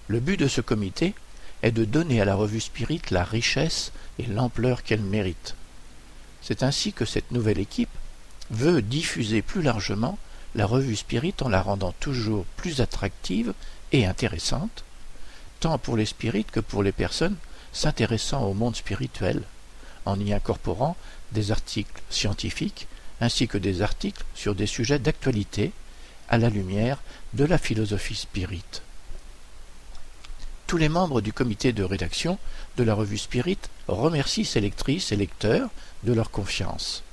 Le 0.08 0.20
but 0.20 0.40
de 0.40 0.48
ce 0.48 0.62
comité 0.62 1.14
est 1.62 1.72
de 1.72 1.86
donner 1.86 2.20
à 2.20 2.26
la 2.26 2.34
revue 2.34 2.60
Spirit 2.60 3.04
la 3.12 3.24
richesse 3.24 3.92
et 4.18 4.26
l'ampleur 4.26 4.82
qu'elle 4.82 5.04
mérite. 5.04 5.54
C'est 6.42 6.64
ainsi 6.64 6.92
que 6.92 7.06
cette 7.06 7.32
nouvelle 7.32 7.60
équipe 7.60 7.96
veut 8.50 8.82
diffuser 8.82 9.44
plus 9.44 9.62
largement 9.62 10.18
la 10.56 10.66
revue 10.66 10.96
Spirit 10.96 11.36
en 11.42 11.50
la 11.50 11.62
rendant 11.62 11.94
toujours 12.00 12.46
plus 12.58 12.82
attractive 12.82 13.54
intéressante, 14.02 14.84
tant 15.60 15.78
pour 15.78 15.96
les 15.96 16.06
spirites 16.06 16.52
que 16.52 16.60
pour 16.60 16.84
les 16.84 16.92
personnes 16.92 17.38
s'intéressant 17.72 18.44
au 18.44 18.54
monde 18.54 18.76
spirituel, 18.76 19.44
en 20.06 20.20
y 20.20 20.34
incorporant 20.34 20.98
des 21.32 21.52
articles 21.52 22.02
scientifiques 22.10 22.88
ainsi 23.22 23.48
que 23.48 23.58
des 23.58 23.82
articles 23.82 24.24
sur 24.36 24.56
des 24.56 24.68
sujets 24.68 25.00
d'actualité 25.00 25.72
à 26.30 26.38
la 26.38 26.50
lumière 26.50 27.00
de 27.34 27.46
la 27.46 27.58
philosophie 27.58 28.16
spirite. 28.16 28.82
Tous 30.68 30.78
les 30.78 30.90
membres 30.90 31.22
du 31.22 31.32
comité 31.32 31.72
de 31.72 31.84
rédaction 31.84 32.40
de 32.78 32.84
la 32.84 32.96
revue 32.96 33.18
Spirit 33.18 33.60
remercient 33.88 34.46
ses 34.46 34.62
lectrices 34.62 35.12
et 35.12 35.16
lecteurs 35.16 35.70
de 36.04 36.14
leur 36.14 36.32
confiance. 36.32 37.04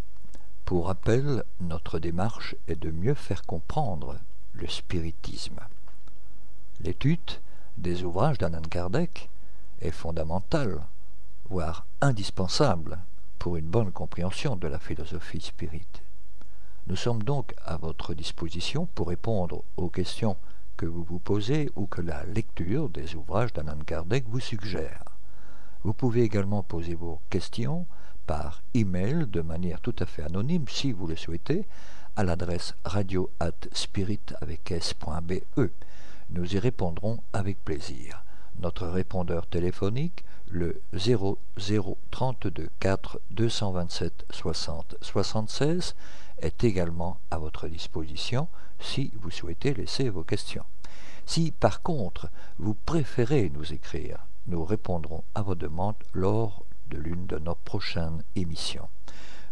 Pour 0.66 0.88
rappel, 0.88 1.44
notre 1.62 2.00
démarche 2.00 2.56
est 2.68 2.82
de 2.82 2.90
mieux 2.90 3.14
faire 3.14 3.44
comprendre 3.44 4.18
le 4.54 4.68
spiritisme. 4.68 5.60
L'étude 6.82 7.40
des 7.78 8.02
ouvrages 8.02 8.40
d'Anand 8.40 8.64
Kardec 8.64 9.30
est 9.80 9.92
fondamentale, 9.92 10.82
voire 11.52 11.86
indispensable 12.02 12.98
pour 13.38 13.58
une 13.58 13.68
bonne 13.68 13.92
compréhension 13.92 14.56
de 14.56 14.68
la 14.68 14.80
philosophie 14.80 15.42
spirite. 15.42 16.02
Nous 16.88 16.96
sommes 16.96 17.22
donc 17.22 17.54
à 17.66 17.76
votre 17.76 18.14
disposition 18.14 18.88
pour 18.96 19.10
répondre 19.10 19.66
aux 19.76 19.90
questions 19.90 20.38
que 20.78 20.86
vous 20.86 21.04
vous 21.04 21.20
posez 21.20 21.70
ou 21.76 21.86
que 21.86 22.00
la 22.00 22.24
lecture 22.24 22.88
des 22.88 23.16
ouvrages 23.16 23.52
d'Anand 23.52 23.84
Kardec 23.86 24.24
vous 24.30 24.40
suggère. 24.40 25.04
Vous 25.84 25.94
pouvez 25.94 26.22
également 26.22 26.64
poser 26.64 26.96
vos 26.96 27.20
questions 27.30 27.86
par 28.26 28.64
email 28.74 29.28
de 29.28 29.42
manière 29.42 29.82
tout 29.82 29.96
à 30.00 30.06
fait 30.06 30.24
anonyme 30.24 30.64
si 30.70 30.94
vous 30.94 31.08
le 31.08 31.18
souhaitez 31.18 31.68
à 32.16 32.24
l'adresse 32.24 32.74
radio 32.86 33.30
s.be. 33.42 34.12
Nous 36.30 36.56
y 36.56 36.60
répondrons 36.60 37.20
avec 37.34 37.62
plaisir. 37.66 38.24
Notre 38.62 38.88
répondeur 38.88 39.46
téléphonique, 39.46 40.24
le 40.50 40.82
0032 40.94 42.70
4 42.80 43.20
227 43.32 44.26
60 44.30 44.96
76, 45.02 45.96
est 46.40 46.64
également 46.64 47.20
à 47.32 47.38
votre 47.38 47.68
disposition 47.68 48.48
si 48.80 49.12
vous 49.20 49.32
souhaitez 49.32 49.74
laisser 49.74 50.10
vos 50.10 50.24
questions. 50.24 50.66
Si 51.26 51.52
par 51.52 51.82
contre 51.82 52.30
vous 52.60 52.76
préférez 52.76 53.52
nous 53.54 53.74
écrire, 53.74 54.26
nous 54.48 54.64
répondrons 54.64 55.24
à 55.36 55.42
vos 55.42 55.56
demandes 55.56 55.96
lors 56.14 56.64
de 56.90 56.98
l'une 56.98 57.26
de 57.26 57.38
nos 57.38 57.56
prochaines 57.56 58.24
émissions 58.36 58.88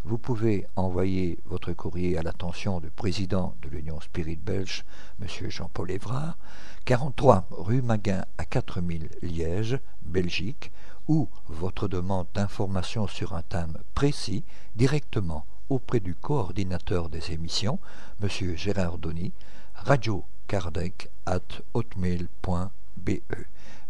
vous 0.05 0.19
pouvez 0.19 0.67
envoyer 0.75 1.39
votre 1.45 1.73
courrier 1.73 2.15
à 2.15 2.21
l'attention 2.21 2.79
du 2.79 2.91
président 2.91 3.55
de 3.63 3.69
l'Union 3.69 3.99
Spirit 3.99 4.35
Belge, 4.35 4.85
M. 5.19 5.27
Jean-Paul 5.49 5.89
Évrard, 5.89 6.37
43 6.85 7.47
rue 7.49 7.81
Maguin 7.81 8.23
à 8.37 8.45
4000 8.45 9.09
Liège, 9.23 9.79
Belgique, 10.03 10.71
ou 11.07 11.27
votre 11.47 11.87
demande 11.87 12.27
d'information 12.35 13.07
sur 13.07 13.33
un 13.33 13.41
thème 13.41 13.79
précis 13.95 14.43
directement 14.75 15.45
auprès 15.69 15.99
du 15.99 16.13
coordinateur 16.13 17.09
des 17.09 17.31
émissions, 17.31 17.79
M. 18.21 18.29
Gérard 18.55 18.99
Donny, 18.99 19.33
radiocardec 19.73 21.09
at 21.25 21.41
hotmail.be. 21.73 23.09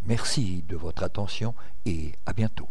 Merci 0.05 0.63
de 0.70 0.78
votre 0.78 1.03
attention 1.03 1.53
et 1.86 2.13
à 2.26 2.32
bientôt. 2.32 2.70